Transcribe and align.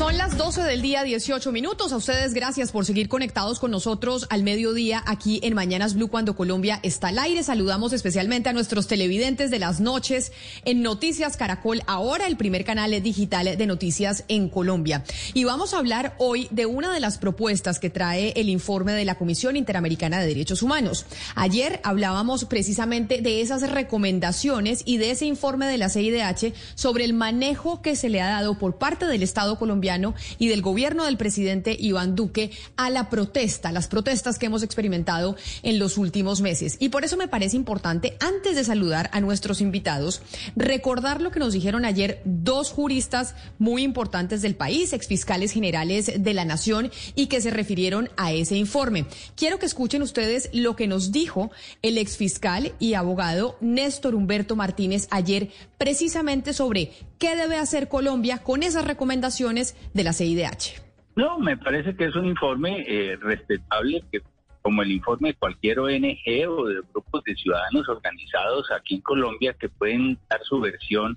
Son 0.00 0.16
las 0.16 0.38
12 0.38 0.62
del 0.62 0.80
día, 0.80 1.02
18 1.02 1.52
minutos. 1.52 1.92
A 1.92 1.98
ustedes 1.98 2.32
gracias 2.32 2.72
por 2.72 2.86
seguir 2.86 3.10
conectados 3.10 3.60
con 3.60 3.70
nosotros 3.70 4.26
al 4.30 4.42
mediodía 4.42 5.02
aquí 5.04 5.40
en 5.42 5.52
Mañanas 5.52 5.92
Blue 5.92 6.08
cuando 6.08 6.34
Colombia 6.34 6.80
está 6.82 7.08
al 7.08 7.18
aire. 7.18 7.42
Saludamos 7.42 7.92
especialmente 7.92 8.48
a 8.48 8.54
nuestros 8.54 8.86
televidentes 8.86 9.50
de 9.50 9.58
las 9.58 9.78
noches 9.78 10.32
en 10.64 10.80
Noticias 10.80 11.36
Caracol, 11.36 11.82
ahora 11.86 12.26
el 12.28 12.38
primer 12.38 12.64
canal 12.64 12.90
digital 13.02 13.58
de 13.58 13.66
noticias 13.66 14.24
en 14.28 14.48
Colombia. 14.48 15.04
Y 15.34 15.44
vamos 15.44 15.74
a 15.74 15.78
hablar 15.78 16.14
hoy 16.16 16.48
de 16.50 16.64
una 16.64 16.94
de 16.94 17.00
las 17.00 17.18
propuestas 17.18 17.78
que 17.78 17.90
trae 17.90 18.32
el 18.36 18.48
informe 18.48 18.94
de 18.94 19.04
la 19.04 19.16
Comisión 19.16 19.54
Interamericana 19.54 20.18
de 20.18 20.28
Derechos 20.28 20.62
Humanos. 20.62 21.04
Ayer 21.34 21.78
hablábamos 21.84 22.46
precisamente 22.46 23.20
de 23.20 23.42
esas 23.42 23.70
recomendaciones 23.70 24.80
y 24.86 24.96
de 24.96 25.10
ese 25.10 25.26
informe 25.26 25.66
de 25.66 25.76
la 25.76 25.90
CIDH 25.90 26.54
sobre 26.74 27.04
el 27.04 27.12
manejo 27.12 27.82
que 27.82 27.96
se 27.96 28.08
le 28.08 28.22
ha 28.22 28.30
dado 28.30 28.58
por 28.58 28.78
parte 28.78 29.04
del 29.04 29.22
Estado 29.22 29.58
colombiano 29.58 29.89
y 30.38 30.48
del 30.48 30.62
gobierno 30.62 31.04
del 31.04 31.16
presidente 31.16 31.76
Iván 31.78 32.14
Duque 32.14 32.50
a 32.76 32.90
la 32.90 33.10
protesta, 33.10 33.72
las 33.72 33.88
protestas 33.88 34.38
que 34.38 34.46
hemos 34.46 34.62
experimentado 34.62 35.36
en 35.62 35.78
los 35.78 35.98
últimos 35.98 36.40
meses. 36.40 36.76
Y 36.78 36.90
por 36.90 37.04
eso 37.04 37.16
me 37.16 37.28
parece 37.28 37.56
importante, 37.56 38.16
antes 38.20 38.56
de 38.56 38.64
saludar 38.64 39.10
a 39.12 39.20
nuestros 39.20 39.60
invitados, 39.60 40.22
recordar 40.56 41.20
lo 41.20 41.30
que 41.30 41.40
nos 41.40 41.52
dijeron 41.52 41.84
ayer 41.84 42.20
dos 42.24 42.70
juristas 42.70 43.34
muy 43.58 43.82
importantes 43.82 44.42
del 44.42 44.54
país, 44.54 44.92
exfiscales 44.92 45.52
generales 45.52 46.12
de 46.16 46.34
la 46.34 46.44
Nación, 46.44 46.90
y 47.14 47.26
que 47.26 47.40
se 47.40 47.50
refirieron 47.50 48.10
a 48.16 48.32
ese 48.32 48.56
informe. 48.56 49.06
Quiero 49.34 49.58
que 49.58 49.66
escuchen 49.66 50.02
ustedes 50.02 50.50
lo 50.52 50.76
que 50.76 50.86
nos 50.86 51.12
dijo 51.12 51.50
el 51.82 51.98
exfiscal 51.98 52.72
y 52.78 52.94
abogado 52.94 53.56
Néstor 53.60 54.14
Humberto 54.14 54.56
Martínez 54.56 55.08
ayer 55.10 55.50
precisamente 55.78 56.52
sobre 56.52 56.92
qué 57.20 57.36
debe 57.36 57.58
hacer 57.58 57.86
Colombia 57.86 58.38
con 58.38 58.64
esas 58.64 58.84
recomendaciones 58.84 59.76
de 59.94 60.02
la 60.02 60.12
CIDH. 60.12 60.82
No, 61.14 61.38
me 61.38 61.56
parece 61.56 61.94
que 61.94 62.06
es 62.06 62.16
un 62.16 62.26
informe 62.26 62.84
eh, 62.88 63.16
respetable 63.16 64.02
que 64.10 64.20
como 64.62 64.82
el 64.82 64.90
informe 64.90 65.28
de 65.28 65.34
cualquier 65.34 65.80
ONG 65.80 66.48
o 66.48 66.66
de 66.66 66.80
grupos 66.92 67.22
de 67.24 67.34
ciudadanos 67.34 67.88
organizados 67.88 68.70
aquí 68.72 68.96
en 68.96 69.00
Colombia 69.02 69.54
que 69.58 69.68
pueden 69.68 70.18
dar 70.28 70.40
su 70.42 70.60
versión 70.60 71.16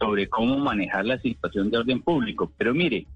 sobre 0.00 0.28
cómo 0.28 0.58
manejar 0.58 1.04
la 1.06 1.18
situación 1.18 1.70
de 1.70 1.78
orden 1.78 2.02
público. 2.02 2.52
Pero 2.56 2.74
mire, 2.74 3.06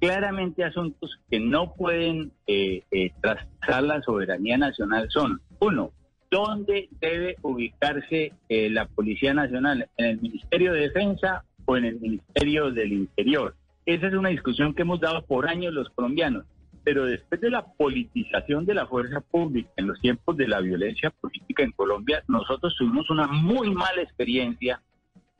claramente 0.00 0.64
asuntos 0.64 1.18
que 1.30 1.38
no 1.38 1.74
pueden 1.74 2.32
eh, 2.46 2.82
eh 2.90 3.12
traspasar 3.20 3.82
la 3.84 4.02
soberanía 4.02 4.58
nacional 4.58 5.08
son, 5.10 5.40
uno, 5.60 5.92
¿dónde 6.30 6.88
debe 7.00 7.36
ubicarse 7.42 8.32
eh, 8.48 8.70
la 8.70 8.86
Policía 8.86 9.34
Nacional? 9.34 9.88
¿En 9.96 10.06
el 10.06 10.20
Ministerio 10.20 10.72
de 10.72 10.80
Defensa 10.80 11.44
o 11.64 11.76
en 11.76 11.84
el 11.84 12.00
Ministerio 12.00 12.70
del 12.70 12.92
Interior? 12.92 13.54
Esa 13.84 14.08
es 14.08 14.14
una 14.14 14.28
discusión 14.28 14.74
que 14.74 14.82
hemos 14.82 15.00
dado 15.00 15.24
por 15.26 15.48
años 15.48 15.72
los 15.72 15.90
colombianos, 15.90 16.44
pero 16.84 17.04
después 17.04 17.40
de 17.40 17.50
la 17.50 17.64
politización 17.64 18.64
de 18.64 18.74
la 18.74 18.86
fuerza 18.86 19.20
pública 19.20 19.70
en 19.76 19.88
los 19.88 20.00
tiempos 20.00 20.36
de 20.36 20.48
la 20.48 20.60
violencia 20.60 21.10
política 21.10 21.62
en 21.62 21.72
Colombia, 21.72 22.22
nosotros 22.28 22.74
tuvimos 22.76 23.10
una 23.10 23.26
muy 23.26 23.70
mala 23.70 24.02
experiencia 24.02 24.80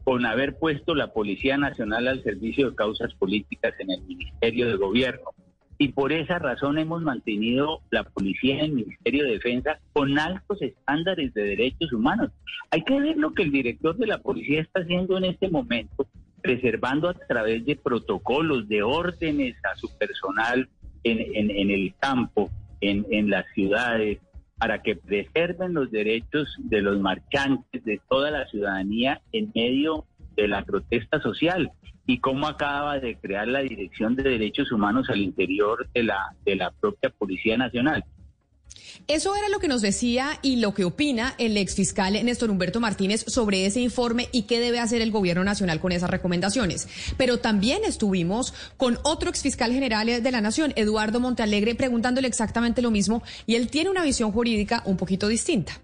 con 0.04 0.26
haber 0.26 0.58
puesto 0.58 0.94
la 0.94 1.12
Policía 1.12 1.56
Nacional 1.56 2.08
al 2.08 2.22
servicio 2.22 2.70
de 2.70 2.76
causas 2.76 3.14
políticas 3.14 3.74
en 3.78 3.90
el 3.92 4.02
Ministerio 4.02 4.68
de 4.68 4.76
Gobierno. 4.76 5.30
Y 5.82 5.88
por 5.88 6.12
esa 6.12 6.38
razón 6.38 6.78
hemos 6.78 7.02
mantenido 7.02 7.80
la 7.90 8.04
policía 8.04 8.54
en 8.54 8.60
el 8.66 8.72
Ministerio 8.72 9.24
de 9.24 9.32
Defensa 9.32 9.80
con 9.92 10.16
altos 10.16 10.62
estándares 10.62 11.34
de 11.34 11.42
derechos 11.42 11.92
humanos. 11.92 12.30
Hay 12.70 12.84
que 12.84 13.00
ver 13.00 13.16
lo 13.16 13.34
que 13.34 13.42
el 13.42 13.50
director 13.50 13.96
de 13.96 14.06
la 14.06 14.18
policía 14.18 14.60
está 14.60 14.82
haciendo 14.82 15.18
en 15.18 15.24
este 15.24 15.48
momento 15.48 16.06
preservando 16.40 17.08
a 17.08 17.14
través 17.14 17.66
de 17.66 17.74
protocolos, 17.74 18.68
de 18.68 18.84
órdenes 18.84 19.56
a 19.64 19.74
su 19.74 19.88
personal 19.98 20.68
en, 21.02 21.50
en, 21.50 21.70
el 21.72 21.92
campo, 21.98 22.48
en, 22.80 23.04
en 23.10 23.28
las 23.28 23.44
ciudades, 23.52 24.20
para 24.58 24.82
que 24.82 24.94
preserven 24.94 25.74
los 25.74 25.90
derechos 25.90 26.46
de 26.58 26.80
los 26.80 27.00
marchantes, 27.00 27.84
de 27.84 28.00
toda 28.08 28.30
la 28.30 28.46
ciudadanía 28.46 29.20
en 29.32 29.50
medio 29.52 30.04
de 30.36 30.48
la 30.48 30.64
protesta 30.64 31.20
social 31.20 31.70
y 32.06 32.18
cómo 32.18 32.46
acaba 32.46 32.98
de 32.98 33.16
crear 33.16 33.48
la 33.48 33.60
Dirección 33.60 34.16
de 34.16 34.24
Derechos 34.24 34.72
Humanos 34.72 35.08
al 35.08 35.20
interior 35.20 35.88
de 35.94 36.02
la, 36.02 36.34
de 36.44 36.56
la 36.56 36.70
propia 36.70 37.10
Policía 37.10 37.56
Nacional. 37.56 38.04
Eso 39.08 39.34
era 39.34 39.48
lo 39.48 39.58
que 39.58 39.68
nos 39.68 39.82
decía 39.82 40.38
y 40.42 40.56
lo 40.56 40.74
que 40.74 40.84
opina 40.84 41.34
el 41.38 41.56
exfiscal 41.56 42.12
Néstor 42.24 42.50
Humberto 42.50 42.80
Martínez 42.80 43.24
sobre 43.26 43.66
ese 43.66 43.80
informe 43.80 44.28
y 44.32 44.42
qué 44.42 44.60
debe 44.60 44.78
hacer 44.78 45.02
el 45.02 45.10
gobierno 45.10 45.44
nacional 45.44 45.80
con 45.80 45.92
esas 45.92 46.10
recomendaciones. 46.10 46.88
Pero 47.16 47.38
también 47.38 47.82
estuvimos 47.84 48.54
con 48.76 48.98
otro 49.02 49.28
exfiscal 49.28 49.72
general 49.72 50.22
de 50.22 50.30
la 50.30 50.40
Nación, 50.40 50.72
Eduardo 50.76 51.20
Montealegre, 51.20 51.74
preguntándole 51.74 52.28
exactamente 52.28 52.82
lo 52.82 52.90
mismo 52.90 53.22
y 53.46 53.56
él 53.56 53.68
tiene 53.68 53.90
una 53.90 54.04
visión 54.04 54.32
jurídica 54.32 54.82
un 54.86 54.96
poquito 54.96 55.28
distinta. 55.28 55.80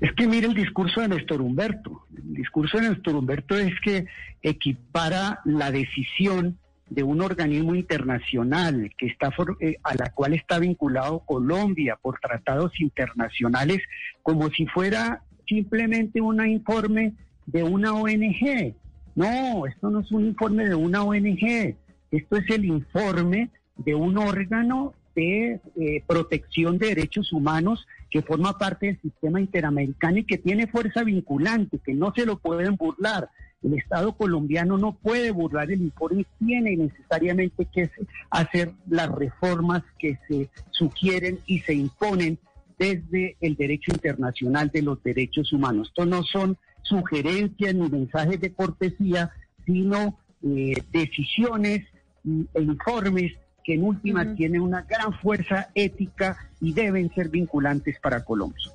Es 0.00 0.12
que 0.12 0.26
mire 0.26 0.46
el 0.46 0.54
discurso 0.54 1.00
de 1.00 1.08
Néstor 1.08 1.40
Humberto. 1.40 2.06
El 2.16 2.34
discurso 2.34 2.78
de 2.78 2.90
Néstor 2.90 3.16
Humberto 3.16 3.56
es 3.56 3.72
que 3.80 4.06
equipara 4.42 5.40
la 5.44 5.70
decisión 5.70 6.58
de 6.90 7.02
un 7.04 7.22
organismo 7.22 7.74
internacional 7.74 8.90
que 8.98 9.06
está 9.06 9.32
eh, 9.60 9.76
a 9.82 9.94
la 9.94 10.10
cual 10.10 10.34
está 10.34 10.58
vinculado 10.58 11.20
Colombia 11.20 11.96
por 12.00 12.18
tratados 12.18 12.78
internacionales 12.80 13.80
como 14.22 14.50
si 14.50 14.66
fuera 14.66 15.22
simplemente 15.46 16.20
un 16.20 16.44
informe 16.46 17.14
de 17.46 17.62
una 17.62 17.94
ONG. 17.94 18.74
No, 19.14 19.66
esto 19.66 19.90
no 19.90 20.00
es 20.00 20.10
un 20.10 20.26
informe 20.26 20.68
de 20.68 20.74
una 20.74 21.02
ONG, 21.02 21.76
esto 22.10 22.36
es 22.36 22.50
el 22.50 22.64
informe 22.64 23.50
de 23.76 23.94
un 23.94 24.18
órgano 24.18 24.94
de 25.14 25.60
eh, 25.76 26.02
protección 26.06 26.78
de 26.78 26.88
derechos 26.88 27.32
humanos 27.32 27.86
que 28.10 28.22
forma 28.22 28.58
parte 28.58 28.86
del 28.86 29.00
sistema 29.00 29.40
interamericano 29.40 30.18
y 30.18 30.24
que 30.24 30.38
tiene 30.38 30.66
fuerza 30.66 31.04
vinculante, 31.04 31.78
que 31.78 31.94
no 31.94 32.12
se 32.14 32.26
lo 32.26 32.38
pueden 32.38 32.76
burlar. 32.76 33.30
El 33.62 33.74
Estado 33.74 34.12
colombiano 34.12 34.78
no 34.78 34.96
puede 34.96 35.30
burlar 35.30 35.70
el 35.70 35.82
informe, 35.82 36.26
tiene 36.38 36.76
necesariamente 36.76 37.66
que 37.66 37.90
hacer 38.30 38.72
las 38.88 39.10
reformas 39.10 39.82
que 39.98 40.18
se 40.26 40.48
sugieren 40.70 41.38
y 41.46 41.60
se 41.60 41.74
imponen 41.74 42.38
desde 42.78 43.36
el 43.40 43.56
derecho 43.56 43.92
internacional 43.92 44.70
de 44.70 44.82
los 44.82 45.02
derechos 45.02 45.52
humanos. 45.52 45.88
Esto 45.88 46.06
no 46.06 46.22
son 46.22 46.56
sugerencias 46.82 47.74
ni 47.74 47.88
mensajes 47.90 48.40
de 48.40 48.54
cortesía, 48.54 49.30
sino 49.66 50.18
eh, 50.42 50.82
decisiones 50.90 51.84
e 52.24 52.62
informes 52.62 53.34
que 53.64 53.74
en 53.74 53.84
última 53.84 54.34
tienen 54.34 54.60
una 54.60 54.82
gran 54.82 55.12
fuerza 55.20 55.68
ética 55.74 56.50
y 56.60 56.72
deben 56.72 57.12
ser 57.14 57.28
vinculantes 57.28 57.98
para 58.00 58.24
Colombia. 58.24 58.70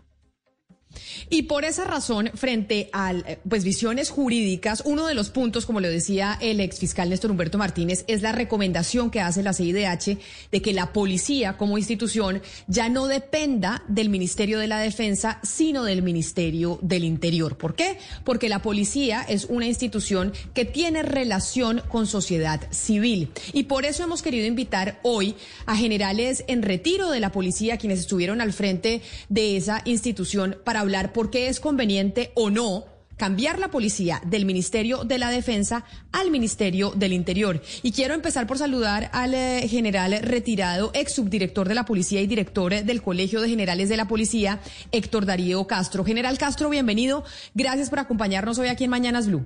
Y 1.30 1.44
por 1.44 1.66
esa 1.66 1.86
razón, 1.86 2.32
frente 2.36 2.90
a 2.94 3.14
pues, 3.48 3.64
visiones 3.64 4.10
jurídicas, 4.10 4.84
uno 4.86 5.08
de 5.08 5.16
los 5.16 5.30
puntos, 5.30 5.66
como 5.66 5.80
lo 5.80 5.90
decía 5.90 6.38
el 6.42 6.60
exfiscal 6.60 7.10
Néstor 7.10 7.32
Humberto 7.32 7.58
Martínez, 7.58 8.06
es 8.08 8.22
la 8.22 8.32
recomendación 8.32 9.10
que 9.10 9.22
hace 9.22 9.44
la 9.44 9.54
CIDH 9.54 10.18
de 10.52 10.62
que 10.62 10.74
la 10.74 10.94
policía 10.94 11.58
como 11.58 11.78
institución 11.78 12.42
ya 12.68 12.90
no 12.90 13.08
dependa 13.08 13.84
del 13.88 14.10
Ministerio 14.10 14.60
de 14.60 14.68
la 14.68 14.80
Defensa, 14.80 15.40
sino 15.44 15.84
del 15.84 16.02
Ministerio 16.02 16.80
del 16.82 17.04
Interior. 17.04 17.58
¿Por 17.58 17.76
qué? 17.76 17.98
Porque 18.24 18.50
la 18.50 18.62
policía 18.62 19.26
es 19.28 19.46
una 19.46 19.68
institución 19.68 20.34
que 20.54 20.66
tiene 20.66 21.04
relación 21.04 21.82
con 21.90 22.08
sociedad 22.08 22.62
civil. 22.72 23.32
Y 23.54 23.64
por 23.64 23.86
eso 23.86 24.04
hemos 24.04 24.22
querido 24.22 24.46
invitar 24.46 25.00
hoy 25.04 25.36
a 25.66 25.76
generales 25.76 26.44
en 26.48 26.62
retiro 26.62 27.10
de 27.10 27.20
la 27.20 27.32
policía, 27.32 27.78
quienes 27.78 28.00
estuvieron 28.00 28.42
al 28.42 28.54
frente 28.54 29.02
de 29.30 29.58
esa 29.58 29.82
institución, 29.86 30.58
para 30.64 30.82
hablar 30.82 31.14
por 31.16 31.32
qué 31.32 31.48
es 31.48 31.62
conveniente 31.62 32.34
o 32.36 32.50
no 32.50 32.84
cambiar 33.16 33.58
la 33.58 33.70
policía 33.70 34.20
del 34.26 34.44
Ministerio 34.44 35.06
de 35.06 35.18
la 35.18 35.30
Defensa 35.30 35.86
al 36.12 36.30
Ministerio 36.30 36.92
del 36.92 37.14
Interior. 37.14 37.62
Y 37.84 37.94
quiero 37.94 38.14
empezar 38.14 38.46
por 38.48 38.58
saludar 38.58 39.10
al 39.14 39.34
eh, 39.34 39.66
general 39.70 40.20
retirado, 40.22 40.92
ex 40.94 41.16
subdirector 41.16 41.70
de 41.70 41.76
la 41.76 41.86
Policía 41.86 42.20
y 42.20 42.28
director 42.28 42.84
del 42.84 43.02
Colegio 43.02 43.40
de 43.40 43.48
Generales 43.48 43.88
de 43.88 43.96
la 43.96 44.10
Policía, 44.10 44.60
Héctor 44.92 45.26
Darío 45.26 45.66
Castro. 45.68 46.04
General 46.04 46.38
Castro, 46.38 46.70
bienvenido. 46.70 47.24
Gracias 47.54 47.90
por 47.90 48.00
acompañarnos 48.00 48.60
hoy 48.60 48.68
aquí 48.68 48.84
en 48.84 48.90
Mañanas 48.90 49.28
Blue. 49.30 49.46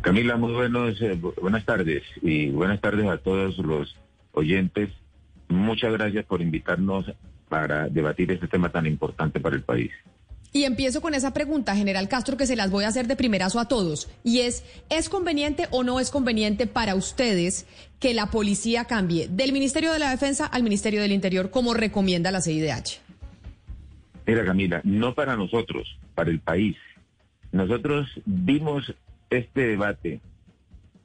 Camila, 0.00 0.38
muy 0.38 0.54
buenos, 0.54 0.98
eh, 1.02 1.20
buenas 1.42 1.66
tardes 1.66 2.02
y 2.22 2.48
buenas 2.48 2.80
tardes 2.80 3.06
a 3.10 3.18
todos 3.18 3.58
los 3.58 3.94
oyentes, 4.32 4.88
muchas 5.48 5.92
gracias 5.92 6.24
por 6.24 6.40
invitarnos 6.40 7.04
para 7.50 7.90
debatir 7.90 8.32
este 8.32 8.48
tema 8.48 8.70
tan 8.70 8.86
importante 8.86 9.38
para 9.38 9.56
el 9.56 9.62
país. 9.62 9.90
Y 10.52 10.64
empiezo 10.64 11.00
con 11.00 11.14
esa 11.14 11.32
pregunta, 11.32 11.76
general 11.76 12.08
Castro, 12.08 12.36
que 12.36 12.46
se 12.46 12.56
las 12.56 12.70
voy 12.70 12.84
a 12.84 12.88
hacer 12.88 13.06
de 13.06 13.14
primerazo 13.14 13.60
a 13.60 13.68
todos. 13.68 14.08
Y 14.24 14.40
es, 14.40 14.64
¿es 14.88 15.08
conveniente 15.08 15.68
o 15.70 15.84
no 15.84 16.00
es 16.00 16.10
conveniente 16.10 16.66
para 16.66 16.96
ustedes 16.96 17.66
que 18.00 18.14
la 18.14 18.30
policía 18.30 18.84
cambie 18.86 19.28
del 19.28 19.52
Ministerio 19.52 19.92
de 19.92 20.00
la 20.00 20.10
Defensa 20.10 20.46
al 20.46 20.64
Ministerio 20.64 21.02
del 21.02 21.12
Interior, 21.12 21.50
como 21.50 21.72
recomienda 21.72 22.32
la 22.32 22.40
CIDH? 22.40 23.00
Mira, 24.26 24.44
Camila, 24.44 24.80
no 24.84 25.14
para 25.14 25.36
nosotros, 25.36 25.98
para 26.14 26.30
el 26.30 26.40
país. 26.40 26.76
Nosotros 27.52 28.08
vimos 28.26 28.92
este 29.28 29.68
debate 29.68 30.20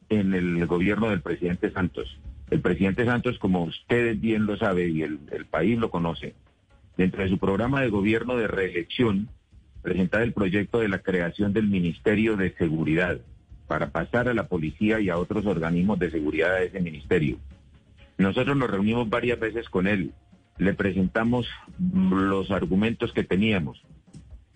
en 0.09 0.33
el 0.33 0.65
gobierno 0.65 1.09
del 1.09 1.21
presidente 1.21 1.71
Santos. 1.71 2.17
El 2.49 2.61
presidente 2.61 3.05
Santos, 3.05 3.37
como 3.37 3.63
ustedes 3.63 4.19
bien 4.19 4.45
lo 4.45 4.57
saben 4.57 4.95
y 4.95 5.01
el, 5.03 5.19
el 5.31 5.45
país 5.45 5.77
lo 5.77 5.89
conoce, 5.89 6.33
dentro 6.97 7.23
de 7.23 7.29
su 7.29 7.37
programa 7.37 7.81
de 7.81 7.89
gobierno 7.89 8.37
de 8.37 8.47
reelección, 8.47 9.29
presentar 9.81 10.21
el 10.21 10.33
proyecto 10.33 10.79
de 10.79 10.89
la 10.89 10.99
creación 10.99 11.53
del 11.53 11.67
Ministerio 11.67 12.37
de 12.37 12.53
Seguridad 12.55 13.19
para 13.67 13.91
pasar 13.91 14.29
a 14.29 14.33
la 14.33 14.47
policía 14.47 14.99
y 14.99 15.09
a 15.09 15.17
otros 15.17 15.45
organismos 15.45 15.99
de 15.99 16.11
seguridad 16.11 16.55
de 16.57 16.65
ese 16.65 16.79
ministerio. 16.79 17.37
Nosotros 18.17 18.55
nos 18.55 18.69
reunimos 18.69 19.09
varias 19.09 19.39
veces 19.39 19.69
con 19.69 19.87
él, 19.87 20.13
le 20.57 20.73
presentamos 20.73 21.47
los 21.77 22.51
argumentos 22.51 23.11
que 23.11 23.23
teníamos 23.23 23.83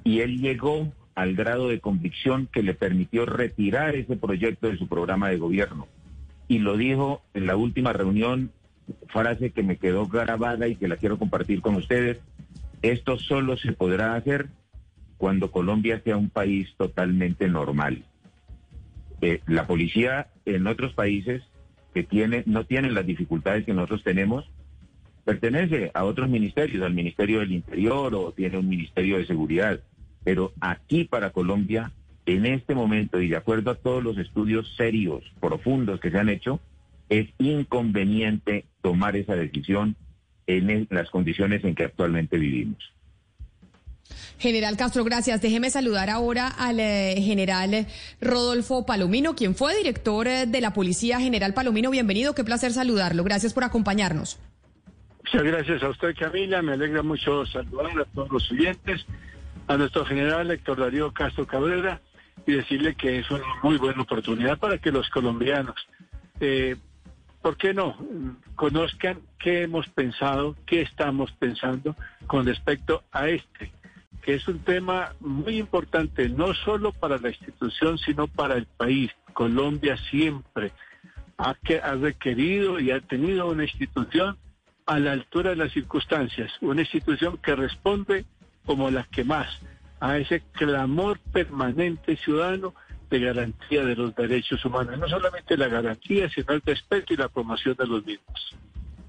y 0.04 0.22
él 0.22 0.40
llegó 0.40 0.92
al 1.16 1.36
grado 1.36 1.68
de 1.68 1.80
convicción 1.80 2.48
que 2.52 2.64
le 2.64 2.74
permitió 2.74 3.26
retirar 3.26 3.96
ese 3.96 4.16
proyecto 4.16 4.68
de 4.68 4.78
su 4.78 4.88
programa 4.88 5.30
de 5.30 5.38
gobierno. 5.38 5.88
Y 6.48 6.60
lo 6.60 6.78
dijo 6.78 7.22
en 7.34 7.46
la 7.46 7.58
última 7.58 7.94
reunión, 7.94 8.52
frase 9.08 9.52
que 9.52 9.64
me 9.64 9.78
quedó 9.78 10.08
grabada 10.08 10.68
y 10.68 10.76
que 10.76 10.88
la 10.88 10.98
quiero 10.98 11.18
compartir 11.18 11.62
con 11.62 11.76
ustedes. 11.76 12.20
Esto 12.82 13.18
solo 13.18 13.58
se 13.58 13.74
podrá 13.74 14.16
hacer 14.16 14.48
cuando 15.18 15.52
Colombia 15.52 16.02
sea 16.04 16.18
un 16.18 16.30
país 16.30 16.74
totalmente 16.78 17.48
normal. 17.50 18.04
Eh, 19.22 19.42
la 19.48 19.68
policía 19.68 20.28
en 20.46 20.66
otros 20.66 20.94
países 20.94 21.44
que 21.94 22.04
tiene, 22.04 22.44
no 22.46 22.66
tienen 22.66 22.94
las 22.94 23.06
dificultades 23.06 23.66
que 23.66 23.74
nosotros 23.74 24.04
tenemos, 24.04 24.50
pertenece 25.26 25.92
a 25.94 26.06
otros 26.06 26.30
ministerios, 26.30 26.84
al 26.84 26.94
Ministerio 26.94 27.40
del 27.40 27.52
Interior 27.52 28.16
o 28.16 28.32
tiene 28.32 28.58
un 28.58 28.70
Ministerio 28.70 29.18
de 29.18 29.26
Seguridad. 29.26 29.82
Pero 30.24 30.54
aquí 30.62 31.04
para 31.04 31.32
Colombia, 31.32 31.92
en 32.26 32.46
este 32.46 32.74
momento 32.74 33.22
y 33.22 33.28
de 33.28 33.36
acuerdo 33.36 33.72
a 33.72 33.76
todos 33.76 34.04
los 34.04 34.18
estudios 34.18 34.74
serios, 34.76 35.24
profundos 35.42 36.00
que 36.00 36.12
se 36.12 36.18
han 36.18 36.30
hecho, 36.30 36.60
es 37.10 37.30
inconveniente 37.38 38.66
tomar 38.82 39.16
esa 39.16 39.36
decisión 39.36 39.96
en 40.48 40.88
las 40.90 41.10
condiciones 41.10 41.64
en 41.64 41.76
que 41.76 41.86
actualmente 41.86 42.38
vivimos. 42.38 42.94
General 44.40 44.78
Castro, 44.78 45.04
gracias. 45.04 45.42
Déjeme 45.42 45.70
saludar 45.70 46.10
ahora 46.10 46.48
al 46.48 46.80
eh, 46.80 47.16
general 47.22 47.86
Rodolfo 48.22 48.86
Palomino, 48.86 49.36
quien 49.36 49.54
fue 49.54 49.78
director 49.78 50.28
eh, 50.28 50.46
de 50.48 50.62
la 50.62 50.74
Policía. 50.74 51.20
General 51.20 51.54
Palomino, 51.54 51.92
bienvenido. 51.92 52.34
Qué 52.34 52.44
placer 52.44 52.72
saludarlo. 52.72 53.24
Gracias 53.24 53.54
por 53.54 53.64
acompañarnos. 53.64 54.40
Muchas 55.26 55.44
gracias 55.44 55.84
a 55.84 55.90
usted, 55.90 56.16
Camila. 56.18 56.62
Me 56.62 56.74
alegra 56.74 57.04
mucho 57.04 57.46
saludar 57.46 58.00
a 58.00 58.06
todos 58.06 58.32
los 58.32 58.52
oyentes, 58.52 59.06
a 59.68 59.78
nuestro 59.78 60.06
general 60.06 60.50
Héctor 60.50 60.80
Darío 60.80 61.12
Castro 61.12 61.46
Cabrera 61.46 62.02
y 62.48 62.54
decirle 62.54 62.96
que 62.96 63.20
es 63.20 63.30
una 63.30 63.44
muy 63.62 63.78
buena 63.78 64.02
oportunidad 64.02 64.58
para 64.58 64.78
que 64.78 64.92
los 64.92 65.10
colombianos, 65.10 65.76
eh, 66.40 66.78
¿por 67.42 67.58
qué 67.58 67.74
no?, 67.74 67.98
conozcan 68.56 69.20
qué 69.38 69.64
hemos 69.64 69.88
pensado, 69.90 70.56
qué 70.66 70.82
estamos 70.82 71.32
pensando 71.34 71.96
con 72.28 72.46
respecto 72.46 73.04
a 73.12 73.30
este 73.30 73.72
que 74.22 74.36
es 74.36 74.48
un 74.48 74.60
tema 74.60 75.14
muy 75.20 75.58
importante, 75.58 76.30
no 76.30 76.54
solo 76.54 76.92
para 76.92 77.18
la 77.18 77.30
institución, 77.30 77.98
sino 77.98 78.28
para 78.28 78.56
el 78.56 78.66
país. 78.66 79.12
Colombia 79.34 79.98
siempre 80.10 80.72
ha, 81.38 81.56
ha 81.84 81.96
requerido 81.96 82.80
y 82.80 82.92
ha 82.92 83.00
tenido 83.00 83.50
una 83.50 83.64
institución 83.64 84.38
a 84.86 85.00
la 85.00 85.14
altura 85.14 85.52
de 85.52 85.56
las 85.56 85.72
circunstancias, 85.72 86.52
una 86.62 86.82
institución 86.82 87.38
que 87.38 87.56
responde 87.56 88.26
como 88.66 88.92
la 88.92 89.04
que 89.04 89.24
más 89.24 89.48
a 90.00 90.18
ese 90.18 90.42
clamor 90.52 91.20
permanente 91.32 92.16
ciudadano 92.18 92.74
de 93.10 93.20
garantía 93.20 93.84
de 93.84 93.96
los 93.96 94.16
derechos 94.16 94.64
humanos, 94.64 94.98
no 94.98 95.08
solamente 95.08 95.58
la 95.58 95.68
garantía, 95.68 96.30
sino 96.30 96.54
el 96.54 96.62
respeto 96.62 97.14
y 97.14 97.18
la 97.18 97.28
promoción 97.28 97.76
de 97.76 97.88
los 97.88 98.06
mismos. 98.06 98.56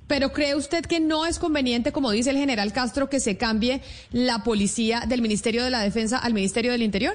Pero 0.07 0.33
¿cree 0.33 0.57
usted 0.57 0.85
que 0.85 0.99
no 0.99 1.25
es 1.25 1.39
conveniente, 1.39 1.93
como 1.93 2.11
dice 2.11 2.31
el 2.31 2.37
general 2.37 2.73
Castro, 2.73 3.09
que 3.09 3.21
se 3.21 3.37
cambie 3.37 3.81
la 4.11 4.43
policía 4.43 5.03
del 5.07 5.23
Ministerio 5.23 5.63
de 5.63 5.71
la 5.71 5.81
Defensa 5.81 6.19
al 6.19 6.35
Ministerio 6.35 6.73
del 6.73 6.83
Interior? 6.83 7.15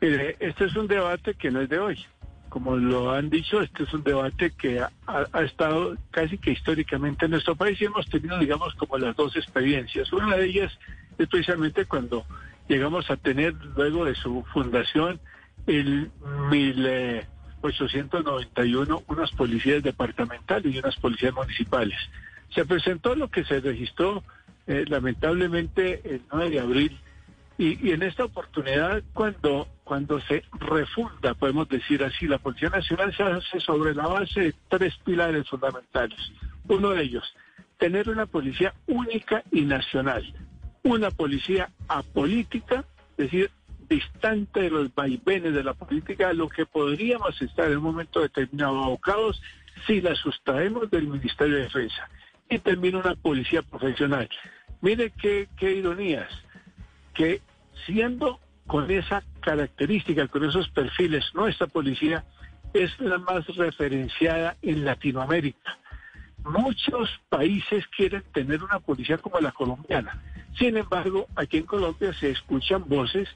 Mire, 0.00 0.36
este 0.38 0.66
es 0.66 0.76
un 0.76 0.86
debate 0.86 1.34
que 1.34 1.50
no 1.50 1.60
es 1.60 1.68
de 1.68 1.78
hoy. 1.78 1.98
Como 2.48 2.76
lo 2.76 3.12
han 3.12 3.28
dicho, 3.28 3.60
este 3.60 3.84
es 3.84 3.92
un 3.92 4.02
debate 4.02 4.52
que 4.52 4.80
ha, 4.80 4.90
ha, 5.06 5.42
estado 5.42 5.96
casi 6.10 6.38
que 6.38 6.52
históricamente 6.52 7.24
en 7.24 7.32
nuestro 7.32 7.56
país 7.56 7.80
y 7.80 7.86
hemos 7.86 8.08
tenido, 8.08 8.38
digamos, 8.38 8.74
como 8.74 8.96
las 8.98 9.16
dos 9.16 9.36
experiencias. 9.36 10.12
Una 10.12 10.36
de 10.36 10.46
ellas 10.46 10.72
es 11.18 11.28
precisamente 11.28 11.84
cuando 11.86 12.24
llegamos 12.68 13.10
a 13.10 13.16
tener, 13.16 13.54
luego 13.76 14.04
de 14.04 14.14
su 14.14 14.44
fundación, 14.52 15.20
el 15.66 16.10
mil... 16.50 16.86
Eh, 16.86 17.26
891 17.62 19.02
unas 19.06 19.30
policías 19.32 19.82
departamentales 19.82 20.74
y 20.74 20.78
unas 20.78 20.96
policías 20.96 21.34
municipales. 21.34 21.98
Se 22.54 22.64
presentó 22.64 23.14
lo 23.14 23.28
que 23.28 23.44
se 23.44 23.60
registró 23.60 24.22
eh, 24.66 24.84
lamentablemente 24.88 26.00
el 26.04 26.22
9 26.32 26.50
de 26.50 26.60
abril 26.60 26.98
y, 27.58 27.90
en 27.90 28.02
esta 28.02 28.24
oportunidad 28.24 29.02
cuando, 29.12 29.68
cuando 29.84 30.18
se 30.22 30.44
refunda, 30.52 31.34
podemos 31.34 31.68
decir 31.68 32.02
así, 32.02 32.26
la 32.26 32.38
Policía 32.38 32.70
Nacional 32.70 33.14
se 33.14 33.22
hace 33.22 33.60
sobre 33.60 33.94
la 33.94 34.06
base 34.06 34.40
de 34.40 34.54
tres 34.70 34.96
pilares 35.04 35.46
fundamentales. 35.46 36.18
Uno 36.68 36.90
de 36.90 37.02
ellos, 37.02 37.34
tener 37.76 38.08
una 38.08 38.24
policía 38.24 38.72
única 38.86 39.42
y 39.52 39.62
nacional, 39.62 40.24
una 40.84 41.10
policía 41.10 41.68
apolítica, 41.86 42.84
es 43.18 43.30
decir, 43.30 43.50
distante 43.90 44.60
de 44.62 44.70
los 44.70 44.94
vaivenes 44.94 45.52
de 45.52 45.64
la 45.64 45.74
política, 45.74 46.32
lo 46.32 46.48
que 46.48 46.64
podríamos 46.64 47.42
estar 47.42 47.66
en 47.70 47.78
un 47.78 47.82
momento 47.82 48.20
determinado 48.20 48.84
abocados 48.84 49.42
si 49.86 50.00
la 50.00 50.14
sustraemos 50.14 50.88
del 50.90 51.08
Ministerio 51.08 51.56
de 51.56 51.62
Defensa. 51.64 52.08
Y 52.48 52.58
termina 52.60 52.98
una 52.98 53.16
policía 53.16 53.62
profesional. 53.62 54.28
Mire 54.80 55.12
qué, 55.20 55.48
qué 55.58 55.72
ironías, 55.72 56.30
que 57.14 57.42
siendo 57.84 58.40
con 58.66 58.90
esa 58.90 59.22
característica, 59.40 60.28
con 60.28 60.44
esos 60.44 60.68
perfiles, 60.70 61.24
nuestra 61.34 61.66
policía 61.66 62.24
es 62.72 62.98
la 63.00 63.18
más 63.18 63.44
referenciada 63.56 64.56
en 64.62 64.84
Latinoamérica. 64.84 65.78
Muchos 66.44 67.10
países 67.28 67.84
quieren 67.88 68.22
tener 68.32 68.62
una 68.62 68.78
policía 68.78 69.18
como 69.18 69.40
la 69.40 69.52
colombiana. 69.52 70.22
Sin 70.56 70.76
embargo, 70.76 71.26
aquí 71.36 71.58
en 71.58 71.66
Colombia 71.66 72.12
se 72.14 72.30
escuchan 72.30 72.88
voces 72.88 73.28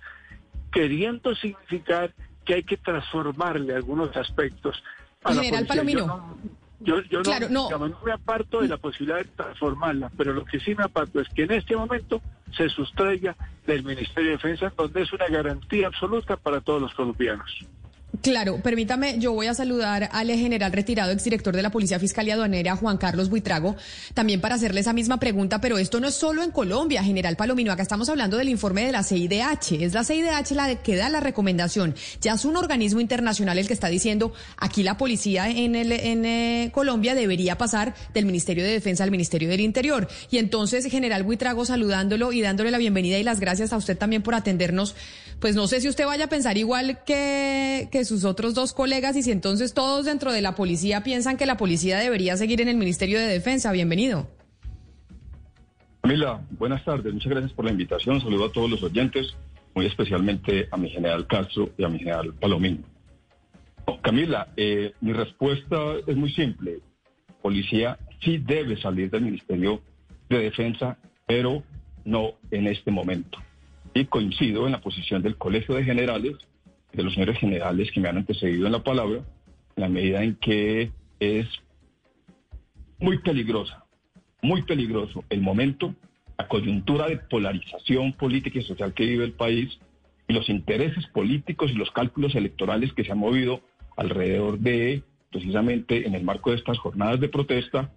queriendo 0.74 1.34
significar 1.36 2.12
que 2.44 2.54
hay 2.54 2.64
que 2.64 2.76
transformarle 2.76 3.74
algunos 3.74 4.14
aspectos. 4.16 4.82
A 5.22 5.32
General 5.32 5.66
Palomino. 5.66 6.36
Yo, 6.80 7.00
yo, 7.02 7.22
no, 7.48 7.70
no 7.70 7.98
me 8.04 8.12
aparto 8.12 8.60
de 8.60 8.68
la 8.68 8.76
posibilidad 8.76 9.18
de 9.18 9.24
transformarla, 9.24 10.10
pero 10.18 10.34
lo 10.34 10.44
que 10.44 10.60
sí 10.60 10.74
me 10.74 10.84
aparto 10.84 11.20
es 11.20 11.28
que 11.30 11.44
en 11.44 11.52
este 11.52 11.76
momento 11.76 12.20
se 12.54 12.68
sustraiga 12.68 13.34
del 13.66 13.84
Ministerio 13.84 14.30
de 14.30 14.36
Defensa, 14.36 14.72
donde 14.76 15.02
es 15.02 15.12
una 15.12 15.28
garantía 15.28 15.86
absoluta 15.86 16.36
para 16.36 16.60
todos 16.60 16.82
los 16.82 16.92
colombianos. 16.92 17.64
Claro, 18.22 18.60
permítame, 18.62 19.18
yo 19.18 19.32
voy 19.32 19.46
a 19.46 19.54
saludar 19.54 20.08
al 20.12 20.30
general 20.30 20.72
retirado, 20.72 21.10
exdirector 21.10 21.56
de 21.56 21.62
la 21.62 21.70
Policía 21.70 21.98
Fiscal 21.98 22.28
y 22.28 22.30
Aduanera, 22.30 22.76
Juan 22.76 22.96
Carlos 22.96 23.28
Buitrago, 23.28 23.74
también 24.14 24.40
para 24.40 24.54
hacerle 24.54 24.80
esa 24.80 24.92
misma 24.92 25.18
pregunta, 25.18 25.60
pero 25.60 25.78
esto 25.78 25.98
no 25.98 26.06
es 26.06 26.14
solo 26.14 26.44
en 26.44 26.52
Colombia, 26.52 27.02
general 27.02 27.36
Palomino, 27.36 27.72
acá 27.72 27.82
estamos 27.82 28.08
hablando 28.08 28.36
del 28.36 28.50
informe 28.50 28.86
de 28.86 28.92
la 28.92 29.02
CIDH, 29.02 29.82
es 29.82 29.94
la 29.94 30.04
CIDH 30.04 30.52
la 30.52 30.76
que 30.76 30.94
da 30.94 31.08
la 31.08 31.20
recomendación, 31.20 31.94
ya 32.20 32.34
es 32.34 32.44
un 32.44 32.56
organismo 32.56 33.00
internacional 33.00 33.58
el 33.58 33.66
que 33.66 33.74
está 33.74 33.88
diciendo, 33.88 34.32
aquí 34.58 34.84
la 34.84 34.96
policía 34.96 35.48
en, 35.48 35.74
el, 35.74 35.90
en 35.90 36.24
eh, 36.24 36.70
Colombia 36.72 37.14
debería 37.16 37.58
pasar 37.58 37.94
del 38.12 38.26
Ministerio 38.26 38.62
de 38.62 38.70
Defensa 38.70 39.02
al 39.02 39.10
Ministerio 39.10 39.48
del 39.48 39.60
Interior. 39.60 40.08
Y 40.30 40.38
entonces, 40.38 40.86
general 40.86 41.24
Buitrago, 41.24 41.64
saludándolo 41.64 42.32
y 42.32 42.42
dándole 42.42 42.70
la 42.70 42.78
bienvenida 42.78 43.18
y 43.18 43.24
las 43.24 43.40
gracias 43.40 43.72
a 43.72 43.76
usted 43.76 43.98
también 43.98 44.22
por 44.22 44.34
atendernos, 44.34 44.94
pues 45.40 45.56
no 45.56 45.66
sé 45.66 45.80
si 45.80 45.88
usted 45.88 46.06
vaya 46.06 46.26
a 46.26 46.28
pensar 46.28 46.56
igual 46.56 47.02
que, 47.04 47.88
que 47.90 48.03
sus 48.04 48.24
otros 48.24 48.54
dos 48.54 48.72
colegas 48.72 49.16
y 49.16 49.22
si 49.22 49.30
entonces 49.30 49.74
todos 49.74 50.06
dentro 50.06 50.32
de 50.32 50.42
la 50.42 50.54
policía 50.54 51.02
piensan 51.02 51.36
que 51.36 51.46
la 51.46 51.56
policía 51.56 51.98
debería 51.98 52.36
seguir 52.36 52.60
en 52.60 52.68
el 52.68 52.76
Ministerio 52.76 53.18
de 53.18 53.26
Defensa. 53.26 53.72
Bienvenido. 53.72 54.28
Camila, 56.02 56.42
buenas 56.58 56.84
tardes. 56.84 57.12
Muchas 57.14 57.30
gracias 57.30 57.52
por 57.52 57.64
la 57.64 57.70
invitación. 57.70 58.20
Saludo 58.20 58.44
a 58.44 58.52
todos 58.52 58.70
los 58.70 58.82
oyentes, 58.82 59.34
muy 59.74 59.86
especialmente 59.86 60.68
a 60.70 60.76
mi 60.76 60.90
general 60.90 61.26
Castro 61.26 61.70
y 61.78 61.84
a 61.84 61.88
mi 61.88 61.98
general 61.98 62.34
Palomín. 62.34 62.84
Camila, 64.02 64.48
eh, 64.56 64.92
mi 65.00 65.12
respuesta 65.12 65.76
es 66.06 66.16
muy 66.16 66.30
simple. 66.32 66.80
policía 67.40 67.98
sí 68.22 68.38
debe 68.38 68.80
salir 68.80 69.10
del 69.10 69.22
Ministerio 69.22 69.82
de 70.28 70.38
Defensa, 70.38 70.98
pero 71.26 71.62
no 72.04 72.34
en 72.50 72.66
este 72.66 72.90
momento. 72.90 73.38
Y 73.94 74.06
coincido 74.06 74.66
en 74.66 74.72
la 74.72 74.80
posición 74.80 75.22
del 75.22 75.36
Colegio 75.36 75.74
de 75.74 75.84
Generales, 75.84 76.36
de 76.94 77.02
los 77.02 77.14
señores 77.14 77.38
generales 77.38 77.90
que 77.92 78.00
me 78.00 78.08
han 78.08 78.18
antecedido 78.18 78.66
en 78.66 78.72
la 78.72 78.82
palabra, 78.82 79.20
en 79.76 79.82
la 79.82 79.88
medida 79.88 80.22
en 80.22 80.36
que 80.36 80.90
es 81.20 81.46
muy 82.98 83.18
peligrosa, 83.18 83.84
muy 84.42 84.62
peligroso 84.62 85.24
el 85.28 85.40
momento, 85.40 85.94
la 86.38 86.48
coyuntura 86.48 87.08
de 87.08 87.16
polarización 87.16 88.12
política 88.12 88.58
y 88.58 88.64
social 88.64 88.94
que 88.94 89.06
vive 89.06 89.24
el 89.24 89.32
país 89.32 89.78
y 90.28 90.32
los 90.32 90.48
intereses 90.48 91.06
políticos 91.08 91.70
y 91.70 91.74
los 91.74 91.90
cálculos 91.90 92.34
electorales 92.34 92.92
que 92.92 93.04
se 93.04 93.12
han 93.12 93.18
movido 93.18 93.60
alrededor 93.96 94.58
de, 94.58 95.02
precisamente 95.30 96.06
en 96.06 96.14
el 96.14 96.24
marco 96.24 96.50
de 96.50 96.56
estas 96.56 96.78
jornadas 96.78 97.20
de 97.20 97.28
protesta, 97.28 97.92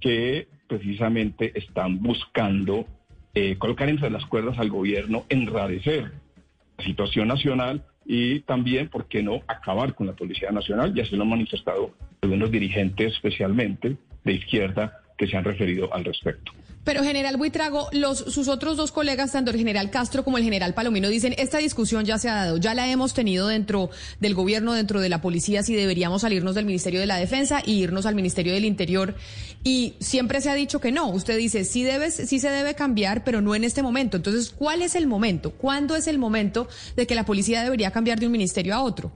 que 0.00 0.48
precisamente 0.68 1.58
están 1.58 2.00
buscando 2.00 2.86
eh, 3.34 3.56
colocar 3.58 3.88
entre 3.88 4.10
las 4.10 4.26
cuerdas 4.26 4.58
al 4.58 4.70
gobierno, 4.70 5.24
enrarecer 5.28 6.12
situación 6.80 7.28
nacional 7.28 7.82
y 8.06 8.40
también, 8.40 8.88
¿por 8.88 9.06
qué 9.06 9.22
no?, 9.22 9.40
acabar 9.46 9.94
con 9.94 10.06
la 10.06 10.14
Policía 10.14 10.50
Nacional. 10.50 10.94
Ya 10.94 11.04
se 11.04 11.16
lo 11.16 11.22
han 11.22 11.30
manifestado 11.30 11.92
algunos 12.22 12.50
dirigentes, 12.50 13.14
especialmente 13.14 13.96
de 14.24 14.32
izquierda, 14.32 15.00
que 15.16 15.26
se 15.26 15.36
han 15.36 15.44
referido 15.44 15.92
al 15.94 16.04
respecto. 16.04 16.52
Pero 16.82 17.04
general 17.04 17.36
Buitrago, 17.36 17.88
los, 17.92 18.18
sus 18.18 18.48
otros 18.48 18.78
dos 18.78 18.90
colegas, 18.90 19.32
tanto 19.32 19.50
el 19.50 19.58
general 19.58 19.90
Castro 19.90 20.24
como 20.24 20.38
el 20.38 20.44
general 20.44 20.72
Palomino, 20.72 21.08
dicen, 21.08 21.34
esta 21.36 21.58
discusión 21.58 22.06
ya 22.06 22.16
se 22.18 22.30
ha 22.30 22.34
dado, 22.34 22.56
ya 22.56 22.74
la 22.74 22.90
hemos 22.90 23.12
tenido 23.12 23.48
dentro 23.48 23.90
del 24.18 24.34
gobierno, 24.34 24.72
dentro 24.72 25.00
de 25.00 25.10
la 25.10 25.20
policía, 25.20 25.62
si 25.62 25.74
deberíamos 25.74 26.22
salirnos 26.22 26.54
del 26.54 26.64
Ministerio 26.64 26.98
de 26.98 27.06
la 27.06 27.18
Defensa 27.18 27.62
y 27.64 27.82
irnos 27.82 28.06
al 28.06 28.14
Ministerio 28.14 28.54
del 28.54 28.64
Interior. 28.64 29.14
Y 29.62 29.94
siempre 30.00 30.40
se 30.40 30.48
ha 30.48 30.54
dicho 30.54 30.80
que 30.80 30.90
no. 30.90 31.10
Usted 31.10 31.36
dice, 31.36 31.64
sí, 31.64 31.82
debes, 31.82 32.14
sí 32.14 32.38
se 32.38 32.48
debe 32.48 32.74
cambiar, 32.74 33.24
pero 33.24 33.42
no 33.42 33.54
en 33.54 33.64
este 33.64 33.82
momento. 33.82 34.16
Entonces, 34.16 34.48
¿cuál 34.48 34.80
es 34.80 34.94
el 34.94 35.06
momento? 35.06 35.50
¿Cuándo 35.50 35.96
es 35.96 36.06
el 36.06 36.18
momento 36.18 36.66
de 36.96 37.06
que 37.06 37.14
la 37.14 37.26
policía 37.26 37.62
debería 37.62 37.90
cambiar 37.90 38.18
de 38.18 38.26
un 38.26 38.32
ministerio 38.32 38.74
a 38.74 38.82
otro? 38.82 39.12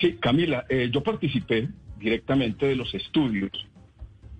Sí, 0.00 0.16
Camila, 0.20 0.66
eh, 0.68 0.90
yo 0.92 1.02
participé 1.02 1.68
directamente 1.98 2.66
de 2.66 2.74
los 2.74 2.92
estudios 2.92 3.50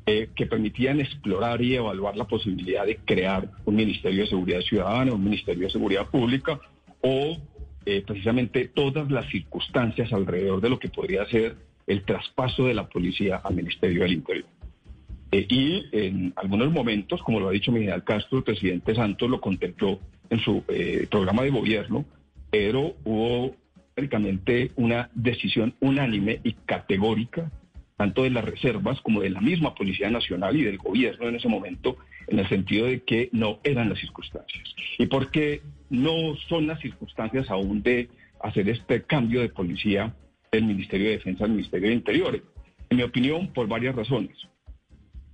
eh, 0.09 0.29
que 0.37 0.47
permitían 0.47 1.01
explorar 1.01 1.61
y 1.61 1.75
evaluar 1.75 2.17
la 2.17 2.27
posibilidad 2.29 2.87
de 2.87 2.99
crear 2.99 3.51
un 3.65 3.75
Ministerio 3.75 4.23
de 4.23 4.29
Seguridad 4.29 4.61
Ciudadana, 4.61 5.13
un 5.13 5.25
Ministerio 5.25 5.65
de 5.65 5.73
Seguridad 5.73 6.07
Pública 6.07 6.61
o 7.01 7.37
eh, 7.85 8.05
precisamente 8.07 8.69
todas 8.69 9.11
las 9.11 9.29
circunstancias 9.29 10.13
alrededor 10.13 10.61
de 10.61 10.71
lo 10.71 10.79
que 10.79 10.91
podría 10.91 11.27
ser 11.27 11.57
el 11.89 12.05
traspaso 12.05 12.67
de 12.67 12.75
la 12.75 12.89
policía 12.89 13.41
al 13.43 13.57
Ministerio 13.57 14.03
del 14.03 14.13
Interior. 14.13 14.47
Eh, 15.33 15.45
y 15.49 15.87
en 15.91 16.33
algunos 16.37 16.71
momentos, 16.71 17.21
como 17.25 17.41
lo 17.41 17.49
ha 17.49 17.53
dicho 17.53 17.73
Miguel 17.73 18.05
Castro, 18.05 18.39
el 18.39 18.45
presidente 18.45 18.95
Santos 18.95 19.29
lo 19.29 19.41
contempló 19.41 19.99
en 20.31 20.39
su 20.39 20.63
programa 21.11 21.43
de 21.43 21.51
gobierno, 21.51 22.05
pero 22.53 22.95
hubo 23.05 23.57
prácticamente 23.97 24.71
una 24.77 25.11
decisión 25.15 25.75
unánime 25.81 26.39
y 26.45 26.53
categórica 26.53 27.51
tanto 27.97 28.25
de 28.25 28.31
las 28.31 28.45
reservas 28.45 29.01
como 29.01 29.23
de 29.23 29.31
la 29.31 29.41
misma 29.41 29.75
Policía 29.75 30.11
Nacional 30.11 30.57
y 30.57 30.65
del 30.65 30.79
gobierno 30.79 31.29
en 31.29 31.37
ese 31.37 31.49
momento, 31.49 31.97
en 32.27 32.39
el 32.39 32.49
sentido 32.49 32.87
de 32.87 33.03
que 33.03 33.31
no 33.33 33.59
eran 33.65 33.89
las 33.89 33.99
circunstancias. 33.99 34.75
Y 34.99 35.07
porque 35.07 35.63
no 35.89 36.37
son 36.49 36.67
las 36.67 36.81
circunstancias 36.81 37.51
aún 37.51 37.83
de 37.83 38.09
hacer 38.41 38.69
este 38.69 39.03
cambio 39.03 39.41
de 39.41 39.49
policía 39.49 40.15
del 40.53 40.65
Ministerio 40.65 41.07
de 41.07 41.17
Defensa 41.17 41.45
al 41.45 41.51
Ministerio 41.51 41.89
de 41.89 41.95
Interior. 41.95 42.43
En 42.91 42.97
mi 42.97 43.03
opinión, 43.03 43.49
por 43.49 43.67
varias 43.67 43.95
razones. 43.95 44.37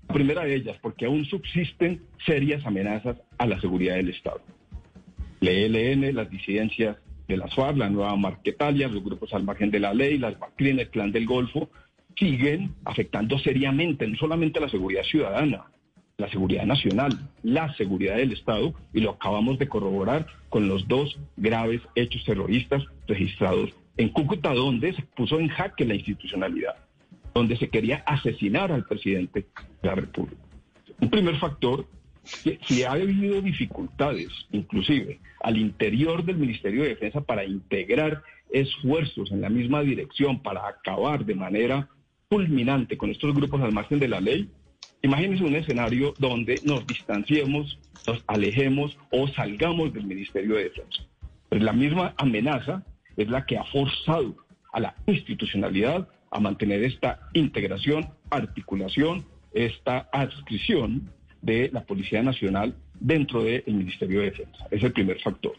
La 0.09 0.15
primera 0.15 0.45
de 0.45 0.55
ellas, 0.55 0.77
porque 0.81 1.07
aún 1.07 1.25
subsisten 1.25 2.03
serias 2.25 2.65
amenazas 2.65 3.17
a 3.39 3.47
la 3.47 3.61
seguridad 3.61 3.97
del 3.97 4.11
Estado. 4.11 4.41
El 5.41 5.75
ELN, 5.75 6.15
las 6.15 6.31
disidencias 6.31 6.97
de 7.27 7.37
las 7.37 7.55
FARC, 7.55 7.77
la 7.77 7.91
nueva 7.91 8.15
Marquetalia, 8.17 8.89
los 8.89 9.03
grupos 9.03 9.33
al 9.35 9.45
margen 9.45 9.71
de 9.71 9.81
la 9.81 9.95
ley, 9.95 10.19
las 10.19 10.39
BACRIN, 10.39 10.79
el 10.79 10.89
Clan 10.91 11.13
del 11.13 11.27
Golfo, 11.27 11.71
siguen 12.17 12.75
afectando 12.85 13.39
seriamente 13.39 14.07
no 14.07 14.17
solamente 14.17 14.61
la 14.61 14.69
seguridad 14.69 15.03
ciudadana, 15.03 15.65
la 16.19 16.31
seguridad 16.31 16.65
nacional, 16.65 17.31
la 17.43 17.75
seguridad 17.75 18.17
del 18.17 18.33
Estado, 18.33 18.75
y 18.93 19.01
lo 19.01 19.11
acabamos 19.11 19.59
de 19.59 19.69
corroborar 19.69 20.27
con 20.49 20.69
los 20.69 20.87
dos 20.87 21.19
graves 21.37 21.81
hechos 21.95 22.25
terroristas 22.25 22.85
registrados 23.07 23.71
en 23.97 24.09
Cúcuta, 24.09 24.55
donde 24.55 24.93
se 24.95 25.03
puso 25.03 25.39
en 25.39 25.49
jaque 25.49 25.85
la 25.85 25.95
institucionalidad, 25.95 26.77
donde 27.35 27.57
se 27.57 27.69
quería 27.69 28.03
asesinar 28.07 28.73
al 28.73 28.85
presidente 28.87 29.47
de 29.83 29.89
la 29.89 29.95
República. 29.95 30.41
Un 31.01 31.11
primer 31.11 31.37
factor, 31.39 31.87
que 32.45 32.59
si 32.67 32.85
ha 32.85 32.93
habido 32.93 33.43
dificultades, 33.43 34.29
inclusive 34.53 35.19
al 35.41 35.59
interior 35.59 36.25
del 36.25 36.37
Ministerio 36.37 36.83
de 36.83 36.91
Defensa, 36.91 37.21
para 37.21 37.45
integrar 37.45 38.23
esfuerzos 38.51 39.33
en 39.33 39.41
la 39.41 39.49
misma 39.49 39.83
dirección, 39.83 40.41
para 40.41 40.69
acabar 40.69 41.25
de 41.25 41.35
manera 41.35 41.89
culminante 42.33 42.97
con 42.97 43.11
estos 43.11 43.35
grupos 43.35 43.61
al 43.61 43.73
margen 43.73 43.99
de 43.99 44.09
la 44.09 44.19
ley, 44.19 44.49
imagínense 45.03 45.45
un 45.45 45.55
escenario 45.55 46.15
donde 46.19 46.59
nos 46.65 46.87
distanciemos, 46.87 47.79
nos 48.07 48.25
alejemos 48.27 48.97
o 49.11 49.29
salgamos 49.29 49.93
del 49.93 50.07
Ministerio 50.07 50.55
de 50.55 50.65
Defensa. 50.65 51.03
Pues 51.51 51.63
la 51.63 51.75
misma 51.75 52.15
amenaza 52.17 52.87
es 53.19 53.29
la 53.29 53.45
que 53.45 53.59
ha 53.59 53.65
forzado 53.65 54.35
a 54.73 54.81
la 54.81 54.95
institucionalidad 55.07 56.09
a 56.31 56.41
mantener 56.41 56.83
esta 56.85 57.29
integración, 57.35 58.09
articulación, 58.31 59.27
esta 59.53 60.09
adscripción 60.11 61.11
de 61.43 61.69
la 61.71 61.85
Policía 61.85 62.23
Nacional 62.23 62.75
dentro 62.99 63.43
del 63.45 63.63
Ministerio 63.67 64.21
de 64.21 64.31
Defensa. 64.31 64.69
Es 64.71 64.83
el 64.83 64.95
primer 64.95 65.21
factor. 65.21 65.53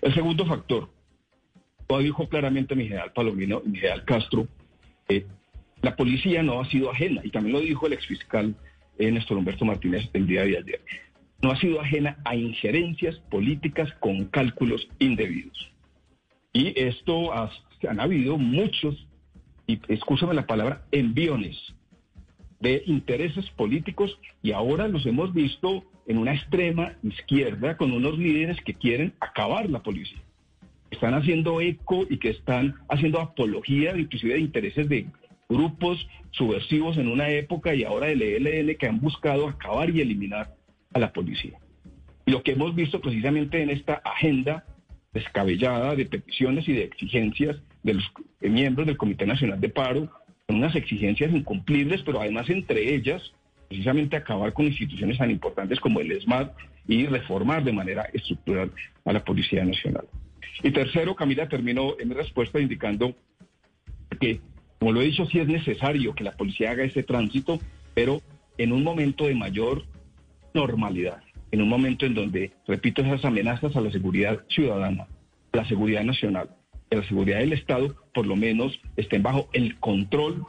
El 0.00 0.14
segundo 0.14 0.46
factor, 0.46 0.88
lo 1.86 1.98
dijo 1.98 2.26
claramente 2.30 2.74
mi 2.74 2.84
general 2.84 3.12
Palomino 3.12 3.60
mi 3.66 3.76
general 3.76 4.06
Castro, 4.06 4.48
eh, 5.10 5.26
la 5.84 5.96
policía 5.96 6.42
no 6.42 6.60
ha 6.60 6.64
sido 6.70 6.90
ajena, 6.90 7.20
y 7.24 7.30
también 7.30 7.54
lo 7.54 7.60
dijo 7.60 7.86
el 7.86 7.92
exfiscal 7.92 8.54
eh, 8.98 9.10
Néstor 9.10 9.36
Humberto 9.36 9.66
Martínez 9.66 10.08
el 10.14 10.26
día 10.26 10.44
de 10.44 10.56
ayer, 10.56 10.80
no 11.42 11.50
ha 11.50 11.60
sido 11.60 11.80
ajena 11.80 12.16
a 12.24 12.34
injerencias 12.34 13.16
políticas 13.30 13.92
con 14.00 14.24
cálculos 14.26 14.88
indebidos. 14.98 15.70
Y 16.54 16.72
esto 16.80 17.32
han 17.34 18.00
habido 18.00 18.38
muchos, 18.38 19.06
y 19.66 19.78
escúchame 19.88 20.32
la 20.32 20.46
palabra, 20.46 20.86
enviones 20.90 21.56
de 22.60 22.82
intereses 22.86 23.50
políticos 23.50 24.18
y 24.42 24.52
ahora 24.52 24.88
los 24.88 25.04
hemos 25.04 25.34
visto 25.34 25.84
en 26.06 26.16
una 26.16 26.32
extrema 26.32 26.94
izquierda 27.02 27.76
con 27.76 27.92
unos 27.92 28.16
líderes 28.18 28.58
que 28.62 28.72
quieren 28.72 29.12
acabar 29.20 29.68
la 29.68 29.82
policía. 29.82 30.22
Están 30.90 31.12
haciendo 31.12 31.60
eco 31.60 32.06
y 32.08 32.18
que 32.18 32.30
están 32.30 32.76
haciendo 32.88 33.20
apología 33.20 33.94
inclusive 33.98 34.34
de 34.34 34.40
intereses 34.40 34.88
de 34.88 35.06
grupos 35.54 36.06
subversivos 36.32 36.96
en 36.98 37.08
una 37.08 37.28
época 37.30 37.74
y 37.74 37.84
ahora 37.84 38.08
del 38.08 38.22
ELN 38.22 38.76
que 38.76 38.88
han 38.88 39.00
buscado 39.00 39.48
acabar 39.48 39.88
y 39.90 40.00
eliminar 40.00 40.54
a 40.92 40.98
la 40.98 41.12
policía. 41.12 41.58
Y 42.26 42.32
lo 42.32 42.42
que 42.42 42.52
hemos 42.52 42.74
visto 42.74 43.00
precisamente 43.00 43.62
en 43.62 43.70
esta 43.70 43.94
agenda 44.04 44.64
descabellada 45.12 45.94
de 45.94 46.06
peticiones 46.06 46.68
y 46.68 46.72
de 46.72 46.84
exigencias 46.84 47.56
de 47.82 47.94
los 47.94 48.04
miembros 48.40 48.86
del 48.86 48.96
Comité 48.96 49.26
Nacional 49.26 49.60
de 49.60 49.68
Paro, 49.68 50.10
son 50.48 50.56
unas 50.56 50.74
exigencias 50.74 51.32
incumplibles, 51.32 52.02
pero 52.02 52.20
además 52.20 52.50
entre 52.50 52.94
ellas 52.94 53.22
precisamente 53.68 54.16
acabar 54.16 54.52
con 54.52 54.66
instituciones 54.66 55.18
tan 55.18 55.30
importantes 55.30 55.80
como 55.80 56.00
el 56.00 56.10
ESMAD 56.12 56.50
y 56.86 57.06
reformar 57.06 57.64
de 57.64 57.72
manera 57.72 58.08
estructural 58.12 58.70
a 59.04 59.12
la 59.12 59.24
Policía 59.24 59.64
Nacional. 59.64 60.06
Y 60.62 60.70
tercero, 60.70 61.14
Camila 61.14 61.48
terminó 61.48 61.94
en 61.98 62.10
respuesta 62.10 62.60
indicando 62.60 63.14
que 64.20 64.40
como 64.84 64.92
lo 64.92 65.00
he 65.00 65.06
dicho, 65.06 65.24
sí 65.24 65.38
es 65.38 65.48
necesario 65.48 66.14
que 66.14 66.24
la 66.24 66.32
policía 66.32 66.72
haga 66.72 66.84
ese 66.84 67.02
tránsito, 67.02 67.58
pero 67.94 68.20
en 68.58 68.70
un 68.70 68.84
momento 68.84 69.24
de 69.24 69.34
mayor 69.34 69.86
normalidad, 70.52 71.22
en 71.52 71.62
un 71.62 71.70
momento 71.70 72.04
en 72.04 72.12
donde, 72.12 72.52
repito, 72.66 73.00
esas 73.00 73.24
amenazas 73.24 73.74
a 73.76 73.80
la 73.80 73.90
seguridad 73.90 74.44
ciudadana, 74.50 75.06
la 75.54 75.66
seguridad 75.66 76.04
nacional, 76.04 76.50
la 76.90 77.02
seguridad 77.08 77.38
del 77.38 77.54
Estado, 77.54 77.96
por 78.12 78.26
lo 78.26 78.36
menos 78.36 78.78
estén 78.98 79.22
bajo 79.22 79.48
el 79.54 79.80
control 79.80 80.44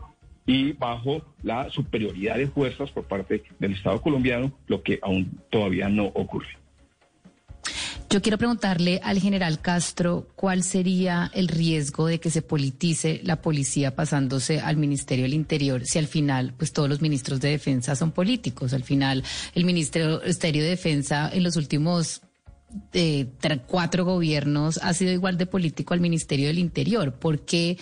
y 0.46 0.74
bajo 0.74 1.22
la 1.42 1.70
superioridad 1.70 2.36
de 2.36 2.48
fuerzas 2.48 2.92
por 2.92 3.06
parte 3.06 3.42
del 3.60 3.72
Estado 3.72 4.02
colombiano, 4.02 4.52
lo 4.68 4.84
que 4.84 5.00
aún 5.02 5.40
todavía 5.50 5.88
no 5.88 6.08
ocurre. 6.08 6.58
Yo 8.10 8.22
quiero 8.22 8.38
preguntarle 8.38 9.02
al 9.04 9.20
general 9.20 9.60
Castro 9.60 10.28
cuál 10.36 10.64
sería 10.64 11.32
el 11.34 11.48
riesgo 11.48 12.08
de 12.08 12.20
que 12.20 12.30
se 12.30 12.42
politice 12.42 13.20
la 13.24 13.42
policía 13.42 13.96
pasándose 13.96 14.60
al 14.60 14.78
Ministerio 14.78 15.24
del 15.24 15.34
Interior 15.34 15.86
si 15.86 16.00
al 16.00 16.08
final 16.08 16.54
pues 16.58 16.72
todos 16.72 16.88
los 16.88 17.02
ministros 17.02 17.42
de 17.42 17.50
defensa 17.50 17.96
son 17.96 18.12
políticos. 18.12 18.74
Al 18.74 18.84
final 18.84 19.24
el 19.54 19.66
Ministerio 19.66 20.20
de 20.20 20.62
Defensa 20.62 21.30
en 21.34 21.44
los 21.44 21.56
últimos 21.56 22.22
eh, 22.94 23.28
cuatro 23.68 24.06
gobiernos 24.06 24.80
ha 24.82 24.94
sido 24.94 25.12
igual 25.12 25.38
de 25.38 25.46
político 25.46 25.94
al 25.94 26.00
Ministerio 26.00 26.48
del 26.48 26.60
Interior. 26.60 27.14
¿Por 27.14 27.42
qué 27.42 27.78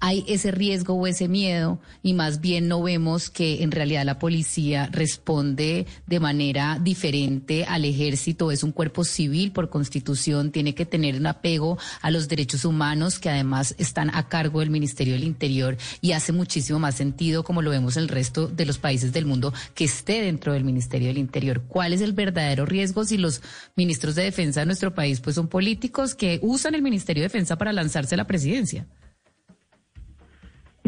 hay 0.00 0.24
ese 0.26 0.50
riesgo 0.50 0.94
o 0.94 1.06
ese 1.06 1.28
miedo 1.28 1.78
y 2.02 2.14
más 2.14 2.40
bien 2.40 2.68
no 2.68 2.82
vemos 2.82 3.30
que 3.30 3.62
en 3.62 3.70
realidad 3.70 4.04
la 4.04 4.18
policía 4.18 4.88
responde 4.90 5.86
de 6.06 6.20
manera 6.20 6.78
diferente 6.82 7.64
al 7.64 7.84
ejército, 7.84 8.50
es 8.50 8.62
un 8.62 8.72
cuerpo 8.72 9.04
civil 9.04 9.52
por 9.52 9.68
constitución, 9.68 10.50
tiene 10.50 10.74
que 10.74 10.86
tener 10.86 11.16
un 11.16 11.26
apego 11.26 11.78
a 12.00 12.10
los 12.10 12.28
derechos 12.28 12.64
humanos 12.64 13.18
que 13.18 13.28
además 13.28 13.74
están 13.78 14.10
a 14.14 14.28
cargo 14.28 14.60
del 14.60 14.70
Ministerio 14.70 15.14
del 15.14 15.24
Interior 15.24 15.76
y 16.00 16.12
hace 16.12 16.32
muchísimo 16.32 16.78
más 16.78 16.94
sentido, 16.94 17.44
como 17.44 17.62
lo 17.62 17.70
vemos 17.70 17.96
en 17.96 18.04
el 18.04 18.08
resto 18.08 18.48
de 18.48 18.66
los 18.66 18.78
países 18.78 19.12
del 19.12 19.26
mundo, 19.26 19.52
que 19.74 19.84
esté 19.84 20.22
dentro 20.22 20.54
del 20.54 20.64
Ministerio 20.64 21.08
del 21.08 21.18
Interior. 21.18 21.62
¿Cuál 21.68 21.92
es 21.92 22.00
el 22.00 22.12
verdadero 22.12 22.64
riesgo 22.64 23.04
si 23.04 23.18
los 23.18 23.42
ministros 23.76 24.14
de 24.14 24.24
defensa 24.24 24.60
de 24.60 24.66
nuestro 24.66 24.94
país 24.94 25.20
pues 25.20 25.36
son 25.36 25.48
políticos 25.48 26.14
que 26.14 26.38
usan 26.42 26.74
el 26.74 26.82
Ministerio 26.82 27.22
de 27.22 27.28
Defensa 27.28 27.58
para 27.58 27.72
lanzarse 27.72 28.14
a 28.14 28.18
la 28.18 28.26
presidencia? 28.26 28.86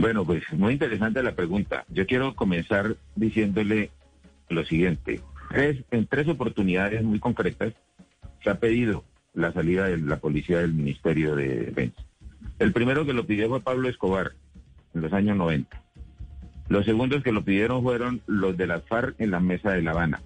Bueno, 0.03 0.25
pues 0.25 0.43
muy 0.53 0.73
interesante 0.73 1.23
la 1.23 1.37
pregunta. 1.37 1.85
Yo 1.89 2.09
quiero 2.09 2.35
comenzar 2.35 2.97
diciéndole 3.15 3.93
lo 4.49 4.65
siguiente. 4.65 5.21
en 5.55 6.07
tres 6.09 6.27
oportunidades 6.27 7.05
muy 7.05 7.21
concretas 7.21 7.73
se 8.43 8.51
ha 8.51 8.57
pedido 8.57 9.05
la 9.33 9.53
salida 9.53 9.85
de 9.87 9.99
la 9.99 10.17
policía 10.17 10.59
del 10.59 10.73
Ministerio 10.73 11.37
de 11.37 11.67
Defensa. 11.67 12.03
El 12.59 12.73
primero 12.73 13.07
que 13.07 13.13
lo 13.13 13.25
pidió 13.27 13.49
fue 13.49 13.61
Pablo 13.61 13.89
Escobar 13.89 14.33
en 14.93 15.03
los 15.03 15.13
años 15.13 15.37
90. 15.37 15.81
Los 16.69 16.85
segundos 16.85 17.23
que 17.23 17.31
lo 17.31 17.45
pidieron 17.45 17.85
fueron 17.85 18.23
los 18.27 18.57
de 18.57 18.67
las 18.67 18.83
FARC 18.83 19.15
en 19.21 19.31
la 19.31 19.39
mesa 19.39 19.71
de 19.71 19.83
La 19.83 19.93
Habana. 19.93 20.21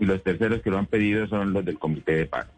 Y 0.00 0.06
los 0.06 0.24
terceros 0.24 0.60
que 0.60 0.70
lo 0.70 0.78
han 0.78 0.86
pedido 0.86 1.28
son 1.28 1.52
los 1.52 1.64
del 1.64 1.78
Comité 1.78 2.16
de 2.16 2.26
Paz. 2.26 2.48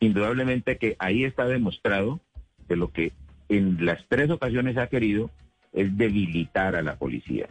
Indudablemente 0.00 0.76
que 0.76 0.96
ahí 0.98 1.24
está 1.24 1.46
demostrado 1.46 2.20
que 2.68 2.76
lo 2.76 2.92
que 2.92 3.14
en 3.50 3.84
las 3.84 4.06
tres 4.08 4.30
ocasiones 4.30 4.76
ha 4.78 4.86
querido 4.86 5.30
es 5.72 5.96
debilitar 5.96 6.76
a 6.76 6.82
la 6.82 6.96
policía. 6.96 7.46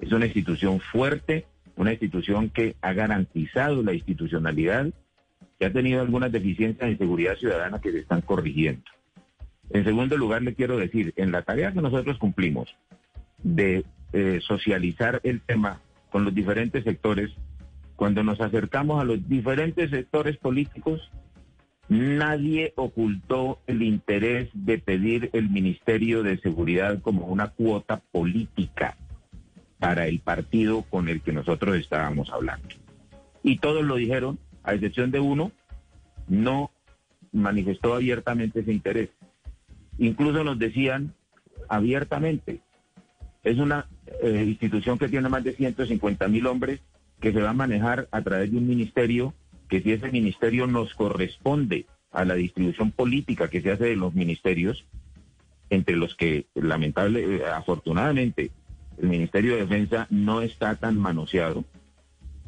Es 0.00 0.12
una 0.12 0.26
institución 0.26 0.80
fuerte, 0.80 1.46
una 1.76 1.92
institución 1.92 2.50
que 2.50 2.74
ha 2.82 2.92
garantizado 2.92 3.82
la 3.82 3.94
institucionalidad, 3.94 4.90
que 5.58 5.66
ha 5.66 5.72
tenido 5.72 6.00
algunas 6.00 6.32
deficiencias 6.32 6.90
en 6.90 6.98
seguridad 6.98 7.36
ciudadana 7.36 7.80
que 7.80 7.92
se 7.92 8.00
están 8.00 8.20
corrigiendo. 8.20 8.82
En 9.70 9.84
segundo 9.84 10.16
lugar, 10.16 10.42
le 10.42 10.54
quiero 10.54 10.76
decir, 10.76 11.14
en 11.16 11.32
la 11.32 11.42
tarea 11.42 11.72
que 11.72 11.80
nosotros 11.80 12.18
cumplimos 12.18 12.74
de 13.42 13.84
eh, 14.12 14.40
socializar 14.42 15.20
el 15.22 15.40
tema 15.40 15.80
con 16.10 16.24
los 16.24 16.34
diferentes 16.34 16.84
sectores, 16.84 17.30
cuando 17.96 18.24
nos 18.24 18.40
acercamos 18.40 19.00
a 19.00 19.04
los 19.04 19.28
diferentes 19.28 19.90
sectores 19.90 20.36
políticos, 20.36 21.10
Nadie 21.88 22.72
ocultó 22.76 23.60
el 23.66 23.82
interés 23.82 24.48
de 24.54 24.78
pedir 24.78 25.30
el 25.32 25.50
Ministerio 25.50 26.22
de 26.22 26.38
Seguridad 26.38 27.00
como 27.02 27.26
una 27.26 27.48
cuota 27.48 28.00
política 28.10 28.96
para 29.78 30.06
el 30.06 30.20
partido 30.20 30.82
con 30.82 31.08
el 31.08 31.20
que 31.20 31.32
nosotros 31.32 31.76
estábamos 31.76 32.30
hablando. 32.30 32.68
Y 33.42 33.58
todos 33.58 33.84
lo 33.84 33.96
dijeron, 33.96 34.38
a 34.62 34.72
excepción 34.72 35.10
de 35.10 35.20
uno, 35.20 35.52
no 36.26 36.70
manifestó 37.32 37.94
abiertamente 37.94 38.60
ese 38.60 38.72
interés. 38.72 39.10
Incluso 39.98 40.42
nos 40.42 40.58
decían 40.58 41.14
abiertamente, 41.68 42.60
es 43.42 43.58
una 43.58 43.86
eh, 44.22 44.44
institución 44.46 44.98
que 44.98 45.08
tiene 45.08 45.28
más 45.28 45.44
de 45.44 45.52
150 45.52 46.28
mil 46.28 46.46
hombres 46.46 46.80
que 47.20 47.32
se 47.32 47.42
va 47.42 47.50
a 47.50 47.54
manejar 47.54 48.08
a 48.10 48.22
través 48.22 48.50
de 48.50 48.56
un 48.56 48.66
ministerio 48.66 49.34
que 49.74 49.82
si 49.82 49.90
ese 49.90 50.12
ministerio 50.12 50.68
nos 50.68 50.94
corresponde 50.94 51.86
a 52.12 52.24
la 52.24 52.34
distribución 52.34 52.92
política 52.92 53.50
que 53.50 53.60
se 53.60 53.72
hace 53.72 53.86
de 53.86 53.96
los 53.96 54.14
ministerios, 54.14 54.84
entre 55.68 55.96
los 55.96 56.14
que 56.14 56.46
lamentable, 56.54 57.38
eh, 57.38 57.44
afortunadamente, 57.44 58.52
el 59.02 59.08
Ministerio 59.08 59.54
de 59.54 59.62
Defensa 59.62 60.06
no 60.10 60.42
está 60.42 60.76
tan 60.76 60.96
manoseado, 60.96 61.64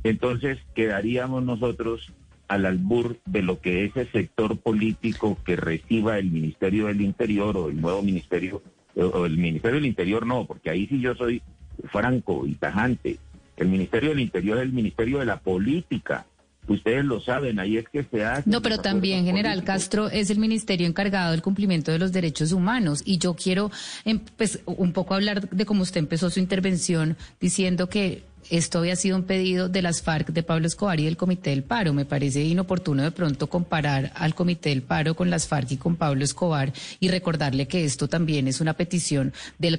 entonces 0.04 0.61
quedaríamos 0.76 1.42
nosotros 1.42 2.12
al 2.47 2.64
albur 2.64 3.19
de 3.25 3.43
lo 3.43 3.60
que 3.60 3.84
ese 3.84 4.06
sector 4.06 4.56
político 4.60 5.36
que 5.45 5.56
reciba 5.56 6.21
el 6.21 6.30
Ministerio 6.30 6.86
del 6.86 7.00
Interior 7.00 7.56
o 7.56 7.71
el 7.71 7.80
nuevo 7.80 8.02
Ministerio, 8.02 8.62
o 8.95 9.26
el 9.26 9.36
Ministerio 9.36 9.80
del 9.80 9.86
Interior 9.86 10.25
no, 10.25 10.47
porque 10.47 10.71
ahí 10.71 10.86
sí 10.86 11.00
yo 11.00 11.17
soy 11.17 11.43
franco 11.91 12.47
y 12.47 12.54
tajante. 12.54 13.19
El 13.56 13.67
Ministerio 13.67 14.10
del 14.10 14.21
Interior 14.21 14.58
es 14.58 14.62
el 14.62 14.73
Ministerio 14.73 15.19
de 15.19 15.25
la 15.25 15.41
Política, 15.41 16.25
Ustedes 16.69 17.05
lo 17.05 17.21
saben, 17.21 17.61
ahí 17.61 17.76
es 17.76 17.89
que 17.89 18.02
se 18.05 18.25
hace. 18.25 18.49
No, 18.50 18.61
pero 18.61 18.79
también, 18.79 19.25
General 19.25 19.63
Castro, 19.63 20.09
es 20.09 20.31
el 20.31 20.39
ministerio 20.39 20.87
encargado 20.87 21.31
del 21.31 21.43
cumplimiento 21.43 21.93
de 21.93 21.99
los 21.99 22.13
derechos 22.13 22.52
humanos. 22.52 23.02
Y 23.05 23.19
yo 23.19 23.35
quiero 23.35 23.71
em, 24.05 24.21
pues, 24.37 24.61
un 24.67 24.93
poco 24.93 25.15
hablar 25.15 25.49
de 25.49 25.67
cómo 25.67 25.83
usted 25.83 26.00
empezó 26.00 26.29
su 26.31 26.41
intervención 26.41 27.17
diciendo 27.41 27.89
que 27.89 28.25
esto 28.50 28.78
había 28.78 28.97
sido 28.97 29.17
un 29.17 29.25
pedido 29.25 29.69
de 29.69 29.82
las 29.82 30.02
FARC, 30.02 30.28
de 30.28 30.43
Pablo 30.43 30.67
Escobar 30.67 31.00
y 31.00 31.04
del 31.04 31.17
Comité 31.17 31.50
del 31.50 31.63
Paro. 31.63 31.93
Me 31.93 32.04
parece 32.04 32.43
inoportuno 32.43 33.02
de 33.02 33.11
pronto 33.11 33.49
comparar 33.49 34.13
al 34.15 34.35
Comité 34.35 34.71
del 34.71 34.82
Paro 34.82 35.15
con 35.15 35.30
las 35.30 35.49
FARC 35.49 35.73
y 35.73 35.76
con 35.76 35.97
Pablo 35.97 36.25
Escobar 36.25 36.73
y 37.00 37.09
recordarle 37.09 37.67
que 37.67 37.85
esto 37.85 38.09
también 38.09 38.49
es 38.49 38.61
una 38.61 38.75
petición 38.75 39.32
de, 39.59 39.71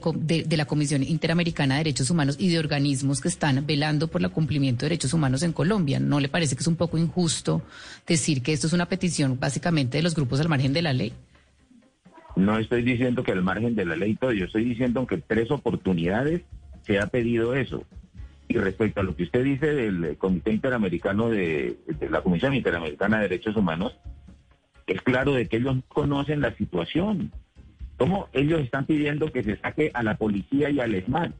la 0.57 0.65
Comisión 0.65 1.03
Interamericana 1.03 1.75
de 1.75 1.79
Derechos 1.79 2.09
Humanos 2.09 2.35
y 2.39 2.49
de 2.49 2.59
organismos 2.59 3.21
que 3.21 3.27
están 3.27 3.65
velando 3.65 4.07
por 4.07 4.21
el 4.21 4.31
cumplimiento 4.31 4.85
de 4.85 4.89
derechos 4.89 5.13
humanos 5.13 5.43
en 5.43 5.53
Colombia. 5.53 5.99
¿No 5.99 6.19
le 6.19 6.29
parece 6.29 6.55
que 6.55 6.61
es 6.61 6.67
un 6.67 6.75
poco 6.75 6.97
injusto 6.97 7.61
decir 8.05 8.41
que 8.41 8.53
esto 8.53 8.67
es 8.67 8.73
una 8.73 8.87
petición 8.87 9.39
básicamente 9.39 9.97
de 9.97 10.03
los 10.03 10.15
grupos 10.15 10.39
al 10.39 10.49
margen 10.49 10.73
de 10.73 10.81
la 10.81 10.93
ley? 10.93 11.13
No 12.35 12.59
estoy 12.59 12.83
diciendo 12.83 13.23
que 13.23 13.31
al 13.31 13.41
margen 13.41 13.75
de 13.75 13.85
la 13.85 13.95
ley 13.95 14.15
todo, 14.15 14.31
yo 14.31 14.45
estoy 14.45 14.63
diciendo 14.63 15.07
que 15.07 15.17
tres 15.17 15.49
oportunidades 15.49 16.41
se 16.83 16.99
ha 16.99 17.07
pedido 17.07 17.55
eso. 17.55 17.83
Y 18.47 18.57
respecto 18.57 19.01
a 19.01 19.03
lo 19.03 19.15
que 19.15 19.23
usted 19.23 19.43
dice 19.43 19.73
del 19.73 20.17
Comité 20.17 20.51
Interamericano 20.51 21.29
de, 21.29 21.77
la 22.09 22.21
Comisión 22.21 22.53
Interamericana 22.53 23.17
de 23.17 23.23
Derechos 23.23 23.55
Humanos, 23.55 23.97
es 24.85 25.01
claro 25.01 25.33
de 25.33 25.47
que 25.47 25.57
ellos 25.57 25.77
conocen 25.89 26.39
la 26.41 26.55
situación. 26.55 27.31
¿Cómo 27.97 28.29
ellos 28.31 28.61
están 28.61 28.85
pidiendo 28.85 29.31
que 29.31 29.43
se 29.43 29.57
saque 29.57 29.91
a 29.93 30.01
la 30.03 30.15
policía 30.15 30.69
y 30.69 30.79
al 30.79 30.95
ESMAD? 30.95 31.31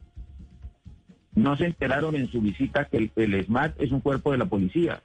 No 1.34 1.56
se 1.56 1.66
enteraron 1.66 2.14
en 2.16 2.28
su 2.28 2.42
visita 2.42 2.86
que 2.86 2.98
el, 2.98 3.10
el 3.16 3.34
ESMAD 3.34 3.72
es 3.78 3.90
un 3.90 4.00
cuerpo 4.00 4.32
de 4.32 4.38
la 4.38 4.46
policía. 4.46 5.00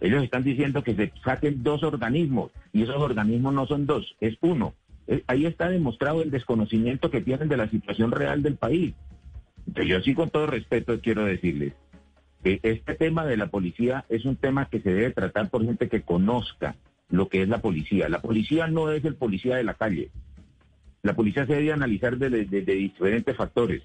Ellos 0.00 0.24
están 0.24 0.44
diciendo 0.44 0.82
que 0.82 0.94
se 0.94 1.12
saquen 1.22 1.62
dos 1.62 1.82
organismos 1.82 2.52
y 2.72 2.84
esos 2.84 2.96
organismos 2.96 3.52
no 3.52 3.66
son 3.66 3.84
dos, 3.84 4.16
es 4.20 4.38
uno. 4.40 4.72
Eh, 5.06 5.24
ahí 5.26 5.44
está 5.44 5.68
demostrado 5.68 6.22
el 6.22 6.30
desconocimiento 6.30 7.10
que 7.10 7.20
tienen 7.20 7.48
de 7.48 7.58
la 7.58 7.68
situación 7.68 8.12
real 8.12 8.42
del 8.42 8.56
país 8.56 8.94
yo 9.74 10.00
sí 10.00 10.14
con 10.14 10.30
todo 10.30 10.46
respeto 10.46 11.00
quiero 11.00 11.24
decirles 11.24 11.74
que 12.42 12.60
este 12.62 12.94
tema 12.94 13.26
de 13.26 13.36
la 13.36 13.48
policía 13.48 14.04
es 14.08 14.24
un 14.24 14.36
tema 14.36 14.68
que 14.68 14.80
se 14.80 14.92
debe 14.92 15.10
tratar 15.10 15.50
por 15.50 15.64
gente 15.64 15.88
que 15.88 16.02
conozca 16.02 16.74
lo 17.10 17.28
que 17.28 17.42
es 17.42 17.48
la 17.48 17.60
policía. 17.60 18.08
La 18.08 18.22
policía 18.22 18.66
no 18.66 18.90
es 18.90 19.04
el 19.04 19.16
policía 19.16 19.56
de 19.56 19.64
la 19.64 19.74
calle. 19.74 20.10
La 21.02 21.14
policía 21.14 21.46
se 21.46 21.54
debe 21.54 21.72
analizar 21.72 22.16
desde 22.16 22.74
diferentes 22.74 23.36
factores. 23.36 23.82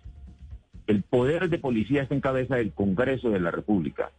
El 0.88 1.02
poder 1.02 1.50
de 1.50 1.58
policía 1.58 2.04
está 2.04 2.14
en 2.14 2.22
cabeza 2.22 2.56
del 2.56 2.72
Congreso 2.72 3.30
de 3.30 3.40
la 3.40 3.52
República. 3.52 4.12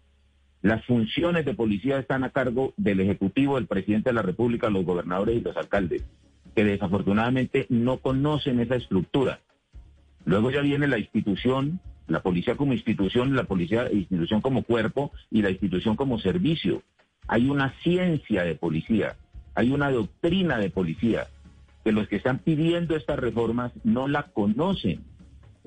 Las 0.62 0.84
funciones 0.84 1.44
de 1.44 1.54
policía 1.54 1.98
están 1.98 2.24
a 2.24 2.30
cargo 2.30 2.74
del 2.76 3.00
Ejecutivo, 3.00 3.54
del 3.54 3.66
presidente 3.66 4.10
de 4.10 4.14
la 4.14 4.22
República, 4.22 4.68
los 4.68 4.84
gobernadores 4.84 5.36
y 5.36 5.40
los 5.40 5.56
alcaldes, 5.56 6.04
que 6.54 6.64
desafortunadamente 6.64 7.66
no 7.68 7.98
conocen 7.98 8.60
esa 8.60 8.74
estructura. 8.74 9.40
Luego 10.26 10.50
ya 10.50 10.60
viene 10.60 10.88
la 10.88 10.98
institución, 10.98 11.80
la 12.08 12.20
policía 12.20 12.56
como 12.56 12.72
institución, 12.72 13.36
la 13.36 13.44
policía 13.44 13.88
institución 13.90 14.40
como 14.40 14.64
cuerpo 14.64 15.12
y 15.30 15.40
la 15.40 15.50
institución 15.50 15.94
como 15.94 16.18
servicio. 16.18 16.82
Hay 17.28 17.48
una 17.48 17.72
ciencia 17.82 18.42
de 18.42 18.56
policía, 18.56 19.16
hay 19.54 19.70
una 19.70 19.90
doctrina 19.90 20.58
de 20.58 20.68
policía, 20.68 21.28
que 21.84 21.92
los 21.92 22.08
que 22.08 22.16
están 22.16 22.40
pidiendo 22.40 22.96
estas 22.96 23.20
reformas 23.20 23.70
no 23.84 24.08
la 24.08 24.24
conocen. 24.24 25.04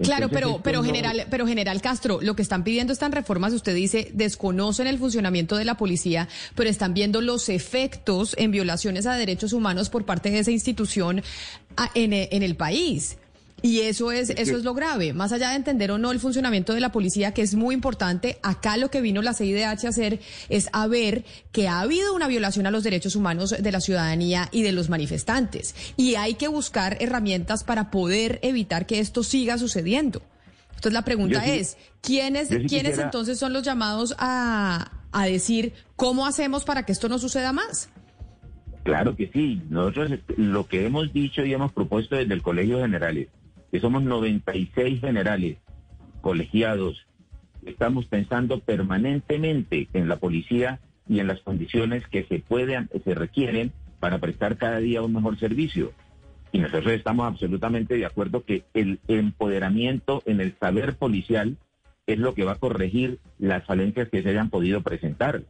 Claro, 0.04 0.30
pero, 0.30 0.62
pero 0.62 0.84
general, 0.84 1.26
pero 1.30 1.48
general 1.48 1.82
Castro, 1.82 2.20
lo 2.22 2.36
que 2.36 2.42
están 2.42 2.66
pidiendo 2.66 2.92
estas 2.92 3.12
reformas, 3.12 3.54
usted 3.54 3.74
dice, 3.74 4.12
desconocen 4.14 4.88
el 4.88 4.98
funcionamiento 4.98 5.56
de 5.56 5.66
la 5.66 5.76
policía, 5.76 6.28
pero 6.56 6.70
están 6.70 6.94
viendo 6.94 7.22
los 7.22 7.48
efectos 7.48 8.36
en 8.38 8.52
violaciones 8.52 9.06
a 9.06 9.16
derechos 9.16 9.54
humanos 9.54 9.90
por 9.90 10.06
parte 10.06 10.32
de 10.32 10.40
esa 10.40 10.52
institución 10.52 11.22
en, 11.96 12.14
en 12.14 12.44
el 12.44 12.56
país. 12.56 13.18
Y 13.62 13.82
eso 13.82 14.12
es, 14.12 14.30
eso 14.32 14.58
es 14.58 14.64
lo 14.64 14.74
grave. 14.74 15.14
Más 15.14 15.32
allá 15.32 15.50
de 15.50 15.56
entender 15.56 15.92
o 15.92 15.98
no 15.98 16.12
el 16.12 16.20
funcionamiento 16.20 16.74
de 16.74 16.80
la 16.80 16.92
policía, 16.92 17.34
que 17.34 17.42
es 17.42 17.56
muy 17.56 17.76
importante, 17.76 18.40
acá 18.42 18.78
lo 18.78 18.90
que 18.90 19.02
vino 19.02 19.22
la 19.22 19.34
CIDH 19.34 19.86
a 19.86 19.90
hacer 19.90 20.20
es 20.50 20.70
a 20.74 20.88
ver 20.88 21.26
que 21.52 21.68
ha 21.68 21.82
habido 21.82 22.14
una 22.14 22.28
violación 22.28 22.68
a 22.68 22.72
los 22.72 22.84
derechos 22.84 23.16
humanos 23.16 23.56
de 23.60 23.72
la 23.72 23.82
ciudadanía 23.82 24.50
y 24.52 24.64
de 24.64 24.72
los 24.72 24.90
manifestantes. 24.90 25.76
Y 25.98 26.16
hay 26.16 26.36
que 26.36 26.48
buscar 26.48 26.98
herramientas 27.00 27.64
para 27.64 27.92
poder 27.92 28.40
evitar 28.44 28.86
que 28.86 29.00
esto 29.00 29.24
siga 29.24 29.58
sucediendo. 29.58 30.22
Entonces 30.70 30.94
la 30.94 31.04
pregunta 31.04 31.46
es, 31.46 31.78
¿quiénes, 32.02 32.50
¿quiénes 32.70 32.98
entonces 33.00 33.38
son 33.38 33.52
los 33.52 33.64
llamados 33.64 34.16
a, 34.18 34.92
a 35.12 35.26
decir 35.26 35.74
cómo 35.98 36.26
hacemos 36.26 36.64
para 36.64 36.84
que 36.84 36.94
esto 36.94 37.10
no 37.10 37.20
suceda 37.20 37.52
más? 37.52 37.90
Claro 38.84 39.16
que 39.16 39.30
sí. 39.34 39.62
Nosotros 39.70 40.20
lo 40.38 40.68
que 40.68 40.86
hemos 40.86 41.12
dicho 41.12 41.44
y 41.44 41.54
hemos 41.54 41.74
propuesto 41.74 42.16
desde 42.16 42.34
el 42.34 42.42
Colegio 42.42 42.80
Generales, 42.80 43.28
que 43.72 43.80
somos 43.80 44.04
96 44.04 45.00
generales 45.00 45.58
colegiados, 46.22 47.06
estamos 47.66 48.06
pensando 48.06 48.60
permanentemente 48.60 49.88
en 49.94 50.08
la 50.08 50.18
policía 50.18 50.80
y 51.08 51.20
en 51.20 51.28
las 51.28 51.42
condiciones 51.42 52.06
que 52.08 52.24
se 52.26 52.40
pueden, 52.40 52.90
se 53.04 53.16
requieren 53.16 53.72
para 54.00 54.20
prestar 54.20 54.58
cada 54.58 54.80
día 54.80 55.02
un 55.02 55.14
mejor 55.14 55.38
servicio. 55.40 55.92
Y 56.52 56.60
nosotros 56.60 56.94
estamos 56.94 57.28
absolutamente 57.28 57.96
de 57.96 58.06
acuerdo 58.06 58.44
que 58.44 58.64
el 58.74 59.00
empoderamiento 59.08 60.24
en 60.26 60.42
el 60.42 60.56
saber 60.60 60.96
policial 60.96 61.58
es 62.08 62.18
lo 62.18 62.34
que 62.34 62.44
va 62.44 62.54
a 62.54 62.60
corregir 62.60 63.20
las 63.38 63.66
falencias 63.66 64.10
que 64.10 64.24
se 64.24 64.30
hayan 64.30 64.50
podido 64.50 64.82
presentar. 64.82 65.44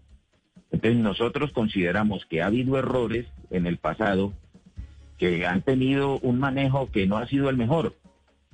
Entonces 0.72 1.00
nosotros 1.00 1.52
consideramos 1.52 2.26
que 2.26 2.42
ha 2.42 2.48
habido 2.48 2.78
errores 2.78 3.28
en 3.50 3.66
el 3.66 3.78
pasado 3.78 4.34
que 5.18 5.46
han 5.46 5.62
tenido 5.62 6.20
un 6.20 6.40
manejo 6.40 6.90
que 6.92 7.08
no 7.08 7.18
ha 7.18 7.28
sido 7.28 7.50
el 7.50 7.58
mejor. 7.58 7.94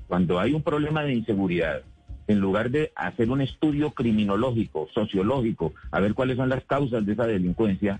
Cuando 0.08 0.39
hay 0.39 0.54
un 0.54 0.62
problema 0.62 1.04
de 1.04 1.13
inseguridad, 1.13 1.82
en 2.28 2.39
lugar 2.39 2.72
de 2.72 2.91
hacer 2.96 3.30
un 3.30 3.41
estudio 3.41 3.91
criminológico, 3.91 4.88
sociológico, 4.94 5.74
a 5.91 6.00
ver 6.00 6.13
cuáles 6.13 6.38
son 6.38 6.50
las 6.50 6.63
causas 6.65 7.06
de 7.06 7.13
esa 7.13 7.28
delincuencia, 7.28 8.00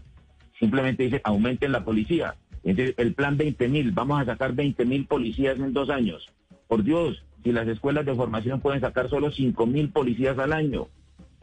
simplemente 0.60 1.04
dice 1.04 1.22
aumenten 1.24 1.72
la 1.72 1.84
policía. 1.84 2.36
Entonces, 2.64 2.96
el 2.98 3.14
plan 3.14 3.38
20 3.38 3.68
mil, 3.68 3.92
vamos 3.92 4.22
a 4.22 4.26
sacar 4.26 4.54
20 4.54 4.86
mil 4.86 5.06
policías 5.06 5.60
en 5.60 5.74
dos 5.74 5.90
años. 5.90 6.28
Por 6.68 6.84
Dios, 6.84 7.24
si 7.44 7.52
las 7.52 7.68
escuelas 7.68 8.06
de 8.06 8.16
formación 8.16 8.60
pueden 8.60 8.82
sacar 8.82 9.10
solo 9.10 9.32
5 9.32 9.66
mil 9.68 9.90
policías 9.90 10.38
al 10.40 10.52
año. 10.52 10.88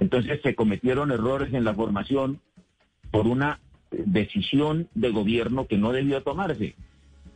Entonces 0.00 0.40
se 0.42 0.56
cometieron 0.56 1.12
errores 1.12 1.54
en 1.54 1.62
la 1.62 1.74
formación 1.74 2.40
por 3.12 3.28
una 3.28 3.60
decisión 3.90 4.88
de 4.94 5.10
gobierno 5.10 5.68
que 5.68 5.78
no 5.78 5.92
debió 5.92 6.22
tomarse. 6.22 6.74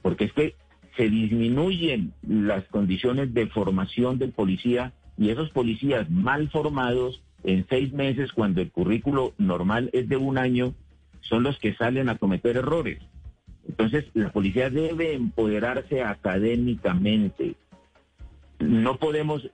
Porque 0.02 0.24
es 0.24 0.32
que 0.32 0.54
se 0.96 1.08
disminuyen 1.08 2.12
las 2.26 2.64
condiciones 2.64 3.32
de 3.34 3.46
formación 3.46 4.18
del 4.18 4.32
policía 4.32 4.92
y 5.18 5.30
esos 5.30 5.50
policías 5.50 6.10
mal 6.10 6.50
formados 6.50 7.22
en 7.44 7.66
seis 7.68 7.92
meses, 7.92 8.32
cuando 8.32 8.60
el 8.60 8.70
currículo 8.70 9.34
normal 9.38 9.90
es 9.92 10.08
de 10.08 10.16
un 10.16 10.38
año, 10.38 10.74
son 11.20 11.42
los 11.42 11.58
que 11.58 11.74
salen 11.74 12.08
a 12.08 12.18
cometer 12.18 12.56
errores. 12.56 12.98
Entonces, 13.68 14.06
la 14.14 14.30
policía 14.30 14.70
debe 14.70 15.14
empoderarse 15.14 16.02
académicamente. 16.02 17.54
No 18.58 18.96
podemos, 18.96 19.48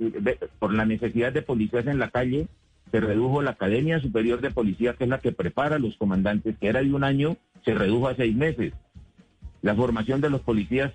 por 0.58 0.72
la 0.72 0.86
necesidad 0.86 1.32
de 1.32 1.42
policías 1.42 1.86
en 1.86 1.98
la 1.98 2.10
calle, 2.10 2.46
se 2.90 3.00
redujo 3.00 3.42
la 3.42 3.52
Academia 3.52 4.00
Superior 4.00 4.40
de 4.40 4.50
Policía, 4.50 4.94
que 4.94 5.04
es 5.04 5.10
la 5.10 5.18
que 5.18 5.32
prepara 5.32 5.76
a 5.76 5.78
los 5.78 5.96
comandantes, 5.96 6.56
que 6.58 6.68
era 6.68 6.82
de 6.82 6.92
un 6.92 7.04
año, 7.04 7.36
se 7.64 7.74
redujo 7.74 8.08
a 8.08 8.14
seis 8.14 8.36
meses. 8.36 8.74
La 9.62 9.74
formación 9.74 10.20
de 10.20 10.30
los 10.30 10.42
policías 10.42 10.92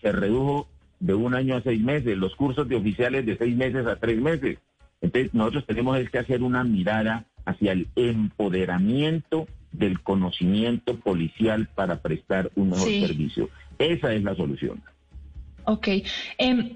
se 0.00 0.12
redujo 0.12 0.68
de 1.00 1.14
un 1.14 1.34
año 1.34 1.56
a 1.56 1.62
seis 1.62 1.80
meses, 1.80 2.16
los 2.16 2.34
cursos 2.34 2.68
de 2.68 2.76
oficiales 2.76 3.24
de 3.26 3.36
seis 3.36 3.56
meses 3.56 3.86
a 3.86 3.96
tres 3.96 4.20
meses. 4.20 4.58
Entonces, 5.00 5.32
nosotros 5.32 5.66
tenemos 5.66 5.98
que 6.10 6.18
hacer 6.18 6.42
una 6.42 6.64
mirada 6.64 7.24
hacia 7.44 7.72
el 7.72 7.88
empoderamiento 7.96 9.46
del 9.72 10.00
conocimiento 10.00 10.96
policial 10.96 11.68
para 11.74 12.00
prestar 12.00 12.50
un 12.56 12.70
mejor 12.70 12.88
servicio. 12.88 13.48
Esa 13.78 14.12
es 14.12 14.22
la 14.22 14.34
solución. 14.34 14.82
Ok. 15.64 15.88
Em, 16.38 16.70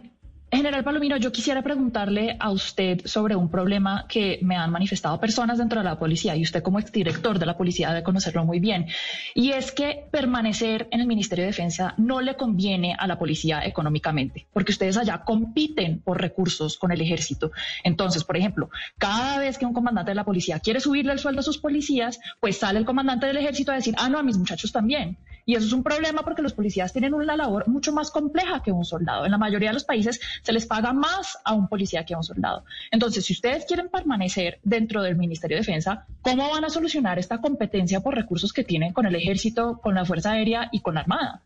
General 0.55 0.85
Palomino, 0.85 1.17
yo 1.17 1.33
quisiera 1.33 1.62
preguntarle 1.62 2.37
a 2.38 2.51
usted 2.51 3.01
sobre 3.07 3.35
un 3.35 3.49
problema 3.49 4.05
que 4.07 4.38
me 4.43 4.55
han 4.55 4.71
manifestado 4.71 5.19
personas 5.19 5.57
dentro 5.57 5.81
de 5.81 5.85
la 5.85 5.99
policía 5.99 6.37
y 6.37 6.43
usted 6.43 6.62
como 6.62 6.79
exdirector 6.79 7.38
de 7.38 7.47
la 7.47 7.57
policía 7.57 7.88
debe 7.88 8.03
conocerlo 8.03 8.45
muy 8.45 8.61
bien. 8.61 8.87
Y 9.35 9.53
es 9.53 9.73
que 9.73 10.05
permanecer 10.11 10.88
en 10.91 11.01
el 11.01 11.07
Ministerio 11.07 11.45
de 11.45 11.53
Defensa 11.53 11.95
no 11.97 12.21
le 12.21 12.37
conviene 12.37 12.95
a 12.99 13.07
la 13.07 13.19
policía 13.19 13.65
económicamente, 13.65 14.47
porque 14.53 14.73
ustedes 14.73 14.99
allá 14.99 15.25
compiten 15.25 16.01
por 16.01 16.21
recursos 16.21 16.77
con 16.77 16.93
el 16.93 17.01
ejército. 17.01 17.51
Entonces, 17.83 18.23
por 18.23 18.37
ejemplo, 18.37 18.69
cada 18.99 19.38
vez 19.38 19.57
que 19.57 19.65
un 19.65 19.73
comandante 19.73 20.11
de 20.11 20.17
la 20.17 20.25
policía 20.25 20.61
quiere 20.61 20.81
subirle 20.81 21.12
el 21.12 21.19
sueldo 21.19 21.41
a 21.41 21.45
sus 21.45 21.57
policías, 21.57 22.21
pues 22.41 22.59
sale 22.59 22.79
el 22.79 22.85
comandante 22.85 23.25
del 23.25 23.38
ejército 23.38 23.73
a 23.73 23.77
decir, 23.77 23.95
ah, 23.97 24.11
no, 24.11 24.19
a 24.19 24.23
mis 24.23 24.37
muchachos 24.37 24.71
también. 24.71 25.17
Y 25.44 25.55
eso 25.57 25.66
es 25.66 25.72
un 25.72 25.83
problema 25.83 26.22
porque 26.22 26.42
los 26.42 26.52
policías 26.52 26.92
tienen 26.92 27.14
una 27.14 27.37
labor 27.37 27.66
mucho 27.68 27.92
más 27.92 28.11
compleja 28.11 28.62
que 28.62 28.70
un 28.70 28.85
soldado. 28.85 29.24
En 29.24 29.33
la 29.33 29.38
mayoría 29.38 29.70
de 29.70 29.74
los 29.74 29.85
países 29.85 30.20
se 30.42 30.52
les 30.52 30.66
paga 30.66 30.92
más 30.92 31.38
a 31.44 31.52
un 31.52 31.68
policía 31.68 32.05
que 32.05 32.14
a 32.14 32.18
un 32.18 32.24
soldado. 32.24 32.64
Entonces, 32.90 33.24
si 33.24 33.33
ustedes 33.33 33.64
quieren 33.64 33.88
permanecer 33.88 34.61
dentro 34.62 35.02
del 35.02 35.16
Ministerio 35.16 35.57
de 35.57 35.62
Defensa, 35.62 36.07
¿cómo 36.22 36.48
van 36.50 36.64
a 36.64 36.70
solucionar 36.70 37.18
esta 37.18 37.40
competencia 37.40 38.00
por 38.00 38.14
recursos 38.14 38.52
que 38.52 38.64
tienen 38.64 38.92
con 38.92 39.07
el 39.07 39.14
ejército, 39.16 39.81
con 39.83 39.94
la 39.94 40.05
Fuerza 40.05 40.33
Aérea 40.33 40.68
y 40.70 40.81
con 40.81 40.94
la 40.94 41.00
Armada? 41.00 41.42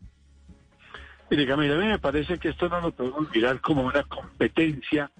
Mire, 1.29 1.47
Camila, 1.47 1.75
a 1.75 1.77
mí 1.77 1.87
me 1.87 1.99
parece 1.99 2.37
que 2.37 2.49
esto 2.49 2.69
no 2.69 2.79
lo 2.79 2.91
podemos 2.91 3.29
mirar 3.31 3.59
como 3.59 3.83
una 3.83 4.03
competencia 4.03 5.11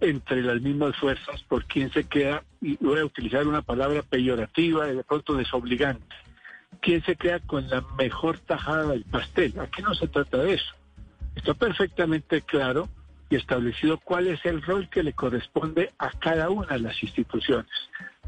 entre 0.00 0.42
las 0.42 0.60
mismas 0.60 0.96
fuerzas 0.96 1.42
por 1.44 1.64
quién 1.66 1.90
se 1.92 2.04
queda, 2.04 2.42
y 2.60 2.76
voy 2.84 2.98
a 2.98 3.04
utilizar 3.04 3.46
una 3.46 3.62
palabra 3.62 4.02
peyorativa 4.02 4.86
de 4.86 5.04
pronto 5.04 5.34
desobligante 5.34 6.04
quién 6.80 7.02
se 7.04 7.16
queda 7.16 7.40
con 7.40 7.68
la 7.68 7.84
mejor 7.98 8.38
tajada 8.38 8.88
del 8.88 9.04
pastel. 9.04 9.58
Aquí 9.60 9.82
no 9.82 9.94
se 9.94 10.08
trata 10.08 10.38
de 10.38 10.54
eso. 10.54 10.74
Está 11.34 11.54
perfectamente 11.54 12.42
claro 12.42 12.88
y 13.30 13.36
establecido 13.36 13.98
cuál 13.98 14.26
es 14.26 14.44
el 14.44 14.62
rol 14.62 14.88
que 14.90 15.02
le 15.02 15.12
corresponde 15.12 15.90
a 15.98 16.10
cada 16.10 16.50
una 16.50 16.74
de 16.74 16.80
las 16.80 17.02
instituciones. 17.02 17.70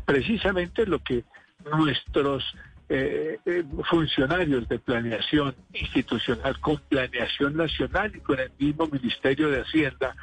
Precisamente 0.05 0.87
lo 0.87 1.01
que 1.01 1.25
nuestros 1.71 2.45
eh, 2.89 3.39
eh, 3.47 3.65
funcionarios 3.89 4.69
de 4.69 4.79
planeación 4.79 5.55
institucional 5.73 6.59
con 6.61 6.77
planeación 6.89 7.57
nacional 7.57 8.15
y 8.15 8.21
con 8.21 8.39
el 8.39 8.51
mismo 8.59 8.87
Ministerio 8.87 9.51
de 9.51 9.63
Hacienda 9.63 10.15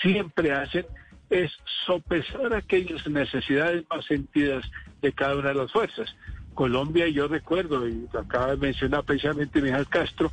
siempre 0.00 0.52
hacen 0.52 0.86
es 1.30 1.50
sopesar 1.84 2.54
aquellas 2.54 3.06
necesidades 3.08 3.84
más 3.90 4.04
sentidas 4.04 4.64
de 5.02 5.12
cada 5.12 5.36
una 5.36 5.48
de 5.48 5.54
las 5.56 5.72
fuerzas. 5.72 6.14
Colombia, 6.56 7.06
yo 7.06 7.28
recuerdo, 7.28 7.86
y 7.86 8.08
lo 8.12 8.20
acaba 8.20 8.48
de 8.48 8.56
mencionar 8.56 9.04
precisamente 9.04 9.62
Miguel 9.62 9.86
Castro, 9.86 10.32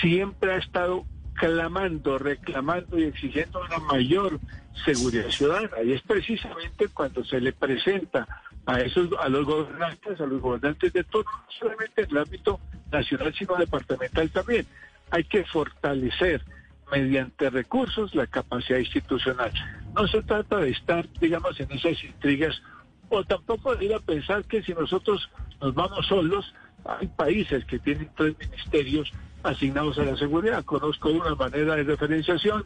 siempre 0.00 0.52
ha 0.52 0.56
estado 0.56 1.04
clamando, 1.34 2.18
reclamando 2.18 2.98
y 2.98 3.04
exigiendo 3.04 3.60
una 3.60 3.78
mayor 3.80 4.38
seguridad 4.84 5.28
ciudadana. 5.28 5.82
Y 5.84 5.92
es 5.92 6.02
precisamente 6.02 6.88
cuando 6.88 7.24
se 7.24 7.40
le 7.40 7.52
presenta 7.52 8.26
a 8.64 8.80
esos, 8.80 9.10
a 9.20 9.28
los 9.28 9.44
gobernantes, 9.44 10.20
a 10.20 10.26
los 10.26 10.40
gobernantes 10.40 10.92
de 10.92 11.04
todo, 11.04 11.24
no 11.24 11.44
solamente 11.58 12.02
en 12.04 12.10
el 12.10 12.18
ámbito 12.18 12.60
nacional, 12.90 13.34
sino 13.36 13.56
departamental 13.56 14.30
también. 14.30 14.66
Hay 15.10 15.24
que 15.24 15.44
fortalecer 15.44 16.42
mediante 16.92 17.50
recursos 17.50 18.14
la 18.14 18.28
capacidad 18.28 18.78
institucional. 18.78 19.52
No 19.94 20.06
se 20.06 20.22
trata 20.22 20.58
de 20.58 20.70
estar, 20.70 21.06
digamos, 21.20 21.58
en 21.58 21.70
esas 21.72 22.02
intrigas 22.04 22.62
o 23.08 23.24
tampoco 23.24 23.80
ir 23.80 23.94
a 23.94 24.00
pensar 24.00 24.44
que 24.44 24.62
si 24.62 24.72
nosotros 24.72 25.30
nos 25.60 25.74
vamos 25.74 26.06
solos, 26.06 26.52
hay 26.84 27.06
países 27.08 27.64
que 27.64 27.78
tienen 27.78 28.10
tres 28.16 28.36
ministerios 28.38 29.12
asignados 29.42 29.98
a 29.98 30.04
la 30.04 30.16
seguridad. 30.16 30.64
Conozco 30.64 31.10
una 31.10 31.34
manera 31.34 31.76
de 31.76 31.84
referenciación. 31.84 32.64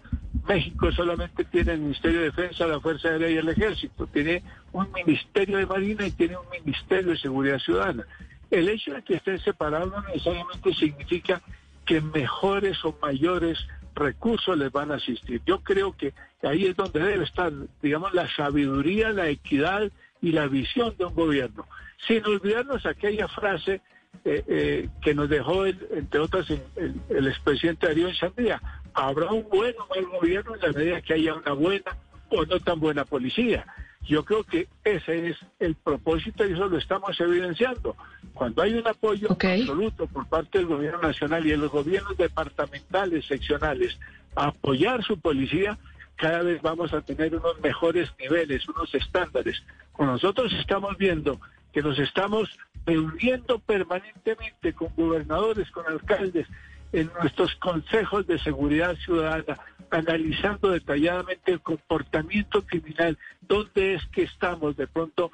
México 0.49 0.91
solamente 0.93 1.45
tiene 1.45 1.73
el 1.73 1.81
Ministerio 1.81 2.21
de 2.21 2.27
Defensa, 2.27 2.67
la 2.67 2.81
Fuerza 2.81 3.09
Aérea 3.09 3.31
y 3.31 3.37
el 3.37 3.49
Ejército. 3.49 4.07
Tiene 4.07 4.43
un 4.73 4.91
Ministerio 4.93 5.59
de 5.59 5.67
Marina 5.67 6.07
y 6.07 6.11
tiene 6.13 6.37
un 6.37 6.49
Ministerio 6.51 7.13
de 7.13 7.19
Seguridad 7.19 7.59
Ciudadana. 7.59 8.07
El 8.51 8.69
hecho 8.69 8.93
de 8.95 9.03
que 9.03 9.15
estén 9.15 9.39
separados 9.39 9.93
no 9.93 10.03
necesariamente 10.03 10.75
significa 10.75 11.41
que 11.85 12.01
mejores 12.01 12.85
o 12.85 12.97
mayores 13.01 13.59
recursos 13.95 14.57
les 14.57 14.73
van 14.73 14.91
a 14.93 14.97
asistir. 14.97 15.43
Yo 15.47 15.61
creo 15.61 15.97
que 15.97 16.15
ahí 16.43 16.67
es 16.67 16.77
donde 16.77 17.01
debe 17.01 17.25
estar, 17.25 17.53
digamos, 17.83 18.15
la 18.15 18.29
sabiduría, 18.35 19.11
la 19.11 19.29
equidad 19.29 19.91
y 20.21 20.33
la 20.33 20.47
visión 20.47 20.95
de 20.99 21.05
un 21.07 21.15
gobierno, 21.15 21.67
sin 22.07 22.25
olvidarnos 22.25 22.85
aquella 22.87 23.29
frase 23.29 23.81
eh, 24.25 24.45
eh, 24.49 24.89
que 25.01 25.15
nos 25.15 25.29
dejó, 25.29 25.65
entre 25.67 26.21
otras, 26.21 26.47
el, 26.51 27.27
expresidente 27.27 27.87
Darío 27.87 28.09
Enchandía. 28.09 28.61
Habrá 28.93 29.31
un 29.31 29.49
buen 29.49 29.75
o 29.79 29.87
mal 29.87 30.05
gobierno 30.07 30.55
en 30.57 30.61
la 30.61 30.73
medida 30.73 31.01
que 31.01 31.15
haya 31.15 31.35
una 31.35 31.53
buena 31.53 31.97
o 32.29 32.45
no 32.45 32.61
tan 32.61 32.81
buena 32.81 33.05
policía. 33.05 33.67
Yo 34.03 34.25
creo 34.25 34.45
que 34.45 34.67
ese 34.85 35.29
es 35.29 35.37
el 35.59 35.75
propósito 35.75 36.47
y 36.47 36.53
eso 36.53 36.67
lo 36.69 36.79
estamos 36.79 37.19
evidenciando. 37.21 37.97
Cuando 38.35 38.63
hay 38.63 38.75
un 38.75 38.87
apoyo 38.87 39.29
absoluto 39.31 40.07
por 40.07 40.27
parte 40.29 40.59
del 40.59 40.67
gobierno 40.67 41.01
nacional 41.01 41.47
y 41.47 41.51
de 41.51 41.57
los 41.57 41.71
gobiernos 41.71 42.17
departamentales, 42.17 43.27
seccionales, 43.27 43.99
a 44.35 44.49
apoyar 44.49 45.03
su 45.05 45.19
policía, 45.19 45.79
cada 46.17 46.43
vez 46.43 46.61
vamos 46.61 46.93
a 46.93 47.01
tener 47.01 47.35
unos 47.35 47.59
mejores 47.61 48.11
niveles, 48.19 48.69
unos 48.69 48.95
estándares. 48.95 49.63
Nosotros 50.07 50.53
estamos 50.55 50.97
viendo 50.97 51.41
que 51.73 51.83
nos 51.83 51.99
estamos 51.99 52.49
reuniendo 52.87 53.59
permanentemente 53.59 54.73
con 54.73 54.89
gobernadores, 54.97 55.71
con 55.71 55.87
alcaldes, 55.87 56.47
en 56.93 57.11
nuestros 57.21 57.55
consejos 57.57 58.27
de 58.27 58.39
seguridad 58.39 58.97
ciudadana, 58.97 59.59
analizando 59.91 60.71
detalladamente 60.71 61.53
el 61.53 61.61
comportamiento 61.61 62.63
criminal, 62.63 63.17
dónde 63.43 63.95
es 63.95 64.07
que 64.07 64.23
estamos 64.23 64.77
de 64.77 64.87
pronto 64.89 65.31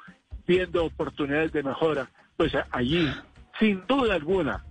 viendo 0.47 0.85
oportunidades 0.85 1.53
de 1.53 1.63
mejora. 1.63 2.11
Pues 2.37 2.53
allí 2.71 3.11
sin 3.59 3.87
duda 3.87 4.15
alguna, 4.15 4.65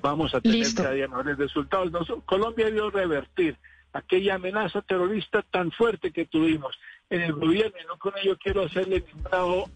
vamos 0.00 0.34
a 0.34 0.40
tener 0.40 0.66
cada 0.74 0.92
día 0.92 1.08
mejores 1.08 1.36
resultados. 1.36 1.92
Colombia 2.24 2.66
debió 2.66 2.90
revertir 2.90 3.56
aquella 3.92 4.36
amenaza 4.36 4.80
terrorista 4.82 5.42
tan 5.42 5.70
fuerte 5.72 6.10
que 6.10 6.24
tuvimos 6.24 6.78
en 7.10 7.20
el 7.22 7.32
gobierno, 7.32 7.76
y 7.82 7.86
no 7.86 7.98
con 7.98 8.12
ello 8.22 8.36
quiero 8.38 8.64
hacerle 8.64 9.04
ningún 9.06 9.70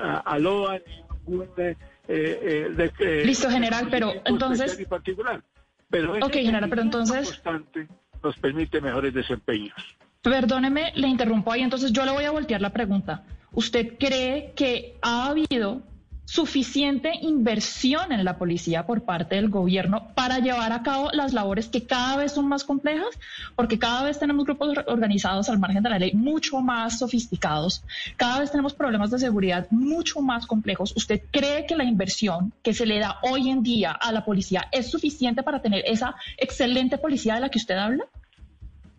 a, 0.00 0.18
a 0.18 0.38
LOA, 0.38 0.78
ningún... 1.26 1.48
Eh, 1.56 1.76
eh, 2.08 2.90
eh, 3.00 3.22
Listo, 3.24 3.50
general, 3.50 3.88
pero 3.90 4.14
entonces... 4.24 4.86
Particular. 4.88 5.42
Pero 5.90 6.14
ok, 6.14 6.32
general, 6.32 6.70
pero 6.70 6.82
entonces... 6.82 7.28
Constante 7.28 7.88
nos 8.22 8.36
permite 8.38 8.80
mejores 8.80 9.14
desempeños. 9.14 9.76
Perdóneme, 10.22 10.92
le 10.96 11.06
interrumpo 11.06 11.52
ahí, 11.52 11.62
entonces 11.62 11.92
yo 11.92 12.04
le 12.04 12.12
voy 12.12 12.24
a 12.24 12.30
voltear 12.30 12.60
la 12.60 12.70
pregunta. 12.70 13.24
¿Usted 13.52 13.96
cree 13.98 14.52
que 14.56 14.96
ha 15.02 15.28
habido 15.28 15.82
suficiente 16.28 17.10
inversión 17.22 18.12
en 18.12 18.22
la 18.22 18.36
policía 18.36 18.84
por 18.84 19.02
parte 19.02 19.36
del 19.36 19.48
gobierno 19.48 20.08
para 20.14 20.40
llevar 20.40 20.74
a 20.74 20.82
cabo 20.82 21.08
las 21.14 21.32
labores 21.32 21.68
que 21.68 21.86
cada 21.86 22.18
vez 22.18 22.32
son 22.32 22.46
más 22.46 22.64
complejas, 22.64 23.18
porque 23.56 23.78
cada 23.78 24.02
vez 24.04 24.18
tenemos 24.18 24.44
grupos 24.44 24.76
organizados 24.88 25.48
al 25.48 25.58
margen 25.58 25.82
de 25.82 25.88
la 25.88 25.98
ley 25.98 26.12
mucho 26.12 26.60
más 26.60 26.98
sofisticados, 26.98 27.82
cada 28.18 28.40
vez 28.40 28.50
tenemos 28.50 28.74
problemas 28.74 29.10
de 29.10 29.18
seguridad 29.18 29.68
mucho 29.70 30.20
más 30.20 30.46
complejos. 30.46 30.92
¿Usted 30.94 31.22
cree 31.30 31.64
que 31.64 31.76
la 31.76 31.84
inversión 31.84 32.52
que 32.62 32.74
se 32.74 32.84
le 32.84 32.98
da 32.98 33.20
hoy 33.22 33.48
en 33.48 33.62
día 33.62 33.92
a 33.92 34.12
la 34.12 34.26
policía 34.26 34.68
es 34.70 34.90
suficiente 34.90 35.42
para 35.42 35.62
tener 35.62 35.82
esa 35.86 36.14
excelente 36.36 36.98
policía 36.98 37.36
de 37.36 37.40
la 37.40 37.48
que 37.48 37.56
usted 37.56 37.78
habla? 37.78 38.04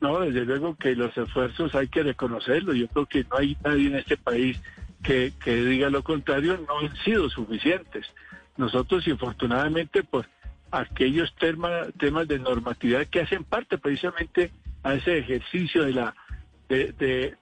No, 0.01 0.19
desde 0.21 0.45
luego 0.45 0.75
que 0.75 0.95
los 0.95 1.15
esfuerzos 1.15 1.75
hay 1.75 1.89
que 1.89 2.01
reconocerlos. 2.01 2.75
Yo 2.75 2.87
creo 2.87 3.05
que 3.05 3.23
no 3.25 3.37
hay 3.37 3.55
nadie 3.63 3.87
en 3.87 3.95
este 3.97 4.17
país 4.17 4.59
que, 5.03 5.33
diga 5.45 5.89
lo 5.89 6.03
contrario, 6.03 6.63
no 6.67 6.79
han 6.79 6.95
sido 6.97 7.29
suficientes. 7.29 8.05
Nosotros, 8.57 9.07
infortunadamente, 9.07 10.03
pues 10.03 10.27
aquellos 10.71 11.33
temas 11.35 12.27
de 12.27 12.39
normatividad 12.39 13.07
que 13.07 13.21
hacen 13.21 13.43
parte 13.43 13.77
precisamente 13.77 14.51
a 14.83 14.93
ese 14.93 15.17
ejercicio 15.17 15.83
de 15.83 15.93
la 15.93 16.15
de, 16.67 17.35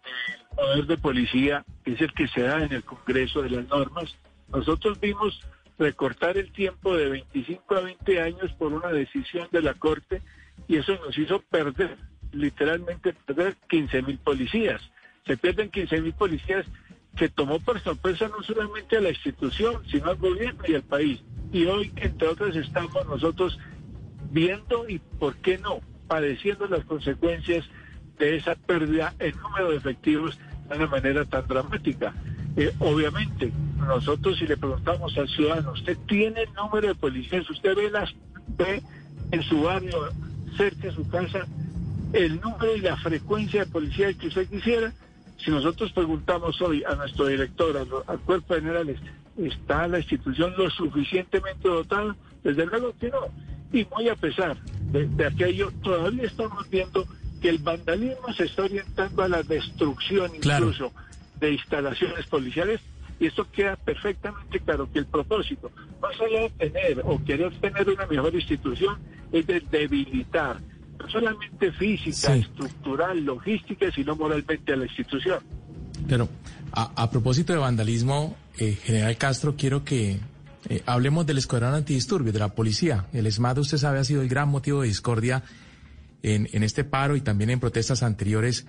poder 0.55 0.85
de 0.85 0.97
policía, 0.97 1.65
que 1.83 1.93
es 1.93 2.01
el 2.01 2.13
que 2.13 2.27
se 2.27 2.41
da 2.41 2.63
en 2.63 2.71
el 2.71 2.83
Congreso 2.83 3.41
de 3.41 3.49
las 3.49 3.67
normas, 3.67 4.15
nosotros 4.47 4.99
vimos 4.99 5.41
recortar 5.77 6.37
el 6.37 6.51
tiempo 6.51 6.95
de 6.95 7.09
25 7.09 7.75
a 7.75 7.81
20 7.81 8.21
años 8.21 8.53
por 8.53 8.73
una 8.73 8.87
decisión 8.87 9.47
de 9.51 9.61
la 9.61 9.73
Corte 9.73 10.21
y 10.67 10.77
eso 10.77 10.97
nos 11.05 11.17
hizo 11.17 11.41
perder, 11.41 11.97
literalmente 12.31 13.13
perder 13.13 13.57
15 13.69 14.01
mil 14.03 14.17
policías. 14.17 14.81
Se 15.25 15.37
pierden 15.37 15.69
15 15.69 16.01
mil 16.01 16.13
policías 16.13 16.65
que 17.17 17.29
tomó 17.29 17.59
por 17.59 17.81
sorpresa 17.81 18.29
no 18.29 18.41
solamente 18.43 18.97
a 18.97 19.01
la 19.01 19.09
institución, 19.09 19.81
sino 19.89 20.11
al 20.11 20.17
gobierno 20.17 20.63
y 20.67 20.75
al 20.75 20.83
país. 20.83 21.21
Y 21.51 21.65
hoy, 21.65 21.91
entre 21.95 22.27
otras, 22.27 22.55
estamos 22.55 23.05
nosotros 23.07 23.57
viendo 24.31 24.87
y, 24.87 24.99
¿por 24.99 25.35
qué 25.37 25.57
no?, 25.57 25.81
padeciendo 26.07 26.67
las 26.67 26.85
consecuencias 26.85 27.65
de 28.17 28.37
esa 28.37 28.55
pérdida 28.55 29.13
en 29.19 29.35
número 29.41 29.71
de 29.71 29.77
efectivos 29.77 30.37
de 30.69 30.77
una 30.77 30.87
manera 30.87 31.25
tan 31.25 31.47
dramática. 31.47 32.13
Eh, 32.55 32.73
obviamente, 32.79 33.51
nosotros 33.77 34.37
si 34.37 34.47
le 34.47 34.57
preguntamos 34.57 35.17
al 35.17 35.27
ciudadano, 35.27 35.71
¿usted 35.71 35.97
tiene 36.07 36.43
el 36.43 36.53
número 36.53 36.87
de 36.87 36.95
policías? 36.95 37.49
¿Usted 37.49 37.75
ve, 37.75 37.91
las, 37.91 38.13
ve 38.57 38.81
en 39.31 39.43
su 39.43 39.63
barrio, 39.63 40.09
cerca 40.55 40.87
de 40.87 40.93
su 40.93 41.07
casa, 41.09 41.45
el 42.13 42.39
número 42.39 42.75
y 42.75 42.81
la 42.81 42.95
frecuencia 42.97 43.65
de 43.65 43.71
policías 43.71 44.15
que 44.15 44.27
usted 44.27 44.47
quisiera? 44.47 44.93
Si 45.43 45.51
nosotros 45.51 45.91
preguntamos 45.91 46.61
hoy 46.61 46.83
a 46.83 46.95
nuestro 46.95 47.27
director, 47.27 48.03
al 48.07 48.19
cuerpo 48.19 48.55
general, 48.55 48.95
¿está 49.37 49.87
la 49.87 49.99
institución 49.99 50.53
lo 50.57 50.69
suficientemente 50.69 51.67
dotada? 51.67 52.15
Desde 52.43 52.65
luego 52.65 52.93
que 52.99 53.09
no. 53.09 53.19
Y 53.71 53.85
muy 53.95 54.09
a 54.09 54.15
pesar 54.15 54.57
de, 54.91 55.25
aquello, 55.25 55.71
todavía 55.83 56.23
estamos 56.23 56.69
viendo 56.69 57.05
que 57.41 57.49
el 57.49 57.59
vandalismo 57.59 58.33
se 58.35 58.45
está 58.45 58.63
orientando 58.63 59.23
a 59.23 59.27
la 59.27 59.43
destrucción 59.43 60.31
incluso 60.35 60.91
de 61.39 61.53
instalaciones 61.53 62.25
policiales 62.25 62.81
y 63.19 63.27
esto 63.27 63.47
queda 63.51 63.75
perfectamente 63.75 64.59
claro 64.59 64.89
que 64.91 64.99
el 64.99 65.05
propósito, 65.05 65.71
más 66.01 66.19
allá 66.21 66.41
de 66.41 66.49
tener 66.69 67.01
o 67.03 67.23
querer 67.23 67.51
tener 67.59 67.89
una 67.89 68.05
mejor 68.05 68.33
institución, 68.35 68.97
es 69.31 69.45
de 69.47 69.59
debilitar 69.59 70.59
no 70.99 71.09
solamente 71.09 71.71
física, 71.71 72.35
estructural, 72.35 73.23
logística, 73.23 73.91
sino 73.91 74.15
moralmente 74.15 74.73
a 74.73 74.75
la 74.75 74.85
institución. 74.85 75.39
Pero 76.07 76.29
a, 76.71 77.09
propósito 77.09 77.53
de 77.53 77.59
vandalismo, 77.59 78.35
eh, 78.57 78.77
General 78.83 79.17
Castro, 79.17 79.55
quiero 79.55 79.83
que 79.83 80.19
eh, 80.69 80.83
hablemos 80.85 81.25
del 81.25 81.37
escuadrón 81.37 81.73
antidisturbios, 81.73 82.33
de 82.33 82.39
la 82.39 82.49
policía. 82.49 83.05
El 83.13 83.27
ESMAD, 83.27 83.59
usted 83.59 83.77
sabe, 83.77 83.99
ha 83.99 84.03
sido 84.03 84.21
el 84.21 84.29
gran 84.29 84.49
motivo 84.49 84.81
de 84.81 84.87
discordia 84.87 85.43
en, 86.23 86.49
en 86.51 86.63
este 86.63 86.83
paro 86.83 87.15
y 87.15 87.21
también 87.21 87.49
en 87.49 87.59
protestas 87.59 88.03
anteriores 88.03 88.67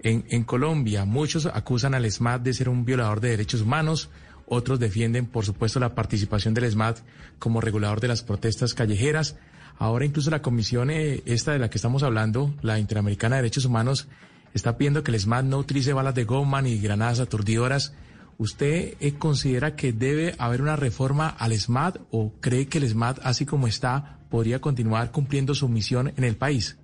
en, 0.00 0.24
en 0.28 0.44
Colombia. 0.44 1.04
Muchos 1.04 1.46
acusan 1.46 1.94
al 1.94 2.04
ESMAD 2.04 2.40
de 2.40 2.54
ser 2.54 2.68
un 2.68 2.84
violador 2.84 3.20
de 3.20 3.30
derechos 3.30 3.62
humanos. 3.62 4.10
Otros 4.46 4.78
defienden, 4.78 5.26
por 5.26 5.44
supuesto, 5.44 5.80
la 5.80 5.94
participación 5.94 6.54
del 6.54 6.64
ESMAD 6.64 6.96
como 7.38 7.60
regulador 7.60 8.00
de 8.00 8.08
las 8.08 8.22
protestas 8.22 8.74
callejeras. 8.74 9.36
Ahora 9.78 10.04
incluso 10.04 10.30
la 10.30 10.42
comisión 10.42 10.90
eh, 10.90 11.22
esta 11.24 11.52
de 11.52 11.60
la 11.60 11.70
que 11.70 11.78
estamos 11.78 12.02
hablando, 12.02 12.52
la 12.62 12.78
Interamericana 12.78 13.36
de 13.36 13.42
Derechos 13.42 13.64
Humanos, 13.64 14.08
está 14.52 14.76
pidiendo 14.76 15.04
que 15.04 15.12
el 15.12 15.20
SMAT 15.20 15.44
no 15.44 15.58
utilice 15.58 15.92
balas 15.92 16.14
de 16.14 16.24
goma 16.24 16.60
ni 16.62 16.78
granadas 16.80 17.20
aturdidoras. 17.20 17.94
¿Usted 18.38 18.94
eh, 19.00 19.14
considera 19.14 19.76
que 19.76 19.92
debe 19.92 20.34
haber 20.38 20.62
una 20.62 20.76
reforma 20.76 21.28
al 21.28 21.52
SMAT 21.52 21.98
o 22.10 22.32
cree 22.40 22.66
que 22.66 22.78
el 22.78 22.88
SMAT, 22.88 23.20
así 23.22 23.46
como 23.46 23.68
está, 23.68 24.18
podría 24.30 24.60
continuar 24.60 25.12
cumpliendo 25.12 25.54
su 25.54 25.68
misión 25.68 26.12
en 26.16 26.24
el 26.24 26.36
país? 26.36 26.78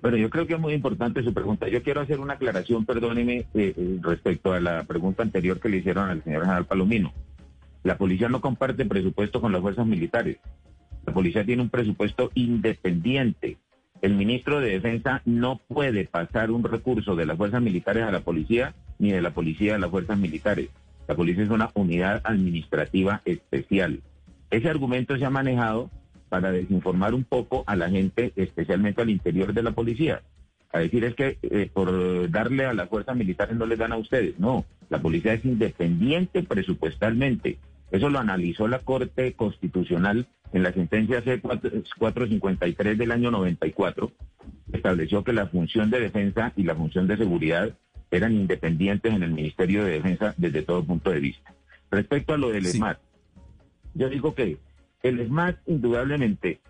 Bueno, 0.00 0.16
yo 0.18 0.30
creo 0.30 0.46
que 0.46 0.54
es 0.54 0.60
muy 0.60 0.72
importante 0.72 1.22
su 1.22 1.34
pregunta. 1.34 1.68
Yo 1.68 1.82
quiero 1.82 2.00
hacer 2.00 2.20
una 2.20 2.34
aclaración, 2.34 2.86
perdóneme, 2.86 3.46
eh, 3.54 3.98
respecto 4.00 4.52
a 4.52 4.60
la 4.60 4.84
pregunta 4.84 5.22
anterior 5.22 5.58
que 5.60 5.68
le 5.68 5.78
hicieron 5.78 6.08
al 6.08 6.22
señor 6.22 6.42
general 6.42 6.64
Palomino. 6.64 7.12
La 7.82 7.98
policía 7.98 8.28
no 8.28 8.40
comparte 8.40 8.84
presupuesto 8.84 9.40
con 9.40 9.52
las 9.52 9.60
fuerzas 9.60 9.86
militares. 9.86 10.38
La 11.06 11.14
policía 11.14 11.44
tiene 11.44 11.62
un 11.62 11.70
presupuesto 11.70 12.30
independiente. 12.34 13.56
El 14.02 14.14
ministro 14.14 14.60
de 14.60 14.72
Defensa 14.72 15.22
no 15.24 15.58
puede 15.68 16.04
pasar 16.04 16.50
un 16.50 16.64
recurso 16.64 17.16
de 17.16 17.26
las 17.26 17.36
fuerzas 17.36 17.62
militares 17.62 18.02
a 18.02 18.10
la 18.10 18.20
policía 18.20 18.74
ni 18.98 19.12
de 19.12 19.22
la 19.22 19.30
policía 19.30 19.76
a 19.76 19.78
las 19.78 19.90
fuerzas 19.90 20.18
militares. 20.18 20.68
La 21.08 21.14
policía 21.14 21.44
es 21.44 21.50
una 21.50 21.70
unidad 21.74 22.20
administrativa 22.24 23.22
especial. 23.24 24.00
Ese 24.50 24.68
argumento 24.68 25.16
se 25.16 25.24
ha 25.24 25.30
manejado 25.30 25.90
para 26.28 26.50
desinformar 26.50 27.14
un 27.14 27.24
poco 27.24 27.62
a 27.66 27.76
la 27.76 27.88
gente, 27.88 28.32
especialmente 28.36 29.02
al 29.02 29.10
interior 29.10 29.52
de 29.52 29.62
la 29.62 29.70
policía. 29.70 30.22
A 30.72 30.80
decir 30.80 31.04
es 31.04 31.14
que 31.14 31.38
eh, 31.42 31.70
por 31.72 32.30
darle 32.30 32.66
a 32.66 32.74
las 32.74 32.88
fuerzas 32.88 33.16
militares 33.16 33.56
no 33.56 33.66
les 33.66 33.78
dan 33.78 33.92
a 33.92 33.96
ustedes. 33.96 34.38
No, 34.38 34.64
la 34.90 35.00
policía 35.00 35.34
es 35.34 35.44
independiente 35.44 36.42
presupuestalmente. 36.42 37.58
Eso 37.90 38.10
lo 38.10 38.18
analizó 38.18 38.66
la 38.68 38.80
Corte 38.80 39.32
Constitucional 39.34 40.26
en 40.52 40.62
la 40.62 40.72
sentencia 40.72 41.22
C453 41.22 42.96
del 42.96 43.12
año 43.12 43.30
94. 43.30 44.12
Estableció 44.72 45.24
que 45.24 45.32
la 45.32 45.46
función 45.46 45.90
de 45.90 46.00
defensa 46.00 46.52
y 46.56 46.64
la 46.64 46.74
función 46.74 47.06
de 47.06 47.16
seguridad 47.16 47.76
eran 48.10 48.32
independientes 48.32 49.12
en 49.12 49.22
el 49.22 49.32
Ministerio 49.32 49.84
de 49.84 49.92
Defensa 49.92 50.34
desde 50.36 50.62
todo 50.62 50.84
punto 50.84 51.10
de 51.10 51.20
vista. 51.20 51.54
Respecto 51.90 52.34
a 52.34 52.38
lo 52.38 52.50
del 52.50 52.66
SMAT, 52.66 52.98
yo 53.94 54.08
digo 54.08 54.34
que 54.34 54.58
el 55.02 55.24
SMAT 55.26 55.56
indudablemente 55.66 56.60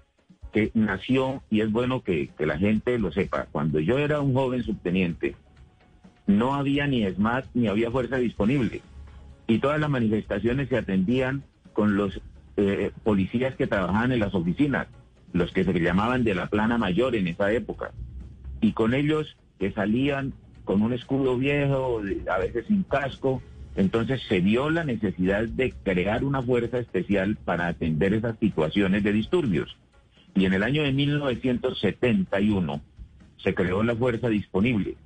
que 0.53 0.71
nació, 0.75 1.43
y 1.51 1.61
es 1.61 1.71
bueno 1.71 2.03
que, 2.03 2.29
que 2.29 2.47
la 2.47 2.59
gente 2.59 2.99
lo 2.99 3.13
sepa, 3.13 3.47
cuando 3.53 3.79
yo 3.79 3.99
era 3.99 4.21
un 4.21 4.33
joven 4.33 4.63
subteniente, 4.63 5.37
no 6.27 6.55
había 6.55 6.87
ni 6.87 7.07
SMAT 7.07 7.47
ni 7.55 7.69
había 7.69 7.91
fuerza 7.91 8.17
disponible 8.17 8.81
y 9.47 9.59
todas 9.59 9.81
las 9.81 9.91
manifestaciones 9.91 10.69
se 10.69 10.77
atendían 10.77 11.45
con 11.73 11.97
los 11.97 12.21
eh, 12.57 12.91
policías 13.05 13.55
que 13.55 13.67
trabajaban 13.67 14.13
en 14.13 14.21
las 14.21 14.35
oficinas, 14.35 14.89
los 15.33 15.53
que 15.53 15.65
se 15.65 15.73
llamaban 15.81 16.25
de 16.25 16.35
la 16.35 16.47
plana 16.47 16.79
mayor 16.79 17.15
en 17.15 17.29
esa 17.29 17.53
época, 17.53 17.93
y 18.61 18.73
con 18.73 18.95
ellos 18.95 19.37
que 19.59 19.73
salían 19.73 20.33
con 20.65 20.83
un 20.83 20.93
escudo 20.93 21.37
viejo, 21.37 22.01
a 22.31 22.39
veces 22.39 22.67
sin 22.67 22.83
casco, 22.83 23.43
entonces 23.77 24.23
se 24.29 24.41
vio 24.41 24.71
la 24.71 24.85
necesidad 24.85 25.47
de 25.47 25.73
crear 25.85 26.25
una 26.25 26.43
fuerza 26.43 26.79
especial 26.79 27.37
para 27.37 27.69
atender 27.69 28.15
esas 28.15 28.39
situaciones 28.39 29.05
de 29.05 29.13
disturbios. 29.13 29.77
Y 30.35 30.47
en 30.47 30.55
el 30.55 30.63
año 30.63 30.83
de 30.83 30.93
1971 30.93 32.81
se 33.37 33.55
creó 33.55 33.83
la 33.83 33.95
fuerza 33.95 34.29
disponible, 34.29 34.97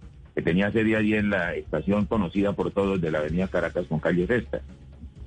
que 0.41 0.45
tenía 0.45 0.73
sede 0.73 0.97
allí 0.97 1.17
en 1.17 1.29
la 1.29 1.55
estación 1.55 2.07
conocida 2.07 2.55
por 2.55 2.71
todos 2.71 2.99
de 2.99 3.11
la 3.11 3.19
avenida 3.19 3.49
Caracas 3.49 3.85
con 3.87 4.01
calle 4.01 4.27
Sexta. 4.27 4.63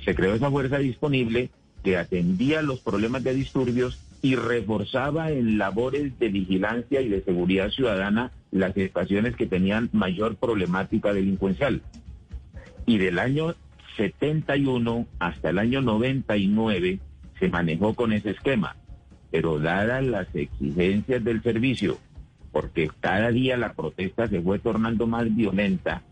Se 0.04 0.16
creó 0.16 0.34
esa 0.34 0.50
fuerza 0.50 0.80
disponible 0.80 1.52
que 1.84 1.98
atendía 1.98 2.64
los 2.64 2.80
problemas 2.80 3.24
de 3.24 3.36
disturbios 3.36 4.00
y 4.24 4.36
reforzaba 4.36 5.30
en 5.30 5.60
labores 5.60 6.18
de 6.18 6.30
vigilancia 6.30 7.00
y 7.02 7.10
de 7.10 7.22
seguridad 7.22 7.70
ciudadana 7.70 8.32
las 8.50 8.76
estaciones 8.76 9.36
que 9.36 9.46
tenían 9.46 9.90
mayor 9.94 10.36
problemática 10.38 11.14
delincuencial. 11.14 11.84
Y 12.88 12.98
del 12.98 13.20
año 13.20 13.54
71 13.98 15.06
hasta 15.20 15.52
el 15.52 15.60
año 15.60 15.82
99 15.82 17.00
se 17.40 17.50
manejó 17.50 17.94
con 17.94 18.14
ese 18.14 18.32
esquema, 18.32 18.78
pero 19.30 19.60
dadas 19.60 20.04
las 20.04 20.34
exigencias 20.34 21.24
del 21.24 21.44
servicio, 21.44 22.00
porque 22.54 22.90
cada 23.02 23.32
día 23.32 23.58
la 23.58 23.74
protesta 23.74 24.30
se 24.30 24.40
fue 24.40 24.60
tornando 24.60 25.08
más 25.08 25.36
violenta, 25.36 26.04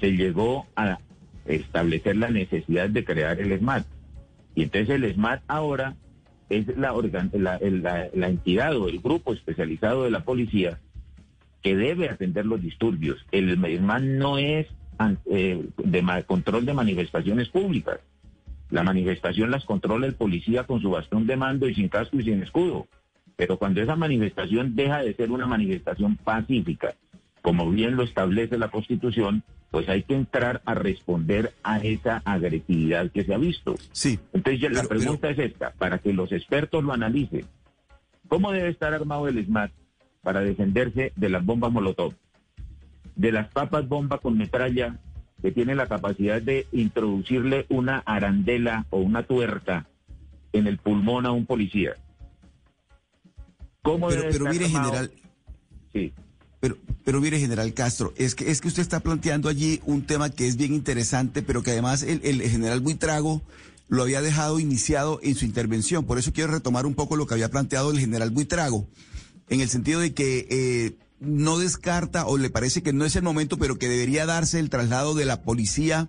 se 0.00 0.10
llegó 0.10 0.66
a 0.74 0.98
establecer 1.46 2.16
la 2.16 2.28
necesidad 2.28 2.90
de 2.90 3.04
crear 3.04 3.40
el 3.40 3.56
SMAT. 3.58 3.86
Y 4.56 4.64
entonces 4.64 4.90
el 4.90 5.14
SMAT 5.14 5.42
ahora 5.46 5.94
es 6.50 6.66
la, 6.76 6.92
la, 7.32 8.28
entidad 8.28 8.76
o 8.76 8.88
el 8.88 8.98
grupo 8.98 9.32
especializado 9.32 10.04
de 10.04 10.10
la 10.10 10.24
policía 10.24 10.80
que 11.62 11.76
debe 11.76 12.10
atender 12.10 12.46
los 12.46 12.60
disturbios. 12.60 13.24
El 13.30 13.54
SMAT 13.54 14.02
no 14.02 14.38
es 14.38 14.66
eh, 15.30 15.64
de 15.76 16.24
control 16.26 16.66
de 16.66 16.74
manifestaciones 16.74 17.48
públicas. 17.48 18.00
La 18.70 18.82
manifestación 18.82 19.52
las 19.52 19.64
controla 19.64 20.06
el 20.06 20.14
policía 20.16 20.64
con 20.64 20.80
su 20.82 20.90
bastón 20.90 21.28
de 21.28 21.36
mando 21.36 21.68
y 21.68 21.74
sin 21.76 21.88
casco 21.88 22.18
y 22.18 22.24
sin 22.24 22.42
escudo. 22.42 22.88
Pero 23.36 23.58
cuando 23.58 23.82
esa 23.82 23.96
manifestación 23.96 24.74
deja 24.74 25.02
de 25.02 25.14
ser 25.14 25.30
una 25.30 25.46
manifestación 25.46 26.16
pacífica, 26.16 26.94
como 27.42 27.70
bien 27.70 27.96
lo 27.96 28.02
establece 28.02 28.58
la 28.58 28.70
Constitución, 28.70 29.44
pues 29.70 29.88
hay 29.88 30.02
que 30.04 30.14
entrar 30.14 30.62
a 30.64 30.74
responder 30.74 31.52
a 31.62 31.78
esa 31.78 32.22
agresividad 32.24 33.10
que 33.10 33.24
se 33.24 33.34
ha 33.34 33.38
visto. 33.38 33.74
Sí. 33.92 34.18
Entonces 34.32 34.72
la 34.72 34.84
pregunta 34.84 35.30
es 35.30 35.38
esta, 35.38 35.72
para 35.72 35.98
que 35.98 36.12
los 36.12 36.32
expertos 36.32 36.82
lo 36.82 36.92
analicen. 36.92 37.44
¿Cómo 38.28 38.52
debe 38.52 38.70
estar 38.70 38.94
armado 38.94 39.28
el 39.28 39.44
SMAT 39.44 39.70
para 40.22 40.40
defenderse 40.40 41.12
de 41.14 41.28
las 41.28 41.44
bombas 41.44 41.70
Molotov? 41.70 42.14
De 43.14 43.32
las 43.32 43.48
papas 43.48 43.86
bomba 43.86 44.18
con 44.18 44.36
metralla 44.36 44.98
que 45.42 45.52
tiene 45.52 45.74
la 45.74 45.86
capacidad 45.86 46.40
de 46.40 46.66
introducirle 46.72 47.66
una 47.68 47.98
arandela 47.98 48.86
o 48.90 48.98
una 48.98 49.22
tuerca 49.24 49.86
en 50.52 50.66
el 50.66 50.78
pulmón 50.78 51.26
a 51.26 51.32
un 51.32 51.46
policía. 51.46 51.96
¿Cómo 53.86 54.08
pero, 54.08 54.22
pero 54.30 54.44
mire, 54.46 54.68
general. 54.68 55.12
Sí. 55.92 56.12
Pero, 56.60 56.76
pero 57.04 57.20
mire, 57.20 57.38
general 57.38 57.72
Castro, 57.72 58.12
es 58.16 58.34
que, 58.34 58.50
es 58.50 58.60
que 58.60 58.68
usted 58.68 58.82
está 58.82 59.00
planteando 59.00 59.48
allí 59.48 59.80
un 59.86 60.04
tema 60.06 60.30
que 60.30 60.46
es 60.46 60.56
bien 60.56 60.74
interesante, 60.74 61.42
pero 61.42 61.62
que 61.62 61.70
además 61.70 62.02
el, 62.02 62.20
el 62.24 62.42
general 62.42 62.80
Buitrago 62.80 63.42
lo 63.88 64.02
había 64.02 64.20
dejado 64.20 64.58
iniciado 64.58 65.20
en 65.22 65.34
su 65.36 65.44
intervención. 65.44 66.04
Por 66.04 66.18
eso 66.18 66.32
quiero 66.32 66.52
retomar 66.52 66.86
un 66.86 66.94
poco 66.94 67.16
lo 67.16 67.26
que 67.26 67.34
había 67.34 67.50
planteado 67.50 67.90
el 67.90 68.00
general 68.00 68.30
Buitrago, 68.30 68.88
en 69.48 69.60
el 69.60 69.68
sentido 69.68 70.00
de 70.00 70.12
que 70.12 70.46
eh, 70.50 70.96
no 71.20 71.58
descarta 71.58 72.26
o 72.26 72.38
le 72.38 72.50
parece 72.50 72.82
que 72.82 72.92
no 72.92 73.04
es 73.04 73.16
el 73.16 73.22
momento, 73.22 73.58
pero 73.58 73.78
que 73.78 73.88
debería 73.88 74.26
darse 74.26 74.58
el 74.58 74.70
traslado 74.70 75.14
de 75.14 75.24
la 75.24 75.42
policía 75.42 76.08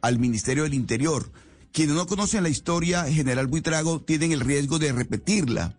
al 0.00 0.18
Ministerio 0.18 0.62
del 0.62 0.74
Interior. 0.74 1.30
Quienes 1.72 1.94
no 1.94 2.06
conocen 2.06 2.42
la 2.42 2.48
historia, 2.48 3.04
general 3.04 3.46
Buitrago, 3.46 4.00
tienen 4.00 4.32
el 4.32 4.40
riesgo 4.40 4.78
de 4.78 4.92
repetirla. 4.92 5.76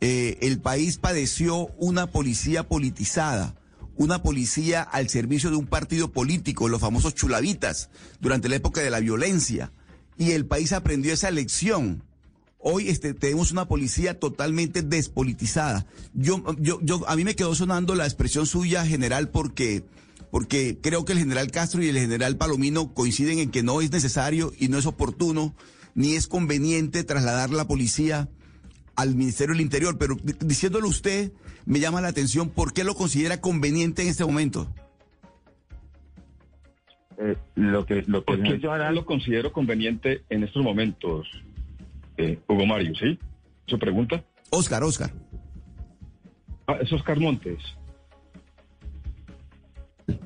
Eh, 0.00 0.38
el 0.42 0.60
país 0.60 0.98
padeció 0.98 1.68
una 1.78 2.08
policía 2.10 2.68
politizada, 2.68 3.54
una 3.96 4.22
policía 4.22 4.82
al 4.82 5.08
servicio 5.08 5.50
de 5.50 5.56
un 5.56 5.66
partido 5.66 6.12
político, 6.12 6.68
los 6.68 6.80
famosos 6.80 7.14
chulavitas, 7.14 7.90
durante 8.20 8.48
la 8.48 8.56
época 8.56 8.80
de 8.82 8.90
la 8.90 9.00
violencia. 9.00 9.72
Y 10.18 10.32
el 10.32 10.46
país 10.46 10.72
aprendió 10.72 11.12
esa 11.12 11.30
lección 11.30 12.02
Hoy 12.66 12.88
este, 12.88 13.12
tenemos 13.12 13.52
una 13.52 13.68
policía 13.68 14.18
totalmente 14.18 14.80
despolitizada. 14.80 15.84
Yo, 16.14 16.42
yo, 16.58 16.80
yo, 16.80 17.06
a 17.06 17.14
mí 17.14 17.22
me 17.22 17.36
quedó 17.36 17.54
sonando 17.54 17.94
la 17.94 18.06
expresión 18.06 18.46
suya, 18.46 18.86
general, 18.86 19.28
porque, 19.28 19.84
porque 20.30 20.78
creo 20.80 21.04
que 21.04 21.12
el 21.12 21.18
general 21.18 21.50
Castro 21.50 21.82
y 21.82 21.90
el 21.90 21.98
general 21.98 22.38
Palomino 22.38 22.94
coinciden 22.94 23.38
en 23.38 23.50
que 23.50 23.62
no 23.62 23.82
es 23.82 23.90
necesario 23.90 24.50
y 24.58 24.68
no 24.68 24.78
es 24.78 24.86
oportuno 24.86 25.54
ni 25.94 26.14
es 26.14 26.26
conveniente 26.26 27.04
trasladar 27.04 27.50
la 27.50 27.66
policía 27.66 28.30
al 28.96 29.14
Ministerio 29.14 29.54
del 29.54 29.62
Interior. 29.62 29.96
Pero 29.98 30.16
diciéndolo 30.40 30.88
usted, 30.88 31.32
me 31.66 31.80
llama 31.80 32.00
la 32.00 32.08
atención, 32.08 32.50
¿por 32.50 32.72
qué 32.72 32.84
lo 32.84 32.94
considera 32.94 33.40
conveniente 33.40 34.02
en 34.02 34.08
este 34.08 34.24
momento? 34.24 34.72
Eh, 37.18 37.36
lo 37.54 37.86
que, 37.86 38.02
lo 38.06 38.24
que 38.24 38.36
lo 38.36 39.04
considero 39.04 39.52
conveniente 39.52 40.24
en 40.30 40.42
estos 40.42 40.62
momentos, 40.62 41.28
eh, 42.16 42.38
Hugo 42.48 42.66
Mario, 42.66 42.92
¿sí? 42.96 43.18
¿Su 43.66 43.78
pregunta? 43.78 44.24
Oscar, 44.50 44.82
Oscar. 44.82 45.12
Ah, 46.66 46.78
es 46.80 46.92
Oscar 46.92 47.20
Montes. 47.20 47.58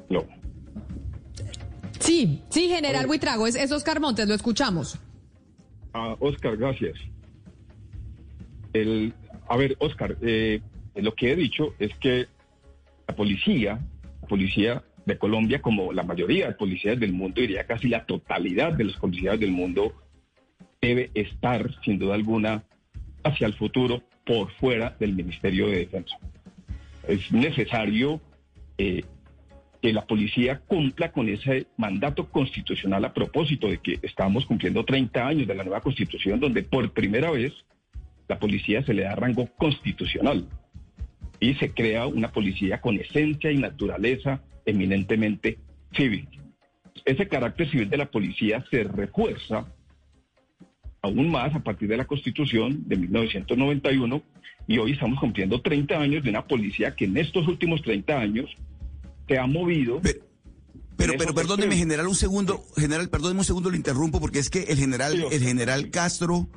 No. 0.08 0.24
Sí, 2.00 2.42
sí, 2.48 2.68
general 2.68 3.06
Buitrago, 3.06 3.46
es, 3.46 3.54
es, 3.54 3.70
Oscar 3.70 4.00
Montes, 4.00 4.26
lo 4.26 4.34
escuchamos. 4.34 4.98
Ah, 5.92 6.16
Oscar, 6.20 6.56
gracias. 6.56 6.96
El, 8.82 9.14
a 9.48 9.56
ver, 9.56 9.76
Oscar, 9.78 10.16
eh, 10.22 10.60
lo 10.94 11.14
que 11.14 11.32
he 11.32 11.36
dicho 11.36 11.74
es 11.78 11.94
que 11.96 12.26
la 13.06 13.14
policía, 13.14 13.80
la 14.22 14.28
policía 14.28 14.82
de 15.06 15.18
Colombia, 15.18 15.62
como 15.62 15.92
la 15.92 16.02
mayoría 16.02 16.48
de 16.48 16.54
policías 16.54 17.00
del 17.00 17.12
mundo, 17.12 17.40
diría 17.40 17.66
casi 17.66 17.88
la 17.88 18.04
totalidad 18.04 18.72
de 18.74 18.84
los 18.84 18.96
policías 18.96 19.40
del 19.40 19.52
mundo, 19.52 19.94
debe 20.80 21.10
estar, 21.14 21.74
sin 21.82 21.98
duda 21.98 22.14
alguna, 22.14 22.64
hacia 23.24 23.46
el 23.46 23.54
futuro 23.54 24.02
por 24.24 24.50
fuera 24.52 24.94
del 25.00 25.14
Ministerio 25.14 25.68
de 25.68 25.78
Defensa. 25.78 26.16
Es 27.06 27.32
necesario 27.32 28.20
eh, 28.76 29.02
que 29.80 29.92
la 29.92 30.06
policía 30.06 30.60
cumpla 30.66 31.12
con 31.12 31.28
ese 31.28 31.66
mandato 31.76 32.28
constitucional 32.28 33.04
a 33.04 33.14
propósito 33.14 33.68
de 33.68 33.78
que 33.78 33.98
estamos 34.02 34.44
cumpliendo 34.44 34.84
30 34.84 35.26
años 35.26 35.46
de 35.46 35.54
la 35.54 35.64
nueva 35.64 35.80
constitución 35.80 36.40
donde 36.40 36.62
por 36.62 36.90
primera 36.92 37.30
vez 37.30 37.52
la 38.28 38.38
policía 38.38 38.84
se 38.84 38.94
le 38.94 39.02
da 39.02 39.14
rango 39.14 39.48
constitucional 39.56 40.46
y 41.40 41.54
se 41.54 41.72
crea 41.72 42.06
una 42.06 42.30
policía 42.30 42.80
con 42.80 42.96
esencia 42.96 43.50
y 43.50 43.58
naturaleza 43.58 44.42
eminentemente 44.66 45.58
civil. 45.96 46.28
Ese 47.04 47.28
carácter 47.28 47.70
civil 47.70 47.88
de 47.88 47.96
la 47.96 48.10
policía 48.10 48.64
se 48.70 48.84
refuerza 48.84 49.66
aún 51.00 51.30
más 51.30 51.54
a 51.54 51.60
partir 51.60 51.88
de 51.88 51.96
la 51.96 52.06
Constitución 52.06 52.82
de 52.86 52.96
1991 52.96 54.22
y 54.66 54.78
hoy 54.78 54.92
estamos 54.92 55.18
cumpliendo 55.18 55.62
30 55.62 55.98
años 55.98 56.24
de 56.24 56.30
una 56.30 56.46
policía 56.46 56.94
que 56.94 57.06
en 57.06 57.16
estos 57.16 57.46
últimos 57.48 57.82
30 57.82 58.18
años 58.18 58.50
se 59.26 59.38
ha 59.38 59.46
movido. 59.46 60.00
Pero, 60.96 61.14
pero, 61.16 61.32
perdóneme, 61.32 61.76
general, 61.76 62.08
un 62.08 62.16
segundo, 62.16 62.64
general, 62.76 63.08
perdóneme 63.08 63.40
un 63.40 63.44
segundo, 63.44 63.70
lo 63.70 63.76
interrumpo 63.76 64.20
porque 64.20 64.40
es 64.40 64.50
que 64.50 64.64
el 64.64 64.76
general, 64.76 65.24
el 65.30 65.42
general 65.42 65.90
Castro 65.90 66.48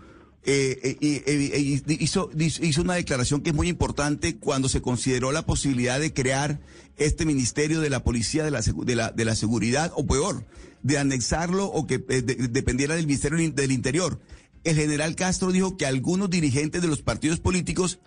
eh, 0.44 0.98
eh, 1.02 1.24
eh, 1.26 1.84
hizo, 2.00 2.30
hizo 2.36 2.82
una 2.82 2.96
declaración 2.96 3.42
que 3.42 3.52
es 3.52 3.56
muy 3.56 3.68
importante 3.68 4.38
cuando 4.38 4.70
se 4.70 4.82
consideró 4.82 5.32
la 5.32 5.46
posibilidad 5.46 6.00
de 6.00 6.14
crear 6.14 6.60
este 6.98 7.26
ministerio 7.26 7.82
de 7.82 7.90
la 7.90 8.04
policía 8.04 8.44
de 8.44 8.52
la, 8.52 9.12
de 9.12 9.26
la, 9.26 9.36
seguridad, 9.36 9.92
o 9.96 10.06
peor, 10.06 10.46
de 10.84 10.98
anexarlo 10.98 11.66
o 11.66 11.88
que 11.88 12.04
eh, 12.10 12.22
dependiera 12.22 12.96
del 12.96 13.08
Ministerio 13.08 13.52
del 13.52 13.72
Interior. 13.72 14.20
El 14.64 14.76
general 14.76 15.16
Castro 15.16 15.52
dijo 15.52 15.78
que 15.78 15.86
algunos 15.86 16.30
dirigentes 16.30 16.82
de 16.82 16.88
los 16.88 17.02
partidos 17.02 17.40
políticos 17.40 18.00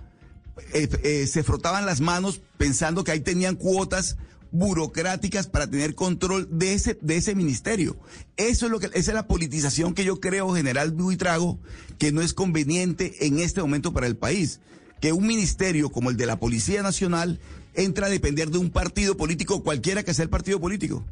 eh, 0.72 0.88
eh, 1.02 1.26
se 1.26 1.42
frotaban 1.42 1.86
las 1.86 2.00
manos 2.00 2.40
pensando 2.58 3.02
que 3.02 3.10
ahí 3.10 3.20
tenían 3.20 3.56
cuotas 3.56 4.16
burocráticas 4.54 5.48
para 5.48 5.68
tener 5.68 5.96
control 5.96 6.46
de 6.48 6.74
ese, 6.74 6.96
de 7.00 7.16
ese 7.16 7.34
ministerio. 7.34 7.96
Eso 8.36 8.66
es 8.66 8.72
lo 8.72 8.78
que, 8.78 8.86
esa 8.86 8.98
es 9.10 9.14
la 9.14 9.26
politización 9.26 9.94
que 9.94 10.04
yo 10.04 10.20
creo, 10.20 10.54
general 10.54 10.92
Buitrago, 10.92 11.58
que 11.98 12.12
no 12.12 12.22
es 12.22 12.34
conveniente 12.34 13.26
en 13.26 13.40
este 13.40 13.60
momento 13.60 13.92
para 13.92 14.06
el 14.06 14.16
país. 14.16 14.60
Que 15.00 15.12
un 15.12 15.26
ministerio 15.26 15.90
como 15.90 16.08
el 16.08 16.16
de 16.16 16.26
la 16.26 16.38
Policía 16.38 16.82
Nacional 16.82 17.40
entra 17.74 18.06
a 18.06 18.10
depender 18.10 18.50
de 18.50 18.58
un 18.58 18.70
partido 18.70 19.16
político, 19.16 19.64
cualquiera 19.64 20.04
que 20.04 20.14
sea 20.14 20.22
el 20.22 20.30
partido 20.30 20.60
político. 20.60 21.04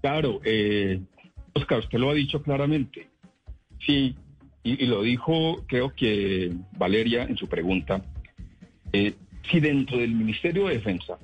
Claro, 0.00 0.40
eh, 0.44 1.00
Oscar, 1.52 1.78
usted 1.78 1.98
lo 1.98 2.10
ha 2.10 2.14
dicho 2.14 2.42
claramente. 2.42 3.08
Sí, 3.86 4.16
y, 4.64 4.84
lo 4.86 5.02
dijo, 5.02 5.64
creo 5.68 5.94
que 5.94 6.52
Valeria 6.76 7.22
en 7.22 7.36
su 7.36 7.48
pregunta. 7.48 8.02
Eh, 8.92 9.14
si 9.48 9.60
dentro 9.60 9.96
del 9.98 10.12
Ministerio 10.12 10.66
de 10.66 10.74
Defensa 10.74 11.18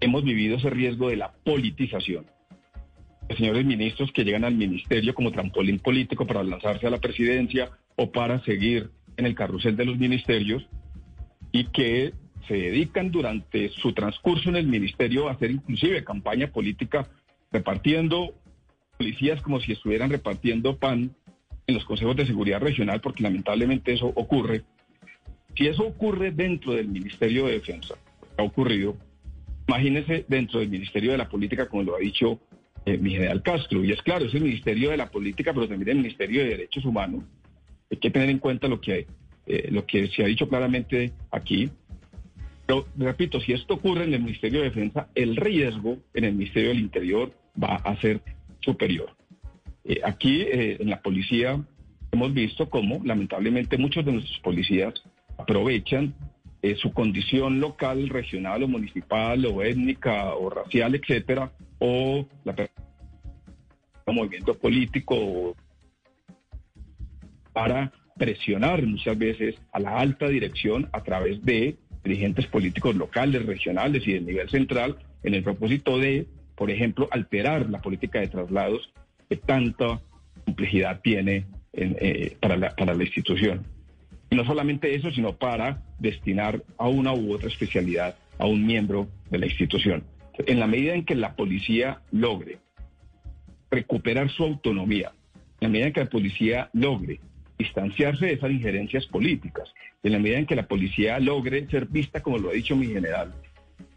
hemos 0.00 0.24
vivido 0.24 0.56
ese 0.56 0.70
riesgo 0.70 1.08
de 1.08 1.16
la 1.16 1.32
politización, 1.44 2.26
de 3.28 3.36
señores 3.36 3.64
ministros 3.64 4.10
que 4.12 4.24
llegan 4.24 4.44
al 4.44 4.54
ministerio 4.54 5.14
como 5.14 5.30
trampolín 5.30 5.78
político 5.78 6.26
para 6.26 6.42
lanzarse 6.42 6.86
a 6.86 6.90
la 6.90 6.98
presidencia 6.98 7.70
o 7.96 8.10
para 8.10 8.42
seguir 8.44 8.90
en 9.16 9.26
el 9.26 9.34
carrusel 9.34 9.76
de 9.76 9.84
los 9.84 9.98
ministerios 9.98 10.66
y 11.52 11.64
que 11.64 12.12
se 12.48 12.54
dedican 12.54 13.10
durante 13.10 13.68
su 13.68 13.92
transcurso 13.92 14.48
en 14.48 14.56
el 14.56 14.66
ministerio 14.66 15.28
a 15.28 15.32
hacer 15.32 15.50
inclusive 15.50 16.02
campaña 16.04 16.48
política 16.48 17.08
repartiendo 17.52 18.34
policías 18.96 19.40
como 19.42 19.60
si 19.60 19.72
estuvieran 19.72 20.10
repartiendo 20.10 20.76
pan 20.76 21.14
en 21.66 21.74
los 21.74 21.84
consejos 21.84 22.16
de 22.16 22.26
seguridad 22.26 22.60
regional, 22.60 23.00
porque 23.00 23.22
lamentablemente 23.22 23.92
eso 23.92 24.12
ocurre. 24.14 24.62
Si 25.56 25.66
eso 25.66 25.84
ocurre 25.84 26.32
dentro 26.32 26.74
del 26.74 26.88
Ministerio 26.88 27.46
de 27.46 27.52
Defensa, 27.52 27.94
ha 28.36 28.42
ocurrido, 28.42 28.96
imagínese 29.70 30.24
dentro 30.26 30.58
del 30.58 30.68
Ministerio 30.68 31.12
de 31.12 31.18
la 31.18 31.28
Política, 31.28 31.68
como 31.68 31.84
lo 31.84 31.96
ha 31.96 32.00
dicho 32.00 32.40
eh, 32.84 32.98
mi 32.98 33.10
general 33.10 33.42
Castro. 33.42 33.84
Y 33.84 33.92
es 33.92 34.02
claro, 34.02 34.24
es 34.24 34.34
el 34.34 34.42
Ministerio 34.42 34.90
de 34.90 34.96
la 34.96 35.10
Política, 35.10 35.52
pero 35.54 35.68
también 35.68 35.90
el 35.90 36.02
Ministerio 36.02 36.42
de 36.42 36.50
Derechos 36.50 36.84
Humanos. 36.84 37.24
Hay 37.90 37.98
que 37.98 38.10
tener 38.10 38.30
en 38.30 38.38
cuenta 38.38 38.66
lo 38.66 38.80
que, 38.80 39.06
eh, 39.46 39.68
lo 39.70 39.86
que 39.86 40.08
se 40.08 40.24
ha 40.24 40.26
dicho 40.26 40.48
claramente 40.48 41.12
aquí. 41.30 41.70
Pero, 42.66 42.86
repito, 42.96 43.40
si 43.40 43.52
esto 43.52 43.74
ocurre 43.74 44.04
en 44.04 44.14
el 44.14 44.22
Ministerio 44.22 44.60
de 44.60 44.70
Defensa, 44.70 45.08
el 45.14 45.36
riesgo 45.36 45.98
en 46.14 46.24
el 46.24 46.34
Ministerio 46.34 46.70
del 46.70 46.80
Interior 46.80 47.32
va 47.60 47.76
a 47.76 48.00
ser 48.00 48.20
superior. 48.60 49.14
Eh, 49.84 50.00
aquí, 50.04 50.46
en 50.50 50.90
la 50.90 51.00
policía, 51.00 51.60
hemos 52.12 52.32
visto 52.32 52.68
cómo, 52.68 53.00
lamentablemente, 53.04 53.78
muchos 53.78 54.04
de 54.04 54.12
nuestros 54.12 54.38
policías 54.40 54.94
aprovechan 55.38 56.14
su 56.76 56.92
condición 56.92 57.60
local, 57.60 58.08
regional 58.08 58.62
o 58.62 58.68
municipal 58.68 59.44
o 59.46 59.62
étnica 59.62 60.34
o 60.34 60.50
racial, 60.50 60.94
etcétera, 60.94 61.50
o 61.78 62.26
la 62.44 62.54
movimiento 64.12 64.54
político 64.54 65.56
para 67.52 67.92
presionar 68.16 68.84
muchas 68.86 69.16
veces 69.16 69.56
a 69.72 69.80
la 69.80 69.98
alta 69.98 70.28
dirección 70.28 70.88
a 70.92 71.02
través 71.02 71.42
de 71.44 71.76
dirigentes 72.04 72.46
políticos 72.46 72.94
locales, 72.96 73.44
regionales 73.46 74.06
y 74.06 74.12
de 74.12 74.20
nivel 74.20 74.48
central 74.50 74.96
en 75.22 75.34
el 75.34 75.42
propósito 75.42 75.98
de, 75.98 76.26
por 76.54 76.70
ejemplo, 76.70 77.08
alterar 77.10 77.68
la 77.70 77.80
política 77.80 78.20
de 78.20 78.28
traslados 78.28 78.92
que 79.28 79.36
tanta 79.36 80.00
complejidad 80.44 81.00
tiene 81.02 81.46
eh, 81.72 82.36
para, 82.40 82.56
la, 82.56 82.70
para 82.70 82.94
la 82.94 83.04
institución. 83.04 83.64
Y 84.30 84.36
no 84.36 84.44
solamente 84.44 84.94
eso, 84.94 85.10
sino 85.10 85.34
para 85.36 85.82
destinar 85.98 86.62
a 86.78 86.88
una 86.88 87.12
u 87.12 87.34
otra 87.34 87.48
especialidad 87.48 88.16
a 88.38 88.46
un 88.46 88.64
miembro 88.64 89.08
de 89.30 89.38
la 89.38 89.46
institución. 89.46 90.04
En 90.46 90.60
la 90.60 90.66
medida 90.66 90.94
en 90.94 91.04
que 91.04 91.14
la 91.14 91.34
policía 91.34 92.00
logre 92.12 92.58
recuperar 93.70 94.30
su 94.30 94.44
autonomía, 94.44 95.12
en 95.60 95.66
la 95.66 95.68
medida 95.68 95.86
en 95.88 95.92
que 95.92 96.00
la 96.00 96.10
policía 96.10 96.70
logre 96.72 97.20
distanciarse 97.58 98.26
de 98.26 98.32
esas 98.32 98.50
injerencias 98.50 99.06
políticas, 99.06 99.68
en 100.02 100.12
la 100.12 100.18
medida 100.18 100.38
en 100.38 100.46
que 100.46 100.56
la 100.56 100.66
policía 100.66 101.20
logre 101.20 101.66
ser 101.68 101.86
vista, 101.86 102.22
como 102.22 102.38
lo 102.38 102.50
ha 102.50 102.54
dicho 102.54 102.74
mi 102.74 102.86
general, 102.86 103.34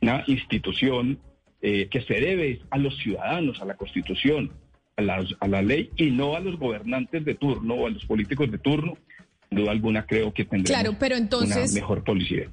una 0.02 0.24
institución 0.28 1.20
eh, 1.62 1.88
que 1.90 2.02
se 2.02 2.16
debe 2.16 2.60
a 2.72 2.78
los 2.78 2.98
ciudadanos, 2.98 3.62
a 3.62 3.66
la 3.66 3.76
constitución, 3.76 4.52
a 4.98 5.02
la, 5.02 5.26
a 5.40 5.48
la 5.48 5.62
ley 5.62 5.90
y 5.96 6.12
no 6.12 6.36
a 6.36 6.42
los 6.42 6.60
gobernantes 6.60 7.24
de 7.24 7.36
turno 7.36 7.76
o 7.76 7.88
a 7.88 7.90
los 7.90 8.06
políticos 8.06 8.52
de 8.52 8.58
turno, 8.58 8.98
duda 9.56 9.72
alguna 9.72 10.06
creo 10.06 10.34
que 10.34 10.46
tendremos 10.46 10.70
claro, 10.70 10.98
pero 11.00 11.16
entonces, 11.16 11.72
una 11.72 11.82
mejor 11.82 12.04
policía. 12.04 12.50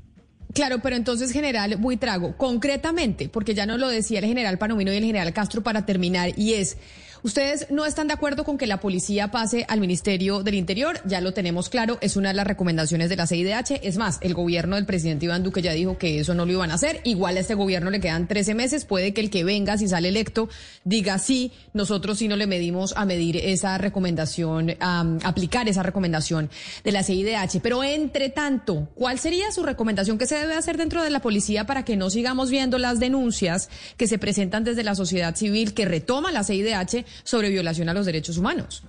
Claro, 0.52 0.80
pero 0.82 0.96
entonces, 0.96 1.32
general 1.32 1.76
Buitrago, 1.76 2.36
concretamente, 2.36 3.28
porque 3.28 3.54
ya 3.54 3.66
nos 3.66 3.78
lo 3.78 3.88
decía 3.88 4.18
el 4.18 4.26
general 4.26 4.58
Panomino 4.58 4.92
y 4.92 4.96
el 4.96 5.04
general 5.04 5.32
Castro 5.32 5.62
para 5.62 5.86
terminar, 5.86 6.32
y 6.36 6.54
es, 6.54 6.76
Ustedes 7.22 7.66
no 7.70 7.84
están 7.84 8.08
de 8.08 8.14
acuerdo 8.14 8.44
con 8.44 8.56
que 8.56 8.66
la 8.66 8.80
policía 8.80 9.30
pase 9.30 9.66
al 9.68 9.80
Ministerio 9.80 10.42
del 10.42 10.54
Interior, 10.54 11.00
ya 11.04 11.20
lo 11.20 11.32
tenemos 11.32 11.68
claro, 11.68 11.98
es 12.00 12.16
una 12.16 12.30
de 12.30 12.34
las 12.34 12.46
recomendaciones 12.46 13.10
de 13.10 13.16
la 13.16 13.26
CIDH. 13.26 13.80
Es 13.82 13.98
más, 13.98 14.18
el 14.22 14.32
gobierno 14.32 14.76
del 14.76 14.86
presidente 14.86 15.26
Iván 15.26 15.42
Duque 15.42 15.60
ya 15.60 15.72
dijo 15.72 15.98
que 15.98 16.20
eso 16.20 16.32
no 16.34 16.46
lo 16.46 16.52
iban 16.52 16.70
a 16.70 16.74
hacer. 16.74 17.00
Igual 17.04 17.36
a 17.36 17.40
este 17.40 17.54
gobierno 17.54 17.90
le 17.90 18.00
quedan 18.00 18.26
13 18.26 18.54
meses, 18.54 18.86
puede 18.86 19.12
que 19.12 19.20
el 19.20 19.28
que 19.28 19.44
venga, 19.44 19.76
si 19.76 19.86
sale 19.86 20.08
electo, 20.08 20.48
diga 20.84 21.18
sí, 21.18 21.52
nosotros 21.74 22.18
sí 22.18 22.26
no 22.26 22.36
le 22.36 22.46
medimos 22.46 22.94
a 22.96 23.04
medir 23.04 23.36
esa 23.36 23.76
recomendación, 23.76 24.76
a 24.80 25.04
aplicar 25.24 25.68
esa 25.68 25.82
recomendación 25.82 26.48
de 26.84 26.92
la 26.92 27.02
CIDH. 27.02 27.60
Pero 27.62 27.84
entre 27.84 28.30
tanto, 28.30 28.88
¿cuál 28.94 29.18
sería 29.18 29.52
su 29.52 29.62
recomendación 29.62 30.16
que 30.16 30.26
se 30.26 30.36
debe 30.36 30.54
hacer 30.54 30.78
dentro 30.78 31.02
de 31.02 31.10
la 31.10 31.20
policía 31.20 31.66
para 31.66 31.84
que 31.84 31.96
no 31.96 32.08
sigamos 32.08 32.50
viendo 32.50 32.78
las 32.78 32.98
denuncias 32.98 33.68
que 33.98 34.06
se 34.06 34.18
presentan 34.18 34.64
desde 34.64 34.84
la 34.84 34.94
sociedad 34.94 35.36
civil 35.36 35.74
que 35.74 35.84
retoma 35.84 36.32
la 36.32 36.44
CIDH 36.44 37.04
sobre 37.22 37.50
violación 37.50 37.88
a 37.88 37.94
los 37.94 38.06
derechos 38.06 38.38
humanos. 38.38 38.84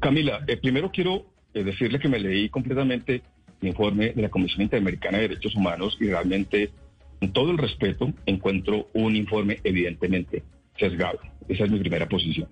Camila, 0.00 0.44
eh, 0.46 0.56
primero 0.56 0.90
quiero 0.90 1.26
eh, 1.54 1.64
decirle 1.64 1.98
que 1.98 2.08
me 2.08 2.18
leí 2.18 2.48
completamente 2.48 3.22
el 3.60 3.68
informe 3.68 4.12
de 4.12 4.22
la 4.22 4.28
Comisión 4.28 4.62
Interamericana 4.62 5.18
de 5.18 5.28
Derechos 5.28 5.54
Humanos 5.54 5.96
y 6.00 6.06
realmente, 6.06 6.70
con 7.18 7.32
todo 7.32 7.50
el 7.50 7.58
respeto, 7.58 8.12
encuentro 8.26 8.88
un 8.94 9.16
informe 9.16 9.60
evidentemente 9.64 10.42
sesgado. 10.78 11.18
Esa 11.48 11.64
es 11.64 11.70
mi 11.70 11.78
primera 11.78 12.08
posición. 12.08 12.48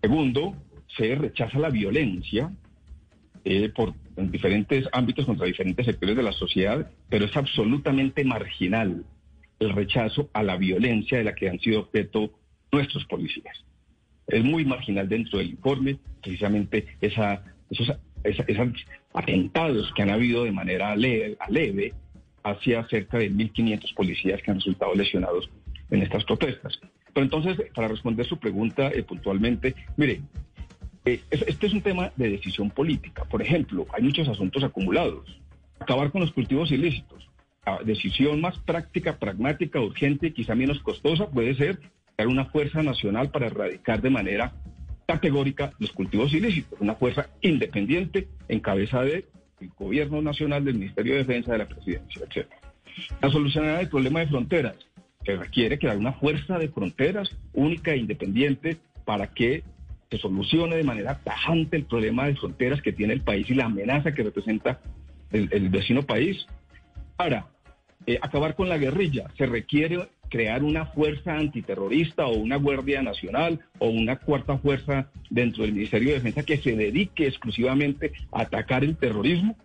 Segundo, 0.00 0.54
se 0.96 1.14
rechaza 1.14 1.58
la 1.58 1.70
violencia 1.70 2.52
eh, 3.44 3.70
por 3.70 3.94
en 4.16 4.30
diferentes 4.30 4.86
ámbitos 4.92 5.24
contra 5.24 5.46
diferentes 5.46 5.86
sectores 5.86 6.16
de 6.16 6.22
la 6.22 6.32
sociedad, 6.32 6.90
pero 7.08 7.24
es 7.24 7.36
absolutamente 7.36 8.22
marginal 8.22 9.04
el 9.58 9.70
rechazo 9.70 10.28
a 10.34 10.42
la 10.42 10.56
violencia 10.56 11.18
de 11.18 11.24
la 11.24 11.34
que 11.34 11.48
han 11.48 11.58
sido 11.58 11.80
objeto 11.80 12.30
nuestros 12.70 13.04
policías 13.06 13.64
es 14.30 14.44
muy 14.44 14.64
marginal 14.64 15.08
dentro 15.08 15.38
del 15.38 15.50
informe, 15.50 15.98
precisamente 16.22 16.86
esos, 17.00 17.96
atentados 19.12 19.92
que 19.94 20.02
han 20.02 20.10
habido 20.10 20.44
de 20.44 20.52
manera 20.52 20.94
leve, 20.94 21.36
leve 21.48 21.94
hacia 22.42 22.86
cerca 22.88 23.18
de 23.18 23.30
1.500 23.30 23.94
policías 23.94 24.42
que 24.42 24.50
han 24.50 24.58
resultado 24.58 24.94
lesionados 24.94 25.50
en 25.90 26.02
estas 26.02 26.24
protestas. 26.24 26.80
Pero 27.12 27.24
entonces, 27.24 27.58
para 27.74 27.88
responder 27.88 28.26
su 28.26 28.38
pregunta 28.38 28.88
eh, 28.88 29.02
puntualmente, 29.02 29.74
mire, 29.96 30.20
eh, 31.04 31.20
este 31.30 31.66
es 31.66 31.72
un 31.72 31.82
tema 31.82 32.12
de 32.16 32.30
decisión 32.30 32.70
política. 32.70 33.24
Por 33.24 33.42
ejemplo, 33.42 33.86
hay 33.92 34.02
muchos 34.02 34.28
asuntos 34.28 34.62
acumulados. 34.62 35.40
Acabar 35.80 36.12
con 36.12 36.20
los 36.20 36.32
cultivos 36.32 36.70
ilícitos. 36.70 37.28
La 37.66 37.78
decisión 37.82 38.40
más 38.40 38.58
práctica, 38.58 39.18
pragmática, 39.18 39.80
urgente 39.80 40.32
quizá 40.32 40.54
menos 40.54 40.80
costosa 40.80 41.28
puede 41.28 41.54
ser 41.54 41.80
una 42.28 42.46
fuerza 42.46 42.82
nacional 42.82 43.30
para 43.30 43.46
erradicar 43.46 44.00
de 44.00 44.10
manera 44.10 44.52
categórica 45.06 45.72
los 45.78 45.92
cultivos 45.92 46.32
ilícitos, 46.32 46.80
una 46.80 46.94
fuerza 46.94 47.30
independiente 47.40 48.28
en 48.48 48.60
cabeza 48.60 49.02
del 49.02 49.24
gobierno 49.78 50.22
nacional, 50.22 50.64
del 50.64 50.74
Ministerio 50.74 51.14
de 51.14 51.18
Defensa, 51.20 51.52
de 51.52 51.58
la 51.58 51.68
presidencia, 51.68 52.22
etc. 52.24 52.46
La 53.20 53.30
solución 53.30 53.64
del 53.64 53.88
problema 53.88 54.20
de 54.20 54.28
fronteras, 54.28 54.76
que 55.24 55.36
requiere 55.36 55.78
crear 55.78 55.96
una 55.96 56.12
fuerza 56.12 56.58
de 56.58 56.68
fronteras 56.68 57.36
única 57.52 57.92
e 57.92 57.98
independiente 57.98 58.78
para 59.04 59.26
que 59.28 59.64
se 60.10 60.18
solucione 60.18 60.76
de 60.76 60.84
manera 60.84 61.20
tajante 61.22 61.76
el 61.76 61.84
problema 61.84 62.26
de 62.26 62.36
fronteras 62.36 62.82
que 62.82 62.92
tiene 62.92 63.12
el 63.12 63.20
país 63.20 63.48
y 63.48 63.54
la 63.54 63.66
amenaza 63.66 64.12
que 64.12 64.22
representa 64.22 64.80
el, 65.30 65.68
vecino 65.68 66.02
país. 66.02 66.46
Para 67.16 67.46
eh, 68.06 68.18
acabar 68.22 68.54
con 68.54 68.68
la 68.68 68.78
guerrilla 68.78 69.30
se 69.36 69.46
requiere 69.46 70.08
crear 70.30 70.62
una 70.62 70.86
fuerza 70.86 71.36
antiterrorista 71.36 72.26
o 72.26 72.36
una 72.36 72.56
Guardia 72.56 73.02
Nacional 73.02 73.60
o 73.78 73.88
una 73.88 74.16
cuarta 74.16 74.56
fuerza 74.58 75.10
dentro 75.28 75.64
del 75.64 75.74
Ministerio 75.74 76.08
de 76.08 76.14
Defensa 76.14 76.44
que 76.44 76.56
se 76.56 76.76
dedique 76.76 77.26
exclusivamente 77.26 78.12
a 78.32 78.42
atacar 78.42 78.84
el 78.84 78.96
terrorismo, 78.96 79.56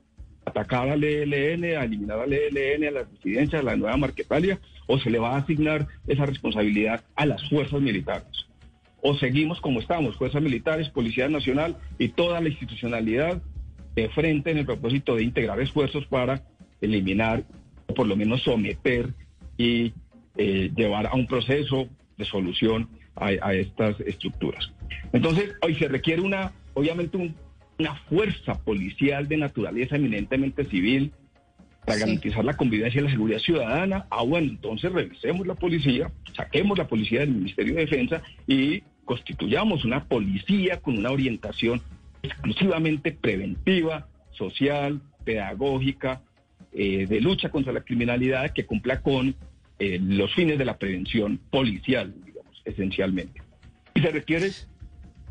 atacar 0.43 0.89
al 0.89 1.03
ELN, 1.03 1.77
a 1.77 1.83
eliminar 1.83 2.19
al 2.19 2.33
ELN, 2.33 2.87
a 2.87 2.91
las 2.91 3.11
disidencias, 3.11 3.61
a 3.61 3.65
la 3.65 3.75
nueva 3.75 3.95
Marquetalia, 3.95 4.59
o 4.87 4.99
se 4.99 5.09
le 5.09 5.19
va 5.19 5.35
a 5.35 5.37
asignar 5.37 5.87
esa 6.07 6.25
responsabilidad 6.25 7.03
a 7.15 7.25
las 7.25 7.47
fuerzas 7.47 7.81
militares. 7.81 8.47
O 9.01 9.15
seguimos 9.15 9.61
como 9.61 9.79
estamos, 9.79 10.17
fuerzas 10.17 10.41
militares, 10.41 10.89
Policía 10.89 11.29
Nacional 11.29 11.77
y 11.99 12.09
toda 12.09 12.41
la 12.41 12.49
institucionalidad 12.49 13.41
de 13.95 14.09
frente 14.09 14.51
en 14.51 14.57
el 14.57 14.65
propósito 14.65 15.15
de 15.15 15.23
integrar 15.23 15.61
esfuerzos 15.61 16.05
para 16.07 16.43
eliminar 16.81 17.43
por 17.93 18.07
lo 18.07 18.15
menos 18.15 18.41
someter 18.43 19.13
y 19.57 19.93
eh, 20.37 20.71
llevar 20.75 21.07
a 21.07 21.13
un 21.13 21.27
proceso 21.27 21.87
de 22.17 22.25
solución 22.25 22.89
a, 23.15 23.53
estas 23.53 23.99
estructuras. 24.01 24.71
Entonces, 25.13 25.53
hoy 25.61 25.75
se 25.75 25.87
requiere 25.87 26.21
una, 26.21 26.51
obviamente, 26.73 27.33
una 27.79 27.95
fuerza 28.09 28.55
policial 28.63 29.27
de 29.27 29.37
naturaleza 29.37 29.95
eminentemente 29.95 30.65
civil 30.65 31.13
para 31.85 31.99
garantizar 31.99 32.43
la 32.43 32.57
convivencia 32.57 32.99
y 32.99 33.03
la 33.05 33.11
seguridad 33.11 33.39
ciudadana. 33.39 34.07
Ah, 34.09 34.23
bueno, 34.23 34.49
entonces 34.49 34.91
revisemos 34.91 35.47
la 35.47 35.55
policía, 35.55 36.11
saquemos 36.35 36.77
la 36.77 36.87
policía 36.87 37.21
del 37.21 37.31
Ministerio 37.31 37.75
de 37.75 37.81
Defensa 37.81 38.21
y 38.47 38.81
constituyamos 39.05 39.85
una 39.85 40.03
policía 40.03 40.81
con 40.81 40.97
una 40.97 41.11
orientación 41.11 41.81
exclusivamente 42.23 43.11
preventiva, 43.11 44.07
social, 44.31 45.01
pedagógica, 45.23 46.21
eh, 46.77 47.07
de 47.07 47.21
lucha 47.21 47.49
contra 47.49 47.71
la 47.71 47.81
criminalidad 47.81 48.51
que 48.51 48.65
cumpla 48.65 49.01
con 49.01 49.33
eh, 49.79 49.97
los 50.01 50.33
fines 50.33 50.57
de 50.57 50.65
la 50.65 50.77
prevención 50.77 51.39
policial, 51.49 52.13
digamos, 52.25 52.61
esencialmente. 52.65 53.41
Y 53.93 54.01
se 54.01 54.11
requiere 54.11 54.51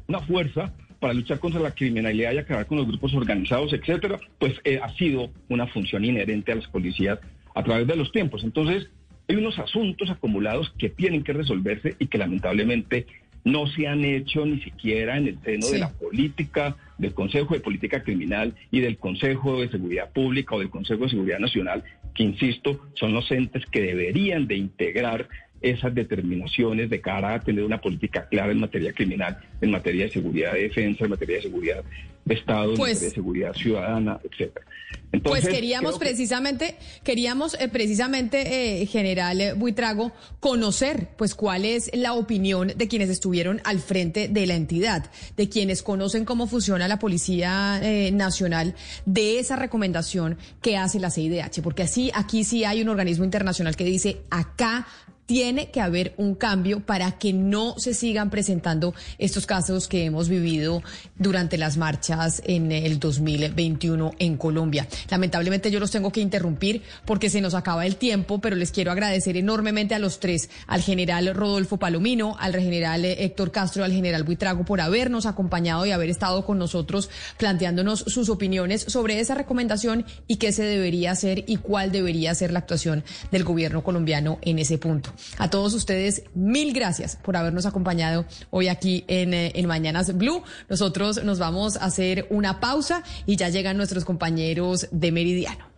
una 0.08 0.20
fuerza 0.20 0.72
para 1.00 1.12
luchar 1.12 1.38
contra 1.40 1.60
la 1.60 1.72
criminalidad 1.72 2.32
y 2.32 2.38
acabar 2.38 2.64
con 2.64 2.78
los 2.78 2.86
grupos 2.86 3.12
organizados, 3.12 3.74
etcétera, 3.74 4.18
pues 4.38 4.54
eh, 4.64 4.80
ha 4.82 4.88
sido 4.96 5.30
una 5.50 5.66
función 5.66 6.06
inherente 6.06 6.52
a 6.52 6.54
las 6.54 6.66
policías 6.68 7.18
a 7.54 7.62
través 7.62 7.86
de 7.86 7.96
los 7.96 8.10
tiempos. 8.10 8.42
Entonces, 8.42 8.88
hay 9.28 9.36
unos 9.36 9.58
asuntos 9.58 10.08
acumulados 10.08 10.72
que 10.78 10.88
tienen 10.88 11.22
que 11.22 11.34
resolverse 11.34 11.94
y 11.98 12.06
que 12.06 12.16
lamentablemente 12.16 13.06
no 13.44 13.66
se 13.66 13.86
han 13.86 14.02
hecho 14.02 14.46
ni 14.46 14.60
siquiera 14.60 15.18
en 15.18 15.28
el 15.28 15.38
seno 15.42 15.66
de 15.68 15.78
la 15.78 15.92
política, 15.92 16.76
del 16.98 17.14
Consejo 17.14 17.54
de 17.54 17.60
Política 17.60 18.02
Criminal 18.02 18.54
y 18.70 18.80
del 18.80 18.98
Consejo 18.98 19.60
de 19.60 19.68
Seguridad 19.68 20.10
Pública 20.12 20.54
o 20.54 20.58
del 20.58 20.70
Consejo 20.70 21.04
de 21.04 21.10
Seguridad 21.10 21.38
Nacional, 21.38 21.84
que 22.14 22.22
insisto, 22.22 22.80
son 22.94 23.12
los 23.12 23.30
entes 23.30 23.66
que 23.66 23.82
deberían 23.82 24.46
de 24.46 24.56
integrar 24.56 25.28
esas 25.60 25.94
determinaciones 25.94 26.90
de 26.90 27.00
cara 27.00 27.34
a 27.34 27.40
tener 27.40 27.64
una 27.64 27.80
política 27.80 28.28
clara 28.28 28.52
en 28.52 28.60
materia 28.60 28.92
criminal, 28.92 29.38
en 29.60 29.70
materia 29.70 30.04
de 30.04 30.10
seguridad 30.10 30.52
de 30.52 30.62
defensa, 30.64 31.04
en 31.04 31.10
materia 31.10 31.36
de 31.36 31.42
seguridad 31.42 31.84
Estado, 32.28 32.74
Pues- 32.74 33.00
de 33.00 33.10
seguridad 33.10 33.52
ciudadana, 33.54 34.18
etcétera. 34.24 34.64
Pues 35.10 35.22
Entonces, 35.22 35.48
queríamos 35.48 35.90
creo 35.92 36.00
que- 36.00 36.06
precisamente, 36.06 36.76
queríamos 37.04 37.54
eh, 37.60 37.68
precisamente, 37.68 38.82
eh, 38.82 38.86
general 38.86 39.40
eh, 39.40 39.52
Buitrago, 39.52 40.12
conocer 40.40 41.08
pues 41.16 41.34
cuál 41.36 41.64
es 41.64 41.90
la 41.94 42.14
opinión 42.14 42.72
de 42.76 42.88
quienes 42.88 43.10
estuvieron 43.10 43.60
al 43.64 43.78
frente 43.78 44.26
de 44.28 44.46
la 44.46 44.54
entidad, 44.56 45.08
de 45.36 45.48
quienes 45.48 45.82
conocen 45.84 46.24
cómo 46.24 46.46
funciona 46.48 46.88
la 46.88 46.98
Policía 46.98 47.78
eh, 47.82 48.10
Nacional, 48.12 48.74
de 49.06 49.38
esa 49.38 49.54
recomendación 49.56 50.36
que 50.60 50.76
hace 50.76 50.98
la 50.98 51.10
CIDH, 51.10 51.62
porque 51.62 51.84
así 51.84 52.10
aquí 52.14 52.42
sí 52.42 52.64
hay 52.64 52.82
un 52.82 52.88
organismo 52.88 53.24
internacional 53.24 53.76
que 53.76 53.84
dice 53.84 54.22
acá 54.30 54.86
tiene 55.26 55.70
que 55.70 55.80
haber 55.80 56.14
un 56.16 56.34
cambio 56.34 56.80
para 56.80 57.12
que 57.12 57.32
no 57.32 57.74
se 57.78 57.94
sigan 57.94 58.30
presentando 58.30 58.94
estos 59.18 59.46
casos 59.46 59.88
que 59.88 60.04
hemos 60.04 60.28
vivido 60.28 60.82
durante 61.16 61.58
las 61.58 61.76
marchas 61.76 62.42
en 62.44 62.72
el 62.72 62.98
2021 62.98 64.12
en 64.18 64.36
Colombia. 64.36 64.86
Lamentablemente 65.10 65.70
yo 65.70 65.80
los 65.80 65.90
tengo 65.90 66.12
que 66.12 66.20
interrumpir 66.20 66.82
porque 67.04 67.30
se 67.30 67.40
nos 67.40 67.54
acaba 67.54 67.86
el 67.86 67.96
tiempo, 67.96 68.40
pero 68.40 68.56
les 68.56 68.72
quiero 68.72 68.92
agradecer 68.92 69.36
enormemente 69.36 69.94
a 69.94 69.98
los 69.98 70.20
tres, 70.20 70.50
al 70.66 70.82
general 70.82 71.34
Rodolfo 71.34 71.78
Palomino, 71.78 72.36
al 72.38 72.54
general 72.54 73.04
eh, 73.04 73.24
Héctor 73.24 73.50
Castro, 73.50 73.84
al 73.84 73.92
general 73.92 74.24
Buitrago 74.24 74.64
por 74.64 74.80
habernos 74.80 75.26
acompañado 75.26 75.86
y 75.86 75.90
haber 75.90 76.10
estado 76.10 76.44
con 76.44 76.58
nosotros 76.58 77.10
planteándonos 77.38 78.00
sus 78.00 78.28
opiniones 78.28 78.82
sobre 78.82 79.20
esa 79.20 79.34
recomendación 79.34 80.04
y 80.26 80.36
qué 80.36 80.52
se 80.52 80.64
debería 80.64 81.12
hacer 81.12 81.44
y 81.46 81.56
cuál 81.56 81.92
debería 81.92 82.34
ser 82.34 82.52
la 82.52 82.58
actuación 82.58 83.04
del 83.30 83.44
gobierno 83.44 83.82
colombiano 83.82 84.38
en 84.42 84.58
ese 84.58 84.78
punto. 84.78 85.13
A 85.38 85.50
todos 85.50 85.74
ustedes, 85.74 86.22
mil 86.34 86.72
gracias 86.72 87.16
por 87.16 87.36
habernos 87.36 87.66
acompañado 87.66 88.24
hoy 88.50 88.68
aquí 88.68 89.04
en, 89.08 89.34
eh, 89.34 89.52
en 89.54 89.66
Mañanas 89.66 90.16
Blue. 90.16 90.42
Nosotros 90.68 91.22
nos 91.24 91.38
vamos 91.38 91.76
a 91.76 91.86
hacer 91.86 92.26
una 92.30 92.60
pausa 92.60 93.02
y 93.26 93.36
ya 93.36 93.48
llegan 93.48 93.76
nuestros 93.76 94.04
compañeros 94.04 94.88
de 94.90 95.12
Meridiano. 95.12 95.73